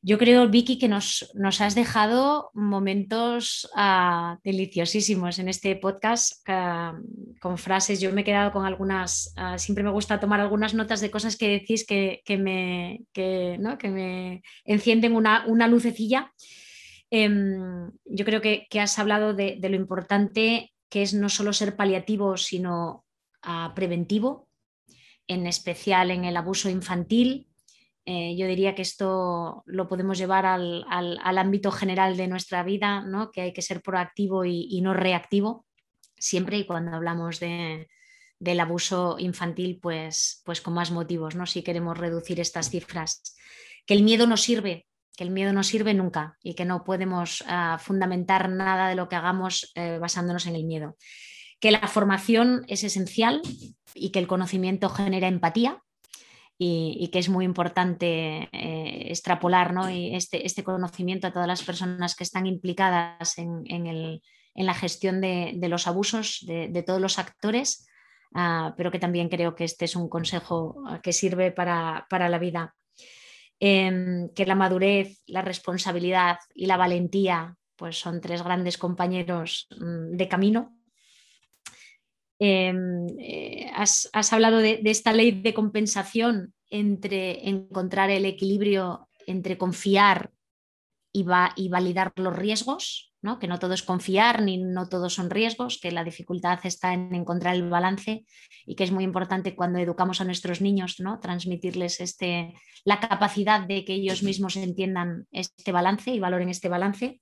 Yo 0.00 0.16
creo, 0.16 0.48
Vicky, 0.48 0.78
que 0.78 0.86
nos, 0.86 1.26
has 1.60 1.74
dejado 1.74 2.50
momentos 2.54 3.68
ah, 3.74 4.38
deliciosísimos 4.44 5.40
en 5.40 5.48
este 5.48 5.74
podcast 5.74 6.34
ah, 6.46 6.96
con 7.40 7.58
frases. 7.58 8.00
Yo 8.00 8.12
me 8.12 8.20
he 8.20 8.24
quedado 8.24 8.52
con 8.52 8.64
algunas, 8.64 9.32
ah, 9.36 9.58
siempre 9.58 9.82
me 9.82 9.90
gusta 9.90 10.20
tomar 10.20 10.40
algunas 10.40 10.72
notas 10.72 11.00
de 11.00 11.10
cosas 11.10 11.36
que 11.36 11.48
decís 11.48 11.84
que, 11.84 12.22
me, 12.38 13.00
que, 13.12 13.58
me 13.88 14.42
encienden 14.64 15.16
una, 15.16 15.66
lucecilla. 15.66 16.32
Em, 17.10 17.90
yo 18.04 18.24
creo 18.24 18.40
que, 18.40 18.68
has 18.78 19.00
hablado 19.00 19.34
de, 19.34 19.56
de, 19.58 19.68
lo 19.68 19.76
importante 19.76 20.72
que 20.88 21.02
es 21.02 21.12
no 21.12 21.28
solo 21.28 21.52
ser 21.52 21.74
paliativo, 21.74 22.36
sino 22.36 23.04
preventivo, 23.74 24.48
en 25.26 25.46
especial 25.46 26.12
en 26.12 26.24
el 26.24 26.36
abuso 26.36 26.70
infantil, 26.70 27.47
eh, 28.10 28.34
yo 28.38 28.46
diría 28.46 28.74
que 28.74 28.80
esto 28.80 29.62
lo 29.66 29.86
podemos 29.86 30.16
llevar 30.16 30.46
al, 30.46 30.86
ámbito 31.22 31.70
general 31.70 32.16
de 32.16 32.26
nuestra 32.26 32.62
vida, 32.62 33.02
¿no? 33.02 33.30
que 33.30 33.42
hay 33.42 33.52
que 33.52 33.60
ser 33.60 33.82
proactivo 33.82 34.46
y, 34.46 34.80
no 34.80 34.94
reactivo, 34.94 35.66
siempre 36.16 36.56
y 36.56 36.64
cuando 36.64 36.96
hablamos 36.96 37.38
del 37.38 38.60
abuso 38.60 39.16
infantil, 39.18 39.78
pues, 39.82 40.40
pues 40.46 40.62
con 40.62 40.72
más 40.72 40.90
motivos, 40.90 41.34
¿no? 41.34 41.44
si 41.44 41.62
queremos 41.62 41.98
reducir 41.98 42.40
estas 42.40 42.70
cifras. 42.70 43.36
Que 43.84 43.92
el 43.92 44.02
miedo 44.02 44.26
no 44.26 44.38
sirve, 44.38 44.86
que 45.14 45.24
el 45.24 45.30
miedo 45.30 45.52
no 45.52 45.62
sirve 45.62 45.92
nunca 45.92 46.38
y 46.42 46.54
que 46.54 46.64
no 46.64 46.84
podemos 46.84 47.44
ah, 47.46 47.76
fundamentar 47.78 48.48
nada 48.48 48.88
de 48.88 48.94
lo 48.94 49.10
que 49.10 49.16
hagamos 49.16 49.70
eh, 49.74 49.98
basándonos 50.00 50.46
en 50.46 50.56
el 50.56 50.64
miedo. 50.64 50.96
Que 51.60 51.72
la 51.72 51.86
formación 51.86 52.64
es 52.68 52.84
esencial 52.84 53.42
y 53.94 54.12
que 54.12 54.18
el 54.18 54.26
conocimiento 54.26 54.88
genera 54.88 55.28
empatía 55.28 55.82
y, 56.60 57.08
que 57.12 57.20
es 57.20 57.28
muy 57.28 57.44
importante 57.44 58.48
eh, 58.52 59.06
extrapolar 59.10 59.72
y 59.92 60.16
este, 60.16 60.44
este, 60.44 60.64
conocimiento 60.64 61.28
a 61.28 61.32
todas 61.32 61.46
las 61.46 61.62
personas 61.62 62.16
que 62.16 62.24
están 62.24 62.46
implicadas 62.46 63.38
en, 63.38 64.20
la 64.54 64.74
gestión 64.74 65.20
de, 65.20 65.56
los 65.68 65.86
abusos 65.86 66.44
de, 66.46 66.82
todos 66.84 67.00
los 67.00 67.20
actores, 67.20 67.86
ah, 68.34 68.74
pero 68.76 68.90
que 68.90 68.98
también 68.98 69.28
creo 69.28 69.54
que 69.54 69.64
este 69.64 69.84
es 69.84 69.94
un 69.94 70.08
consejo 70.08 70.74
ah, 70.88 71.00
que 71.00 71.12
sirve 71.12 71.52
para, 71.52 72.06
la 72.10 72.38
vida. 72.38 72.74
Em, 73.60 74.28
que 74.34 74.46
la 74.46 74.54
madurez, 74.54 75.20
la 75.26 75.42
responsabilidad 75.42 76.38
y 76.54 76.66
la 76.66 76.76
valentía 76.76 77.56
pues 77.74 77.98
son 77.98 78.20
tres 78.20 78.42
grandes 78.42 78.78
compañeros 78.78 79.66
mm, 79.78 80.16
de 80.16 80.28
camino 80.28 80.77
Em, 82.38 83.06
eh, 83.18 83.70
has, 83.74 84.08
hablado 84.32 84.58
de, 84.58 84.80
esta 84.84 85.12
ley 85.12 85.32
de 85.32 85.54
compensación 85.54 86.54
entre 86.70 87.48
encontrar 87.48 88.10
el 88.10 88.24
equilibrio 88.24 89.08
entre 89.26 89.58
confiar 89.58 90.30
y, 91.12 91.26
y 91.56 91.68
validar 91.68 92.12
los 92.16 92.36
riesgos, 92.36 93.12
¿no? 93.20 93.38
que 93.38 93.48
no 93.48 93.58
todo 93.58 93.74
es 93.74 93.82
confiar 93.82 94.42
ni 94.42 94.58
no 94.58 94.88
todos 94.88 95.14
son 95.14 95.30
riesgos, 95.30 95.78
que 95.80 95.90
la 95.90 96.04
dificultad 96.04 96.60
está 96.64 96.94
en 96.94 97.14
encontrar 97.14 97.56
el 97.56 97.68
balance 97.68 98.24
y 98.64 98.74
que 98.74 98.84
es 98.84 98.92
muy 98.92 99.04
importante 99.04 99.56
cuando 99.56 99.78
educamos 99.78 100.20
a 100.20 100.24
nuestros 100.24 100.60
niños, 100.60 101.00
¿no? 101.00 101.18
transmitirles 101.18 102.00
este, 102.00 102.54
la 102.84 103.00
capacidad 103.00 103.66
de 103.66 103.84
que 103.84 103.94
ellos 103.94 104.22
mismos 104.22 104.56
entiendan 104.56 105.26
este 105.32 105.72
balance 105.72 106.10
y 106.10 106.20
valoren 106.20 106.48
este 106.48 106.68
balance 106.68 107.20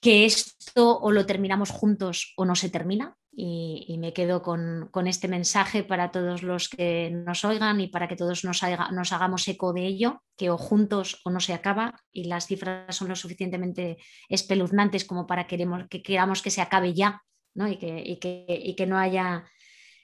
que 0.00 0.24
esto 0.24 0.98
o 0.98 1.10
lo 1.10 1.26
terminamos 1.26 1.70
juntos 1.70 2.32
o 2.36 2.44
no 2.44 2.54
se 2.54 2.70
termina. 2.70 3.16
Y, 3.42 3.96
me 3.98 4.12
quedo 4.12 4.42
con, 4.42 4.90
este 5.06 5.26
mensaje 5.26 5.82
para 5.82 6.10
todos 6.10 6.42
los 6.42 6.68
que 6.68 7.10
nos 7.10 7.42
oigan 7.44 7.80
y 7.80 7.88
para 7.88 8.06
que 8.06 8.16
todos 8.16 8.44
nos, 8.44 8.60
nos, 8.92 9.12
hagamos 9.12 9.48
eco 9.48 9.72
de 9.72 9.86
ello, 9.86 10.22
que 10.36 10.50
o 10.50 10.58
juntos 10.58 11.22
o 11.24 11.30
no 11.30 11.40
se 11.40 11.54
acaba 11.54 11.94
y 12.12 12.24
las 12.24 12.46
cifras 12.46 12.94
son 12.94 13.08
lo 13.08 13.16
suficientemente 13.16 13.96
espeluznantes 14.28 15.06
como 15.06 15.26
para 15.26 15.46
queremos, 15.46 15.84
que 15.88 16.02
queramos 16.02 16.42
que 16.42 16.50
se 16.50 16.60
acabe 16.60 16.92
ya 16.92 17.22
¿no? 17.54 17.66
Y, 17.66 17.78
que, 17.78 18.18
que, 18.20 18.74
que, 18.76 18.86
no 18.86 18.98
haya... 18.98 19.44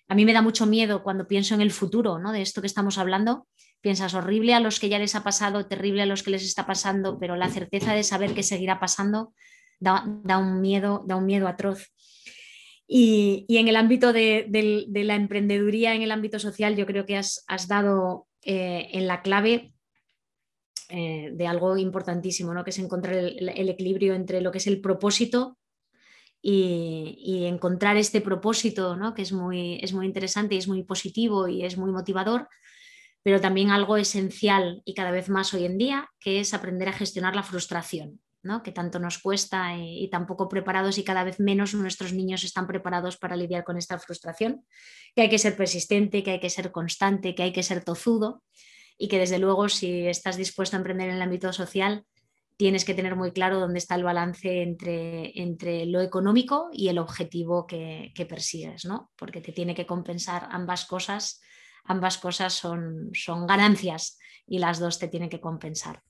A 0.09 0.15
mí 0.15 0.25
me 0.25 0.33
da 0.33 0.41
mucho 0.41 0.65
miedo 0.65 1.03
cuando 1.03 1.27
pienso 1.27 1.55
en 1.55 1.61
el 1.61 1.73
futuro 1.73 2.19
¿no? 2.19 2.33
de 2.33 2.41
esto 2.41 2.63
que 2.63 2.67
estamos 2.67 2.97
hablando. 2.97 3.49
Piensas 3.83 4.15
horrible 4.15 4.55
a 4.55 4.61
los 4.61 4.81
que 4.81 4.89
ya 4.89 4.99
les 4.99 5.15
ha 5.15 5.23
pasado, 5.23 5.67
terrible 5.67 6.03
a 6.03 6.07
los 6.07 6.23
que 6.23 6.31
les 6.31 6.45
está 6.45 6.67
pasando, 6.67 7.19
pero 7.19 7.37
la 7.37 7.51
certeza 7.51 7.93
de 7.93 8.03
saber 8.03 8.33
que 8.35 8.43
seguirá 8.43 8.81
pasando 8.81 9.35
da, 9.79 10.03
un, 10.39 10.61
miedo, 10.61 11.05
da 11.07 11.17
un 11.17 11.27
miedo 11.27 11.49
atroz. 11.49 11.93
Y, 12.89 13.47
en 13.49 13.69
el 13.69 13.77
ámbito 13.77 14.13
de, 14.13 14.47
la 14.89 15.17
emprendeduría, 15.17 15.95
en 15.95 16.03
el 16.03 16.13
ámbito 16.13 16.39
social, 16.39 16.77
yo 16.77 16.87
creo 16.87 17.05
que 17.05 17.17
has, 17.17 17.45
dado 17.69 18.29
eh, 18.43 18.89
en 18.93 19.07
la 19.07 19.23
clave 19.23 19.73
eh, 20.89 21.31
de 21.33 21.47
algo 21.47 21.77
importantísimo, 21.77 22.55
¿no? 22.55 22.63
que 22.63 22.71
es 22.71 22.79
encontrar 22.79 23.17
el, 23.17 23.69
equilibrio 23.69 24.15
entre 24.15 24.41
lo 24.41 24.53
que 24.53 24.59
es 24.59 24.69
el 24.69 24.81
propósito 24.81 25.59
y, 26.41 27.45
encontrar 27.47 27.97
este 27.97 28.21
propósito, 28.21 28.97
¿no? 28.97 29.15
que 29.15 29.23
es 29.23 29.33
muy, 29.33 29.81
es 29.83 29.93
muy 29.93 30.07
interesante 30.07 30.55
y 30.55 30.59
es 30.59 30.69
muy 30.69 30.85
positivo 30.85 31.49
y 31.49 31.65
es 31.65 31.77
muy 31.77 31.91
motivador, 31.91 32.49
pero 33.25 33.41
también 33.41 33.71
algo 33.71 33.97
esencial 33.97 34.83
y 34.85 34.95
cada 34.95 35.11
vez 35.11 35.29
más 35.29 35.53
hoy 35.55 35.65
en 35.65 35.77
día, 35.77 36.09
que 36.21 36.39
es 36.39 36.55
aprender 36.55 36.89
a 36.89 36.93
gestionar 36.93 37.35
la 37.35 37.43
frustración 37.43 38.21
que 38.63 38.73
tanto 38.73 38.99
nos 38.99 39.19
cuesta 39.19 39.77
y, 39.77 40.09
tampoco 40.09 40.49
preparados 40.49 40.99
y 40.99 41.05
cada 41.05 41.25
vez 41.25 41.41
menos 41.41 41.75
nuestros 41.75 42.13
niños 42.13 42.45
están 42.45 42.67
preparados 42.67 43.17
para 43.17 43.37
lidiar 43.37 43.65
con 43.65 43.77
esta 43.77 43.99
frustración, 43.99 44.65
que 45.15 45.23
hay 45.23 45.29
que 45.29 45.39
ser 45.39 45.57
persistente, 45.57 46.23
que 46.23 46.33
hay 46.33 46.41
que 46.41 46.51
ser 46.51 46.73
constante, 46.73 47.35
que 47.35 47.43
hay 47.43 47.53
que 47.53 47.63
ser 47.63 47.85
tozudo 47.85 48.43
y 48.99 49.09
que 49.09 49.19
desde 49.19 49.39
luego 49.39 49.69
si 49.69 50.07
estás 50.07 50.37
dispuesto 50.37 50.77
a 50.77 50.79
emprender 50.79 51.09
en 51.09 51.17
el 51.17 51.23
ámbito 51.23 51.53
social, 51.53 52.05
tienes 52.57 52.85
que 52.85 52.95
tener 52.95 53.17
muy 53.17 53.33
claro 53.33 53.61
dónde 53.61 53.79
está 53.79 53.95
el 53.95 54.05
balance 54.05 54.63
entre, 54.63 55.39
entre 55.41 55.85
lo 55.87 56.01
económico 56.01 56.71
y 56.73 56.89
el 56.89 56.99
objetivo 56.99 57.67
que, 57.67 58.13
persigues, 58.29 58.85
¿no? 58.85 59.11
porque 59.17 59.41
te 59.41 59.53
tiene 59.53 59.75
que 59.75 59.87
compensar 59.87 60.49
ambas 60.51 60.87
cosas, 60.87 61.41
ambas 61.85 62.19
cosas 62.19 62.55
son, 62.55 63.11
son 63.13 63.47
ganancias 63.47 64.19
y 64.47 64.59
las 64.59 64.79
dos 64.79 64.99
te 64.99 65.09
tienen 65.09 65.29
que 65.29 65.41
compensar. 65.41 66.03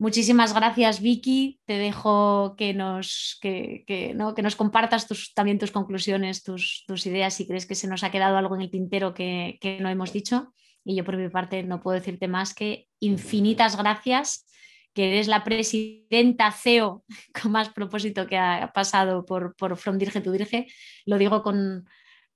Muchísimas 0.00 0.54
gracias, 0.54 1.02
Vicky. 1.02 1.60
Te 1.66 1.74
dejo 1.74 2.54
que 2.56 2.72
nos, 2.72 3.36
que, 3.42 4.14
¿no? 4.16 4.34
que 4.34 4.40
nos 4.40 4.56
compartas 4.56 5.06
tus, 5.06 5.34
también 5.34 5.58
tus 5.58 5.72
conclusiones, 5.72 6.42
tus, 6.42 6.86
ideas, 7.04 7.34
si 7.34 7.46
crees 7.46 7.66
que 7.66 7.74
se 7.74 7.86
nos 7.86 8.02
ha 8.02 8.10
quedado 8.10 8.38
algo 8.38 8.54
en 8.54 8.62
el 8.62 8.70
tintero 8.70 9.12
que, 9.12 9.58
no 9.78 9.90
hemos 9.90 10.14
dicho. 10.14 10.54
Y 10.84 10.96
yo 10.96 11.04
por 11.04 11.18
mi 11.18 11.28
parte 11.28 11.62
no 11.64 11.82
puedo 11.82 11.98
decirte 11.98 12.28
más 12.28 12.54
que 12.54 12.88
infinitas 12.98 13.76
gracias, 13.76 14.46
que 14.94 15.08
eres 15.12 15.28
la 15.28 15.44
presidenta 15.44 16.50
CEO 16.50 17.04
con 17.42 17.52
más 17.52 17.68
propósito 17.68 18.26
que 18.26 18.38
ha 18.38 18.72
pasado 18.72 19.26
por, 19.26 19.54
por 19.54 19.76
From 19.76 19.98
Dirge 19.98 20.22
to 20.22 20.32
Dirge. 20.32 20.66
Lo 21.04 21.18
digo 21.18 21.42
con, 21.42 21.86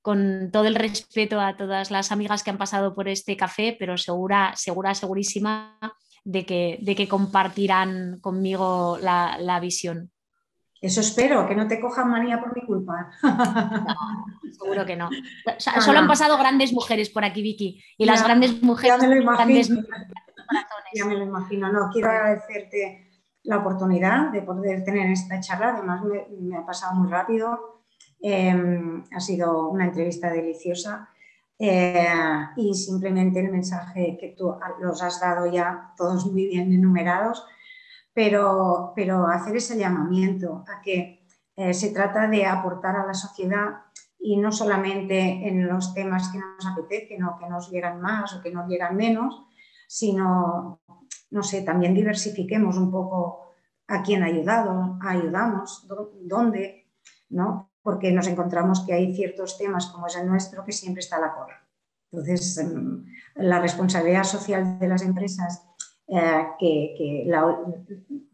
con 0.02 0.50
todo 0.52 0.66
el 0.66 0.74
respeto 0.74 1.40
a 1.40 1.56
todas 1.56 1.90
las 1.90 2.12
amigas 2.12 2.42
que 2.42 2.50
han 2.50 2.58
pasado 2.58 2.94
por 2.94 3.08
este 3.08 3.38
café, 3.38 3.74
pero 3.78 3.96
segura, 3.96 4.52
segura, 4.54 4.94
segurísima 4.94 5.78
de 6.24 6.46
que, 6.46 6.78
de 6.80 6.96
que 6.96 7.08
compartirán 7.08 8.18
conmigo 8.20 8.98
la, 9.00 9.60
visión. 9.60 10.10
Eso 10.80 11.00
espero, 11.00 11.46
que 11.46 11.54
no 11.54 11.68
te 11.68 11.80
cojan 11.80 12.10
manía 12.10 12.40
por 12.40 12.54
mi 12.54 12.66
culpa. 12.66 13.10
seguro 14.58 14.84
que 14.84 14.96
no. 14.96 15.08
solo 15.58 15.98
han 15.98 16.08
pasado 16.08 16.36
grandes 16.36 16.72
mujeres 16.72 17.10
por 17.10 17.24
aquí, 17.24 17.42
Vicky. 17.42 17.82
Y 17.96 18.04
las 18.04 18.22
grandes 18.24 18.62
mujeres. 18.62 19.00
Ya 19.00 19.08
me 19.08 19.14
lo 19.14 19.22
imagino. 19.22 19.82
ya 20.94 21.04
me 21.06 21.16
lo 21.16 21.24
imagino. 21.24 21.72
No, 21.72 21.90
quiero 21.90 22.10
agradecerte 22.10 23.10
la 23.44 23.58
oportunidad 23.58 24.30
de 24.30 24.42
poder 24.42 24.84
tener 24.84 25.10
esta 25.10 25.40
charla. 25.40 25.74
Además, 25.74 26.02
me, 26.40 26.56
ha 26.56 26.66
pasado 26.66 26.94
muy 26.96 27.10
rápido. 27.10 27.82
Em, 28.20 29.04
ha 29.10 29.20
sido 29.20 29.68
una 29.68 29.86
entrevista 29.86 30.30
deliciosa. 30.30 31.08
Eh, 31.58 32.06
y 32.56 32.74
simplemente 32.74 33.40
el 33.40 33.52
mensaje 33.52 34.16
que 34.20 34.34
tú 34.36 34.52
los 34.80 35.02
has 35.02 35.20
dado 35.20 35.46
ya, 35.46 35.92
todos 35.96 36.26
muy 36.26 36.46
bien 36.48 36.72
enumerados, 36.72 37.44
pero, 38.12 38.92
pero 38.94 39.26
hacer 39.26 39.56
ese 39.56 39.78
llamamiento 39.78 40.64
a 40.68 40.80
que 40.82 41.26
eh, 41.56 41.74
se 41.74 41.92
trata 41.92 42.28
de 42.28 42.46
aportar 42.46 42.96
a 42.96 43.06
la 43.06 43.14
sociedad 43.14 43.84
y 44.18 44.36
no 44.36 44.50
solamente 44.50 45.46
en 45.46 45.68
los 45.68 45.94
temas 45.94 46.30
que 46.30 46.38
nos 46.38 46.66
apetecen 46.66 47.24
o 47.24 47.38
que 47.38 47.48
nos 47.48 47.70
llegan 47.70 48.00
más 48.00 48.34
o 48.34 48.42
que 48.42 48.50
nos 48.50 48.68
llegan 48.68 48.96
menos, 48.96 49.46
sino, 49.86 50.80
no 51.30 51.42
sé, 51.42 51.62
también 51.62 51.94
diversifiquemos 51.94 52.78
un 52.78 52.90
poco 52.90 53.52
a 53.86 54.02
quién 54.02 54.22
ayudado, 54.22 54.98
ayudamos, 55.02 55.86
dónde, 56.22 56.90
¿no? 57.28 57.70
Porque 57.84 58.10
nos 58.10 58.26
encontramos 58.26 58.84
que 58.84 58.94
hay 58.94 59.14
ciertos 59.14 59.58
temas 59.58 59.86
como 59.86 60.06
es 60.06 60.16
el 60.16 60.26
nuestro 60.26 60.64
que 60.64 60.72
siempre 60.72 61.00
está 61.00 61.16
a 61.16 61.20
la 61.20 61.34
cola. 61.34 61.62
Entonces, 62.10 62.56
em, 62.58 63.04
la 63.36 63.60
responsabilidad 63.60 64.24
social 64.24 64.78
de 64.78 64.88
las 64.88 65.02
empresas, 65.02 65.62
eh, 66.08 66.46
que, 66.58 67.26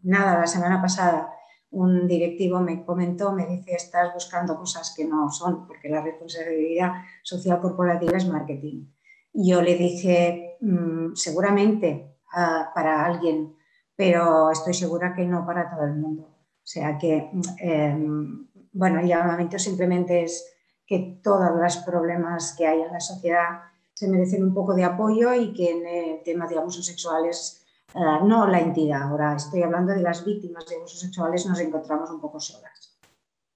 nada, 0.03 0.39
la 0.41 0.47
semana 0.47 0.81
pasada 0.81 1.35
un 1.73 2.07
directivo 2.07 2.61
me 2.61 2.85
comentó, 2.85 3.33
me 3.33 3.47
dice, 3.47 3.75
estás 3.75 4.13
buscando 4.15 4.57
cosas 4.57 4.95
que 4.97 5.05
no 5.05 5.31
son, 5.31 5.67
porque 5.67 5.89
la 5.89 6.03
responsabilidad 6.03 6.93
social 7.23 7.61
corporativa 7.61 8.17
es 8.17 8.27
marketing. 8.29 8.87
Yo 9.33 9.63
le 9.63 9.77
dije, 9.77 10.57
mm, 10.61 11.15
seguramente 11.15 12.17
ah, 12.33 12.71
para 12.75 13.05
alguien, 13.05 13.55
pero 13.97 14.51
estoy 14.51 14.75
segura 14.75 15.15
que 15.15 15.25
no 15.25 15.45
para 15.45 15.71
todo 15.71 15.85
el 15.85 15.95
mundo. 15.95 16.23
O 16.23 16.67
sea 16.73 16.99
que 16.99 17.31
em, 17.59 18.47
bueno, 18.73 19.01
el 19.01 19.09
llamamiento 19.09 19.59
simplemente 19.59 20.25
es 20.25 20.47
que 20.87 21.21
todos 21.23 21.51
los 21.57 21.77
problemas 21.79 22.55
que 22.57 22.67
hay 22.67 22.81
en 22.81 22.93
la 22.93 23.01
sociedad 23.01 23.61
se 23.95 24.09
merecen 24.09 24.43
un 24.43 24.55
poco 24.55 24.75
de 24.75 24.85
apoyo 24.85 25.35
y 25.35 25.53
que 25.53 25.71
en 25.71 25.87
el 25.87 26.23
tema 26.23 26.47
de 26.47 26.59
abusos 26.59 26.87
sexuales, 26.87 27.65
eh, 27.95 27.99
no 28.25 28.47
la 28.47 28.61
entidad, 28.61 29.03
ahora 29.03 29.37
estoy 29.37 29.63
hablando 29.63 29.93
de 29.93 30.01
las 30.01 30.25
víctimas 30.25 30.67
de 30.67 30.77
abusos 30.77 31.01
sexuales, 31.01 31.47
nos 31.47 31.61
encontramos 31.61 32.11
un 32.11 32.21
poco 32.21 32.41
solas. 32.41 32.99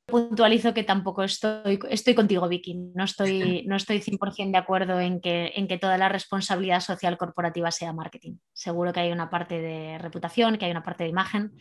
Puntualizo 0.07 0.75
que 0.75 0.85
tampoco 0.85 1.23
estoy, 1.23 1.81
estoy 1.89 2.15
contigo, 2.15 2.47
Vicky. 2.47 2.75
No 2.95 3.05
estoy, 3.05 3.65
no 3.67 3.75
estoy 3.75 4.01
100% 4.01 4.51
de 4.53 4.59
acuerdo 4.59 5.01
en 5.01 5.21
que, 5.21 5.53
en 5.57 5.67
que 5.67 5.79
toda 5.79 5.97
la 5.97 6.11
responsabilidad 6.11 6.81
social 6.81 7.17
corporativa 7.17 7.71
sea 7.71 7.93
marketing. 7.95 8.37
Seguro 8.53 8.93
que 8.93 9.01
hay 9.01 9.13
una 9.13 9.31
parte 9.31 9.61
de 9.61 9.99
reputación, 9.99 10.59
que 10.59 10.67
hay 10.67 10.71
una 10.71 10.83
parte 10.83 11.05
de 11.05 11.11
imagen, 11.11 11.57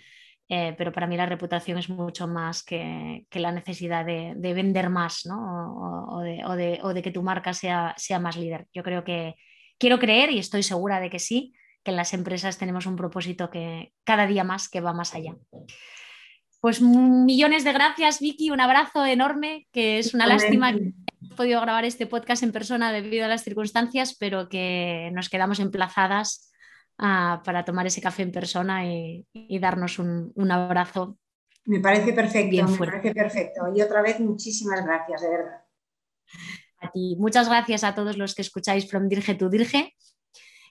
eh, 0.55 0.75
pero 0.77 0.91
para 0.91 1.07
mí 1.07 1.17
la 1.17 1.25
reputación 1.25 1.79
es 1.79 1.89
mucho 1.89 2.27
más 2.27 2.61
que, 2.61 3.25
la 3.31 3.51
necesidad 3.51 4.05
de, 4.05 4.35
vender 4.53 4.91
más 4.91 5.27
o, 5.27 6.21
de, 6.21 7.01
que 7.01 7.09
tu 7.09 7.23
marca 7.23 7.55
sea, 7.55 7.95
sea 7.97 8.19
más 8.19 8.37
líder. 8.37 8.67
Yo 8.71 8.83
creo 8.83 9.03
que 9.03 9.33
quiero 9.79 9.97
creer 9.97 10.29
y 10.29 10.37
estoy 10.37 10.61
segura 10.61 10.99
de 10.99 11.09
que 11.09 11.17
sí, 11.17 11.55
que 11.83 11.89
en 11.89 11.97
las 11.97 12.13
empresas 12.13 12.59
tenemos 12.59 12.85
un 12.85 12.95
propósito 12.95 13.49
que 13.49 13.93
cada 14.03 14.27
día 14.27 14.43
más 14.43 14.69
que 14.69 14.79
va 14.79 14.93
más 14.93 15.15
allá. 15.15 15.33
Pues 16.61 16.83
millones 16.83 17.63
de 17.63 17.73
gracias, 17.73 18.19
Vicky, 18.19 18.51
un 18.51 18.61
abrazo 18.61 19.07
enorme, 19.07 19.67
que 19.71 19.97
es 19.97 20.13
una 20.13 20.27
lástima 20.27 20.71
que 20.71 20.93
hemos 21.19 21.35
podido 21.35 21.61
grabar 21.61 21.83
este 21.83 22.05
podcast 22.05 22.43
en 22.43 22.51
persona 22.51 22.91
debido 22.91 23.25
a 23.25 23.27
las 23.27 23.43
circunstancias, 23.43 24.15
pero 24.19 24.49
que 24.49 25.09
nos 25.13 25.29
quedamos 25.29 25.59
emplazadas 25.59 26.52
para 26.97 27.65
tomar 27.65 27.87
ese 27.87 28.01
café 28.01 28.23
en 28.23 28.31
persona 28.31 28.85
y, 28.85 29.25
darnos 29.59 29.99
un, 29.99 30.51
abrazo. 30.51 31.17
Me 31.65 31.79
parece 31.79 32.13
perfecto, 32.13 32.67
me 32.67 32.77
parece 32.77 33.13
perfecto. 33.13 33.61
Y 33.75 33.81
otra 33.81 34.01
vez 34.01 34.19
muchísimas 34.19 34.85
gracias, 34.85 35.21
de 35.21 35.29
verdad. 35.29 35.61
A 36.79 36.91
ti. 36.91 37.15
Muchas 37.17 37.47
gracias 37.47 37.83
a 37.83 37.95
todos 37.95 38.17
los 38.17 38.35
que 38.35 38.41
escucháis 38.41 38.89
From 38.89 39.07
Dirge 39.07 39.35
to 39.35 39.49
Dirge. 39.49 39.95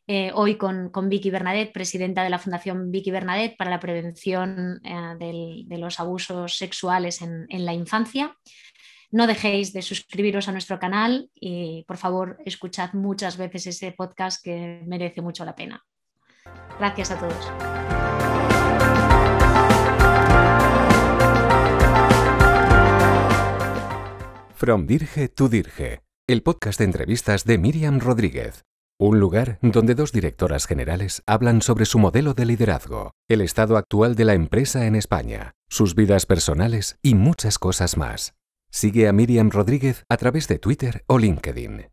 Eh, 0.08 0.32
hoy 0.34 0.56
con, 0.56 0.90
con, 0.90 1.08
Vicky 1.08 1.30
Bernadette, 1.30 1.72
presidenta 1.72 2.24
de 2.24 2.30
la 2.30 2.40
Fundación 2.40 2.90
Vicky 2.90 3.12
Bernadette 3.12 3.56
para 3.56 3.70
la 3.70 3.78
prevención 3.78 4.80
eh, 4.84 5.64
de 5.64 5.78
los 5.78 6.00
abusos 6.00 6.56
sexuales 6.56 7.22
en, 7.22 7.46
en, 7.48 7.64
la 7.64 7.72
infancia. 7.72 8.36
No 9.12 9.28
dejéis 9.28 9.72
de 9.72 9.80
suscribiros 9.80 10.48
a 10.48 10.52
nuestro 10.52 10.80
canal 10.80 11.30
y 11.34 11.84
por 11.86 11.98
favor 11.98 12.38
escuchad 12.44 12.94
muchas 12.94 13.36
veces 13.36 13.68
ese 13.68 13.92
podcast 13.92 14.42
que 14.42 14.82
merece 14.86 15.22
mucho 15.22 15.44
la 15.44 15.54
pena. 15.54 15.84
Gracias 16.78 17.10
a 17.10 17.18
todos. 17.18 17.52
From 24.54 24.86
Dirge 24.86 25.28
to 25.28 25.48
Dirge, 25.48 26.02
el 26.28 26.42
podcast 26.44 26.78
de 26.78 26.84
entrevistas 26.84 27.44
de 27.44 27.58
Miriam 27.58 27.98
Rodríguez. 27.98 28.64
Un 28.96 29.18
lugar 29.18 29.58
donde 29.60 29.96
dos 29.96 30.12
directoras 30.12 30.66
generales 30.66 31.22
hablan 31.26 31.62
sobre 31.62 31.84
su 31.84 31.98
modelo 31.98 32.34
de 32.34 32.46
liderazgo, 32.46 33.10
el 33.28 33.40
estado 33.40 33.76
actual 33.76 34.14
de 34.14 34.24
la 34.24 34.34
empresa 34.34 34.86
en 34.86 34.94
España, 34.94 35.54
sus 35.68 35.96
vidas 35.96 36.26
personales 36.26 36.96
y 37.02 37.16
muchas 37.16 37.58
cosas 37.58 37.96
más. 37.96 38.34
Sigue 38.70 39.08
a 39.08 39.12
Miriam 39.12 39.50
Rodríguez 39.50 40.04
a 40.08 40.16
través 40.16 40.46
de 40.46 40.60
Twitter 40.60 41.02
o 41.08 41.18
LinkedIn. 41.18 41.88